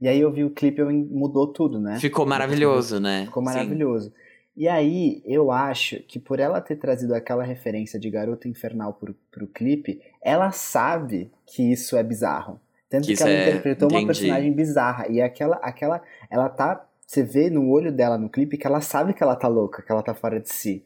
E 0.01 0.07
aí 0.07 0.19
eu 0.19 0.31
vi 0.31 0.43
o 0.43 0.49
clipe 0.49 0.81
e 0.81 0.83
mudou 0.85 1.47
tudo, 1.47 1.79
né? 1.79 1.99
Ficou 1.99 2.25
maravilhoso, 2.25 2.99
né? 2.99 3.25
Ficou 3.25 3.43
Sim. 3.43 3.49
maravilhoso. 3.49 4.11
E 4.57 4.67
aí, 4.67 5.21
eu 5.25 5.49
acho 5.51 5.99
que 6.07 6.19
por 6.19 6.39
ela 6.39 6.59
ter 6.59 6.75
trazido 6.75 7.13
aquela 7.15 7.43
referência 7.43 7.97
de 7.99 8.09
Garota 8.09 8.49
Infernal 8.49 8.93
pro, 8.93 9.15
pro 9.31 9.47
clipe, 9.47 10.01
ela 10.21 10.51
sabe 10.51 11.31
que 11.45 11.71
isso 11.71 11.95
é 11.95 12.03
bizarro. 12.03 12.59
Tanto 12.89 13.07
Que 13.07 13.15
que, 13.15 13.23
ela 13.23 13.31
é- 13.31 13.41
interpretou 13.47 13.87
uma 13.89 13.99
entendi. 14.01 14.07
personagem 14.19 14.51
bizarra. 14.51 15.07
E 15.07 15.21
aquela, 15.21 15.55
aquela. 15.57 16.01
Ela 16.29 16.49
tá. 16.49 16.85
Você 17.07 17.23
vê 17.23 17.49
no 17.49 17.69
olho 17.69 17.91
dela 17.91 18.17
no 18.17 18.29
clipe 18.29 18.57
que 18.57 18.65
ela 18.67 18.81
sabe 18.81 19.13
que 19.13 19.23
ela 19.23 19.35
tá 19.35 19.47
louca, 19.47 19.81
que 19.81 19.91
ela 19.91 20.01
tá 20.03 20.13
fora 20.13 20.39
de 20.39 20.51
si. 20.51 20.83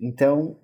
Então, 0.00 0.56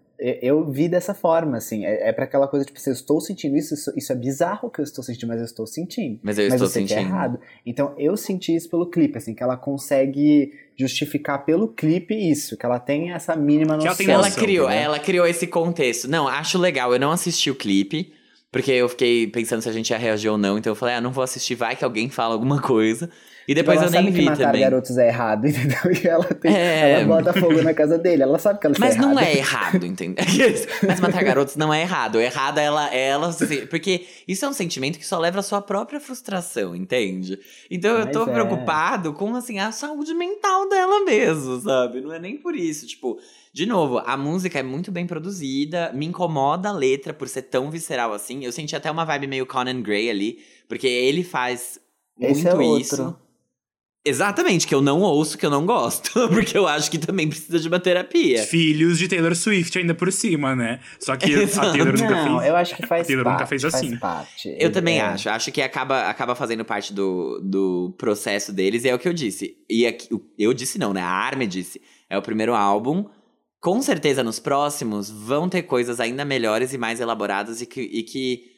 eu 0.42 0.64
vi 0.70 0.88
dessa 0.88 1.14
forma, 1.14 1.56
assim. 1.58 1.84
É, 1.86 2.08
é 2.08 2.12
para 2.12 2.24
aquela 2.24 2.48
coisa, 2.48 2.64
tipo, 2.66 2.78
se 2.80 2.90
eu 2.90 2.92
estou 2.92 3.20
sentindo 3.20 3.56
isso, 3.56 3.74
isso, 3.74 3.92
isso 3.96 4.12
é 4.12 4.16
bizarro 4.16 4.68
que 4.70 4.80
eu 4.80 4.84
estou 4.84 5.04
sentindo, 5.04 5.28
mas 5.28 5.38
eu 5.38 5.44
estou 5.44 5.66
sentindo 5.66 6.18
Mas 6.22 6.38
eu 6.38 6.44
mas 6.46 6.54
estou 6.54 6.68
você 6.68 6.82
que 6.84 6.92
é 6.92 6.96
sentindo. 6.96 7.08
errado. 7.14 7.40
Então 7.64 7.94
eu 7.98 8.16
senti 8.16 8.54
isso 8.54 8.68
pelo 8.68 8.90
clipe, 8.90 9.16
assim, 9.18 9.34
que 9.34 9.42
ela 9.42 9.56
consegue 9.56 10.52
justificar 10.76 11.44
pelo 11.44 11.68
clipe 11.68 12.14
isso, 12.14 12.56
que 12.56 12.64
ela 12.66 12.78
tem 12.80 13.12
essa 13.12 13.34
mínima 13.36 13.78
Que 13.78 13.84
noção. 13.84 13.86
ela 13.88 13.96
tem 13.96 14.10
ela 14.10 14.22
noção, 14.24 14.42
criou, 14.42 14.66
entendeu? 14.66 14.84
ela 14.84 14.98
criou 14.98 15.26
esse 15.26 15.46
contexto. 15.46 16.08
Não, 16.08 16.26
acho 16.28 16.58
legal. 16.58 16.92
Eu 16.92 17.00
não 17.00 17.10
assisti 17.12 17.50
o 17.50 17.54
clipe, 17.54 18.12
porque 18.50 18.70
eu 18.72 18.88
fiquei 18.88 19.26
pensando 19.26 19.60
se 19.62 19.68
a 19.68 19.72
gente 19.72 19.90
ia 19.90 19.98
reagir 19.98 20.30
ou 20.30 20.38
não. 20.38 20.56
Então 20.58 20.70
eu 20.70 20.76
falei, 20.76 20.94
ah, 20.94 21.00
não 21.00 21.12
vou 21.12 21.22
assistir, 21.24 21.54
vai 21.54 21.76
que 21.76 21.84
alguém 21.84 22.08
fala 22.08 22.34
alguma 22.34 22.60
coisa. 22.62 23.10
E 23.48 23.54
depois 23.54 23.78
ela 23.78 23.86
eu 23.86 23.90
nem 23.90 24.00
sabe 24.02 24.12
que 24.12 24.18
vi 24.18 24.24
matar 24.26 24.54
garotos 24.58 24.98
é 24.98 25.08
errado, 25.08 25.46
entendeu? 25.48 25.78
E 25.90 26.06
ela, 26.06 26.24
tem, 26.26 26.54
É. 26.54 26.90
ela 27.00 27.04
bota 27.06 27.32
fogo 27.32 27.62
na 27.62 27.72
casa 27.72 27.96
dele, 27.96 28.22
ela 28.22 28.38
sabe 28.38 28.60
que 28.60 28.66
ela 28.66 28.76
Mas 28.78 28.96
não 28.96 29.18
é 29.18 29.38
errado, 29.38 29.86
entendeu? 29.86 30.22
Mas 30.86 31.00
matar 31.00 31.24
garotos 31.24 31.56
não 31.56 31.72
é 31.72 31.80
errado. 31.80 32.20
Errado 32.20 32.58
é 32.58 32.64
ela, 32.64 32.94
ela. 32.94 33.32
se- 33.32 33.66
Porque 33.66 34.04
isso 34.28 34.44
é 34.44 34.48
um 34.48 34.52
sentimento 34.52 34.98
que 34.98 35.06
só 35.06 35.18
leva 35.18 35.38
à 35.40 35.42
sua 35.42 35.62
própria 35.62 35.98
frustração, 35.98 36.76
entende? 36.76 37.38
Então 37.70 37.92
eu 37.96 38.04
Mas 38.04 38.12
tô 38.12 38.24
é. 38.24 38.32
preocupado 38.34 39.14
com, 39.14 39.34
assim, 39.34 39.58
a 39.58 39.72
saúde 39.72 40.12
mental 40.12 40.68
dela 40.68 41.04
mesmo, 41.06 41.58
sabe? 41.60 42.02
Não 42.02 42.12
é 42.12 42.18
nem 42.18 42.36
por 42.36 42.54
isso. 42.54 42.86
Tipo, 42.86 43.18
de 43.50 43.64
novo, 43.64 44.02
a 44.04 44.14
música 44.14 44.58
é 44.58 44.62
muito 44.62 44.92
bem 44.92 45.06
produzida. 45.06 45.90
Me 45.94 46.04
incomoda 46.04 46.68
a 46.68 46.72
letra 46.72 47.14
por 47.14 47.26
ser 47.28 47.42
tão 47.42 47.70
visceral 47.70 48.12
assim. 48.12 48.44
Eu 48.44 48.52
senti 48.52 48.76
até 48.76 48.90
uma 48.90 49.06
vibe 49.06 49.26
meio 49.26 49.46
Conan 49.46 49.80
Gray 49.80 50.10
ali. 50.10 50.38
Porque 50.68 50.86
ele 50.86 51.24
faz 51.24 51.80
Esse 52.20 52.42
muito 52.44 52.48
é 52.48 52.54
outro. 52.66 52.80
isso. 52.82 53.16
Exatamente, 54.08 54.66
que 54.66 54.74
eu 54.74 54.80
não 54.80 55.00
ouço, 55.00 55.36
que 55.38 55.44
eu 55.46 55.50
não 55.50 55.64
gosto. 55.66 56.10
Porque 56.28 56.56
eu 56.56 56.66
acho 56.66 56.90
que 56.90 56.98
também 56.98 57.28
precisa 57.28 57.58
de 57.60 57.68
uma 57.68 57.78
terapia. 57.78 58.42
Filhos 58.44 58.98
de 58.98 59.06
Taylor 59.08 59.34
Swift 59.36 59.78
ainda 59.78 59.94
por 59.94 60.10
cima, 60.12 60.56
né? 60.56 60.80
Só 60.98 61.16
que 61.16 61.26
a. 61.34 61.46
Taylor 61.48 61.92
nunca 61.92 62.10
Não, 62.24 62.38
fez. 62.38 62.48
eu 62.50 62.56
acho 62.56 62.76
que 62.76 62.86
faz 62.86 63.06
Taylor 63.06 63.24
parte. 63.24 63.34
nunca 63.36 63.46
fez 63.46 63.64
assim. 63.64 63.96
Faz 63.96 64.00
parte. 64.00 64.56
Eu 64.58 64.72
também 64.72 64.98
É. 64.98 65.02
acho. 65.02 65.28
Acho 65.28 65.52
que 65.52 65.60
acaba, 65.62 66.08
acaba 66.08 66.34
fazendo 66.34 66.64
parte 66.64 66.92
do, 66.92 67.40
do 67.42 67.94
processo 67.98 68.52
deles. 68.52 68.84
E 68.84 68.88
é 68.88 68.94
o 68.94 68.98
que 68.98 69.08
eu 69.08 69.12
disse. 69.12 69.56
E 69.68 69.86
aqui, 69.86 70.08
eu 70.38 70.52
disse 70.54 70.78
não, 70.78 70.92
né? 70.92 71.00
A 71.02 71.08
Arme 71.08 71.46
disse. 71.46 71.80
É 72.10 72.16
o 72.16 72.22
primeiro 72.22 72.54
álbum. 72.54 73.04
Com 73.60 73.82
certeza, 73.82 74.22
nos 74.22 74.38
próximos, 74.38 75.10
vão 75.10 75.48
ter 75.48 75.62
coisas 75.62 75.98
ainda 75.98 76.24
melhores 76.24 76.72
e 76.72 76.78
mais 76.78 77.00
elaboradas. 77.00 77.60
E 77.60 77.66
que, 77.66 77.80
e 77.80 78.02
que 78.02 78.52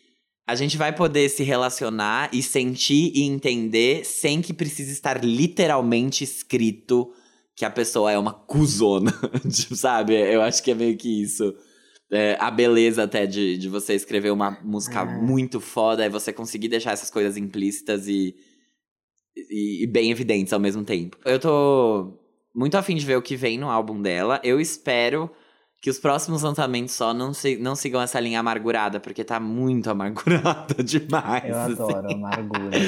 a 0.51 0.55
gente 0.57 0.77
vai 0.77 0.93
poder 0.93 1.29
se 1.29 1.45
relacionar 1.45 2.29
e 2.33 2.43
sentir 2.43 3.13
e 3.15 3.23
entender 3.23 4.05
sem 4.05 4.43
que 4.43 4.53
precise 4.53 4.91
estar 4.91 5.25
literalmente 5.25 6.25
escrito 6.25 7.13
que 7.55 7.65
a 7.65 7.71
pessoa 7.71 8.11
é 8.11 8.19
uma 8.19 8.33
cuzona. 8.35 9.13
tipo, 9.49 9.77
sabe? 9.77 10.15
Eu 10.15 10.43
acho 10.43 10.61
que 10.61 10.73
é 10.73 10.75
meio 10.75 10.97
que 10.97 11.23
isso. 11.23 11.55
É, 12.11 12.37
a 12.41 12.51
beleza 12.51 13.05
até 13.05 13.27
de, 13.27 13.57
de 13.57 13.69
você 13.69 13.95
escrever 13.95 14.33
uma 14.33 14.59
música 14.65 15.03
Ah. 15.03 15.05
muito 15.05 15.61
foda 15.61 16.05
é 16.05 16.09
você 16.09 16.33
conseguir 16.33 16.67
deixar 16.67 16.95
essas 16.95 17.11
coisas 17.11 17.37
implícitas 17.37 18.09
e, 18.09 18.35
e, 19.37 19.85
e 19.85 19.87
bem 19.87 20.11
evidentes 20.11 20.53
ao 20.53 20.59
mesmo 20.59 20.83
tempo. 20.83 21.17
Eu 21.25 21.39
tô 21.39 22.19
muito 22.53 22.75
afim 22.75 22.97
de 22.97 23.07
ver 23.07 23.17
o 23.17 23.23
que 23.23 23.37
vem 23.37 23.57
no 23.57 23.71
álbum 23.71 24.03
dela. 24.03 24.41
Eu 24.43 24.61
espero 24.61 25.31
que 25.81 25.89
os 25.89 25.99
próximos 25.99 26.43
lançamentos 26.43 26.95
só 26.95 27.15
não, 27.15 27.33
se, 27.33 27.57
não 27.57 27.75
sigam 27.75 28.03
essa 28.03 28.21
linha 28.21 28.41
amargurada, 28.41 29.01
porque 29.01 29.25
tá 29.25 29.41
muito 29.41 29.89
amargurada 29.91 30.75
demais. 30.85 31.45
Eu 31.49 31.59
assim. 31.59 31.73
adoro 31.73 32.13
amargura. 32.13 32.79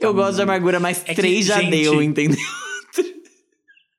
Eu 0.00 0.12
gosto 0.12 0.36
de 0.36 0.42
amargura, 0.42 0.80
mas 0.80 1.02
É 1.06 1.10
que, 1.10 1.14
três 1.14 1.46
já 1.46 1.60
gente, 1.60 1.70
deu, 1.70 2.02
entendeu? 2.02 2.38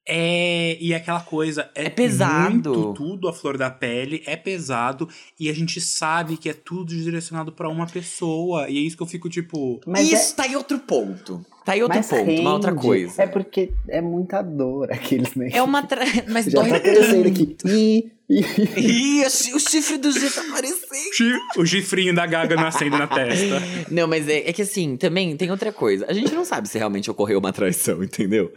É, 0.05 0.77
e 0.81 0.93
aquela 0.93 1.21
coisa 1.21 1.69
é, 1.73 1.85
É 1.85 1.89
pesado. 1.89 2.51
muito 2.51 2.93
tudo 2.93 3.29
a 3.29 3.33
flor 3.33 3.57
da 3.57 3.69
pele, 3.69 4.21
é 4.25 4.35
pesado 4.35 5.07
e 5.39 5.49
a 5.49 5.53
gente 5.53 5.79
sabe 5.79 6.35
que 6.35 6.49
é 6.49 6.53
tudo 6.53 6.93
direcionado 6.93 7.53
pra 7.53 7.69
uma 7.69 7.87
pessoa 7.87 8.69
e 8.69 8.77
é 8.77 8.81
isso 8.81 8.97
que 8.97 9.03
eu 9.03 9.07
fico 9.07 9.29
tipo, 9.29 9.79
Mas 9.87 10.11
é- 10.11 10.15
Isso 10.17 10.35
tá 10.35 10.45
em 10.45 10.57
outro 10.57 10.77
ponto. 10.79 11.45
Tá 11.63 11.71
aí 11.71 11.81
outro 11.81 11.97
mas 11.97 12.09
ponto, 12.09 12.41
uma 12.41 12.53
outra 12.53 12.71
rende. 12.71 12.81
coisa. 12.83 13.23
É 13.23 13.27
porque 13.27 13.71
é 13.87 14.01
muita 14.01 14.41
dor 14.41 14.91
aqueles 14.91 15.33
né? 15.35 15.47
É 15.53 15.63
uma. 15.63 15.81
Tra... 15.83 16.03
Mas 16.27 16.47
Já 16.47 16.59
dói 16.61 16.69
tá 16.71 16.75
aqui. 16.75 18.11
Ih. 18.39 19.25
O 19.25 19.29
chi- 19.29 19.53
o 19.53 19.59
chifre 19.59 19.97
do 19.97 20.11
G 20.11 20.29
tá 20.29 20.41
aparecendo. 20.41 21.39
O 21.57 21.65
chifrinho 21.65 22.13
da 22.15 22.25
Gaga 22.25 22.55
nascendo 22.55 22.97
na 22.97 23.07
testa. 23.07 23.61
Não, 23.91 24.07
mas 24.07 24.27
é, 24.27 24.49
é 24.49 24.53
que 24.53 24.61
assim, 24.61 24.97
também 24.97 25.35
tem 25.37 25.51
outra 25.51 25.71
coisa. 25.71 26.05
A 26.07 26.13
gente 26.13 26.33
não 26.33 26.43
sabe 26.45 26.67
se 26.69 26.77
realmente 26.77 27.09
ocorreu 27.11 27.39
uma 27.39 27.53
traição, 27.53 28.03
entendeu? 28.03 28.51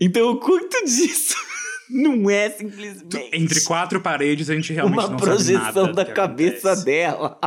Então, 0.00 0.30
o 0.30 0.36
quanto 0.40 0.84
disso 0.84 1.34
não 1.90 2.28
é 2.30 2.50
simplesmente 2.50 3.30
Entre 3.32 3.60
quatro 3.62 4.00
paredes 4.00 4.48
a 4.50 4.54
gente 4.54 4.72
realmente 4.72 4.98
uma 5.00 5.08
não 5.10 5.16
projeção 5.16 5.60
sabe 5.62 5.76
nada 5.80 5.92
da 5.92 6.02
do 6.02 6.08
que 6.08 6.14
cabeça 6.14 6.72
acontece. 6.72 6.84
dela. 6.84 7.38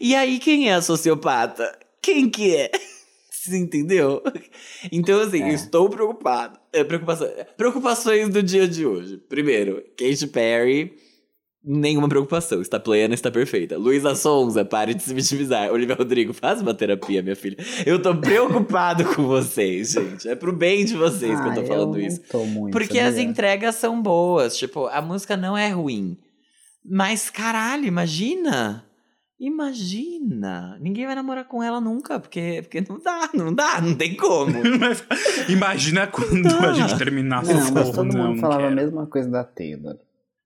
E 0.00 0.14
aí, 0.14 0.38
quem 0.38 0.68
é 0.68 0.74
a 0.74 0.82
sociopata? 0.82 1.76
Quem 2.02 2.28
que 2.28 2.54
é? 2.54 2.70
Você 3.30 3.56
entendeu? 3.56 4.22
Então, 4.90 5.20
assim, 5.20 5.42
É. 5.44 5.52
estou 5.54 5.88
preocupado. 5.88 6.58
É, 6.76 6.84
preocupação, 6.84 7.28
preocupações 7.56 8.28
do 8.28 8.42
dia 8.42 8.68
de 8.68 8.86
hoje. 8.86 9.16
Primeiro, 9.28 9.82
Katy 9.96 10.26
Perry, 10.28 10.92
nenhuma 11.64 12.08
preocupação. 12.08 12.60
Está 12.60 12.78
plena, 12.78 13.14
está 13.14 13.30
perfeita. 13.30 13.76
Luísa 13.76 14.14
Sonza, 14.14 14.64
pare 14.64 14.94
de 14.94 15.02
se 15.02 15.12
vitimizar. 15.14 15.72
Olivia 15.72 15.94
Rodrigo, 15.96 16.32
faz 16.32 16.60
uma 16.62 16.74
terapia, 16.74 17.22
minha 17.22 17.34
filha. 17.36 17.56
Eu 17.84 18.00
tô 18.00 18.14
preocupado 18.16 19.04
com 19.14 19.26
vocês, 19.26 19.92
gente. 19.92 20.28
É 20.28 20.34
pro 20.34 20.52
bem 20.52 20.84
de 20.84 20.94
vocês 20.94 21.40
que 21.40 21.48
eu 21.48 21.54
tô 21.54 21.60
Ah, 21.60 21.66
falando 21.66 21.92
não 21.92 22.00
isso. 22.00 22.20
tô 22.30 22.44
muito, 22.44 22.72
Porque 22.72 22.98
as 22.98 23.16
entregas 23.18 23.74
são 23.76 24.00
boas. 24.00 24.56
Tipo, 24.56 24.86
a 24.86 25.00
música 25.02 25.36
não 25.36 25.56
é 25.56 25.70
ruim. 25.70 26.16
Mas, 26.88 27.28
caralho, 27.30 27.84
imagina. 27.86 28.85
Imagina. 29.38 30.78
Ninguém 30.80 31.06
vai 31.06 31.14
namorar 31.14 31.46
com 31.46 31.62
ela 31.62 31.80
nunca, 31.80 32.18
porque, 32.18 32.60
porque 32.62 32.80
não 32.88 32.98
dá, 32.98 33.30
não 33.34 33.54
dá, 33.54 33.80
não 33.80 33.94
tem 33.94 34.16
como. 34.16 34.52
Mas 34.80 35.04
Imagina 35.48 36.06
quando 36.06 36.46
a 36.64 36.72
gente 36.72 36.96
terminar 36.98 37.44
Não, 37.44 37.70
mas 37.72 37.90
todo 37.90 38.04
não, 38.16 38.28
mundo 38.28 38.40
falava 38.40 38.62
a 38.62 38.64
quero. 38.64 38.76
mesma 38.76 39.06
coisa 39.06 39.30
da 39.30 39.44
Taylor. 39.44 39.96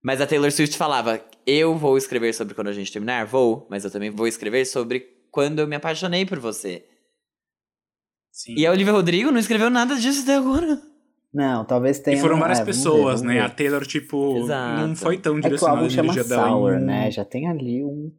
Mas 0.02 0.20
a 0.20 0.26
Taylor 0.26 0.50
Swift 0.50 0.76
falava: 0.76 1.20
Eu 1.46 1.76
vou 1.76 1.96
escrever 1.96 2.32
sobre 2.34 2.54
quando 2.54 2.68
a 2.68 2.72
gente 2.72 2.90
terminar? 2.92 3.26
Vou, 3.26 3.66
mas 3.70 3.84
eu 3.84 3.90
também 3.90 4.10
vou 4.10 4.26
escrever 4.26 4.64
sobre 4.64 5.00
quando 5.30 5.60
eu 5.60 5.68
me 5.68 5.76
apaixonei 5.76 6.26
por 6.26 6.38
você. 6.40 6.84
Sim. 8.32 8.54
E 8.56 8.66
a 8.66 8.70
Olivia 8.70 8.92
Rodrigo 8.92 9.30
não 9.30 9.38
escreveu 9.38 9.70
nada 9.70 9.96
disso 9.96 10.22
até 10.22 10.36
agora. 10.36 10.80
Não, 11.32 11.64
talvez 11.64 11.98
E 11.98 12.02
tenha. 12.02 12.20
foram 12.20 12.38
várias 12.40 12.58
é, 12.58 12.64
ver, 12.64 12.66
pessoas, 12.72 13.20
vamos 13.20 13.22
né? 13.22 13.34
ver. 13.34 13.40
A 13.40 13.48
Taylor, 13.50 13.86
tipo, 13.86 14.38
Exato. 14.38 14.86
não 14.86 14.96
foi 14.96 15.18
tão 15.18 15.38
É 15.38 15.40
que 15.42 15.46
o 15.46 15.50
direcionada 15.50 15.78
álbum 15.78 15.90
chama 15.90 16.12
Sour, 16.24 16.72
um- 16.74 16.80
né? 16.80 17.10
Já 17.10 17.24
tem 17.24 17.48
ali 17.48 17.84
um. 17.84 18.10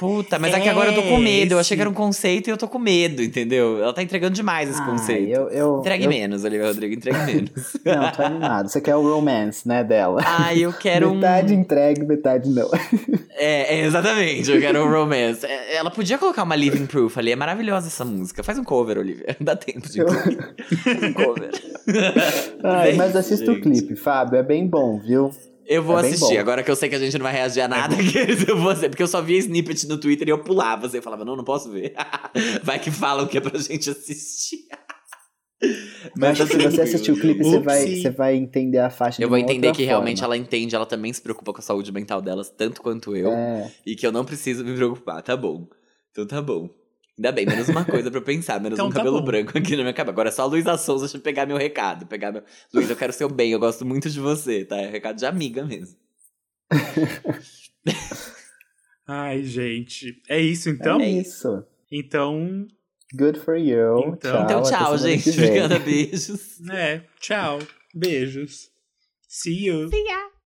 Puta, 0.00 0.38
mas 0.38 0.54
é 0.54 0.60
que 0.60 0.68
agora 0.68 0.90
eu 0.90 0.94
tô 0.94 1.02
com 1.02 1.16
É, 1.16 1.20
medo. 1.20 1.52
Eu 1.52 1.58
achei 1.58 1.74
esse- 1.74 1.76
que 1.76 1.80
era 1.82 1.90
um 1.90 1.94
conceito 1.94 2.48
e 2.48 2.50
eu 2.50 2.56
tô 2.56 2.66
com 2.66 2.78
medo, 2.78 3.22
entendeu? 3.22 3.82
Ela 3.82 3.92
tá 3.92 4.02
entregando 4.02 4.32
demais 4.34 4.70
esse 4.70 4.80
Ah, 4.80 4.86
conceito. 4.86 5.28
eu, 5.30 5.48
eu, 5.50 5.78
Entregue 5.80 6.04
eu... 6.04 6.08
menos, 6.10 6.42
Olivia 6.42 6.66
Rodrigo, 6.68 6.94
entregue 6.94 7.18
menos. 7.26 7.50
Não, 7.84 8.10
tô 8.10 8.22
animado. 8.22 8.68
Você 8.70 8.80
quer 8.80 8.96
o 8.96 9.02
romance, 9.02 9.68
né, 9.68 9.84
dela. 9.84 10.22
Ai, 10.24 10.60
eu 10.60 10.72
quero 10.72 11.10
um. 11.10 11.14
metade 11.16 11.54
entregue, 11.54 12.04
metade 12.06 12.48
não. 12.48 12.68
É, 13.42 13.76
é, 13.76 13.86
exatamente, 13.86 14.50
eu 14.50 14.60
quero 14.60 14.84
um 14.84 14.90
romance. 14.90 15.46
É, 15.46 15.76
Ela 15.76 15.90
podia 15.90 16.18
colocar 16.18 16.42
uma 16.42 16.54
Living 16.56 16.84
Proof 16.86 17.16
ali, 17.18 17.32
é 17.32 17.36
maravilhosa 17.36 17.86
essa 17.86 18.04
música. 18.04 18.42
Faz 18.42 18.58
um 18.58 18.64
cover, 18.64 18.98
Olivia. 18.98 19.34
Dá 19.40 19.54
tempo 19.56 19.88
de. 19.88 20.02
Faz 20.04 21.02
um 21.02 21.12
cover. 21.14 21.50
Ai, 22.62 22.92
mas 22.94 23.16
assista 23.16 23.50
o 23.52 23.60
clipe, 23.60 23.96
Fábio. 23.96 24.38
É 24.38 24.42
bem 24.42 24.66
bom, 24.66 24.98
viu? 24.98 25.30
Eu 25.72 25.82
vou 25.84 25.96
É 25.96 26.00
assistir, 26.00 26.34
bom. 26.34 26.40
agora 26.40 26.62
que 26.64 26.70
eu 26.70 26.74
sei 26.74 26.88
que 26.88 26.96
a 26.96 26.98
gente 26.98 27.16
não 27.16 27.22
vai 27.22 27.32
reagir 27.32 27.60
a 27.60 27.68
nada, 27.68 27.94
eu 28.48 28.56
vou 28.58 28.70
assistir, 28.70 28.88
porque 28.88 29.02
eu 29.04 29.06
só 29.06 29.22
via 29.22 29.38
snippet 29.38 29.86
no 29.86 29.98
Twitter 29.98 30.26
e 30.26 30.30
eu 30.32 30.42
pulava. 30.42 30.88
Você 30.88 31.00
falava, 31.00 31.24
não, 31.24 31.36
não 31.36 31.44
posso 31.44 31.70
ver. 31.70 31.94
Vai 32.64 32.80
que 32.80 32.90
falam 32.90 33.26
que 33.28 33.38
é 33.38 33.40
pra 33.40 33.56
gente 33.58 33.88
assistir. 33.88 34.66
Mas 36.18 36.38
que 36.38 36.46
se 36.46 36.56
você 36.58 36.80
assistir 36.82 37.12
o 37.12 37.20
clipe, 37.20 37.44
você 37.44 37.58
vai, 37.60 37.86
você 37.86 38.10
vai 38.10 38.34
entender 38.34 38.78
a 38.78 38.88
faixa 38.88 39.22
Eu 39.22 39.26
de 39.26 39.30
vou 39.30 39.38
uma 39.38 39.44
entender 39.44 39.68
outra 39.68 39.80
que 39.82 39.86
realmente 39.86 40.20
forma. 40.20 40.34
ela 40.34 40.42
entende, 40.42 40.74
ela 40.74 40.86
também 40.86 41.12
se 41.12 41.20
preocupa 41.20 41.52
com 41.52 41.58
a 41.58 41.62
saúde 41.62 41.92
mental 41.92 42.22
delas, 42.22 42.48
tanto 42.50 42.80
quanto 42.80 43.14
eu. 43.14 43.30
É. 43.30 43.70
E 43.86 43.94
que 43.94 44.06
eu 44.06 44.10
não 44.10 44.24
preciso 44.24 44.64
me 44.64 44.74
preocupar, 44.74 45.22
tá 45.22 45.36
bom. 45.36 45.68
Então 46.10 46.26
tá 46.26 46.40
bom. 46.40 46.70
Ainda 47.20 47.32
bem, 47.32 47.44
menos 47.44 47.68
uma 47.68 47.84
coisa 47.84 48.10
pra 48.10 48.18
eu 48.18 48.24
pensar, 48.24 48.58
menos 48.58 48.78
Então 48.78 48.86
um 48.86 48.90
tá 48.90 48.96
cabelo 48.96 49.18
bom. 49.18 49.26
branco 49.26 49.58
aqui 49.58 49.76
na 49.76 49.82
minha 49.82 49.92
cabeça. 49.92 50.10
Agora 50.10 50.30
é 50.30 50.32
só 50.32 50.40
a 50.40 50.46
Luísa 50.46 50.78
Souza 50.78 51.04
deixa 51.04 51.18
eu 51.18 51.20
pegar 51.20 51.44
meu 51.44 51.58
recado. 51.58 52.06
Pegar 52.06 52.32
meu... 52.32 52.42
Luísa, 52.72 52.92
eu 52.92 52.96
quero 52.96 53.12
seu 53.12 53.28
bem, 53.28 53.52
eu 53.52 53.58
gosto 53.58 53.84
muito 53.84 54.08
de 54.08 54.18
você, 54.18 54.64
tá? 54.64 54.78
É 54.78 54.88
recado 54.88 55.18
de 55.18 55.26
amiga 55.26 55.62
mesmo. 55.62 55.98
Ai, 59.06 59.42
gente. 59.42 60.22
É 60.30 60.40
isso 60.40 60.70
então? 60.70 60.98
É 60.98 61.10
isso. 61.10 61.62
Então, 61.92 62.66
Good 63.12 63.40
for 63.40 63.56
you. 63.58 64.14
Então- 64.14 64.16
tchau, 64.16 64.42
Então 64.44 64.62
tchau, 64.62 64.96
gente. 64.96 65.28
Obrigada, 65.28 65.78
beijos. 65.78 66.58
é, 66.72 67.02
tchau. 67.20 67.58
Beijos. 67.94 68.70
See 69.28 69.66
you. 69.66 69.90
See 69.90 70.04
ya. 70.04 70.30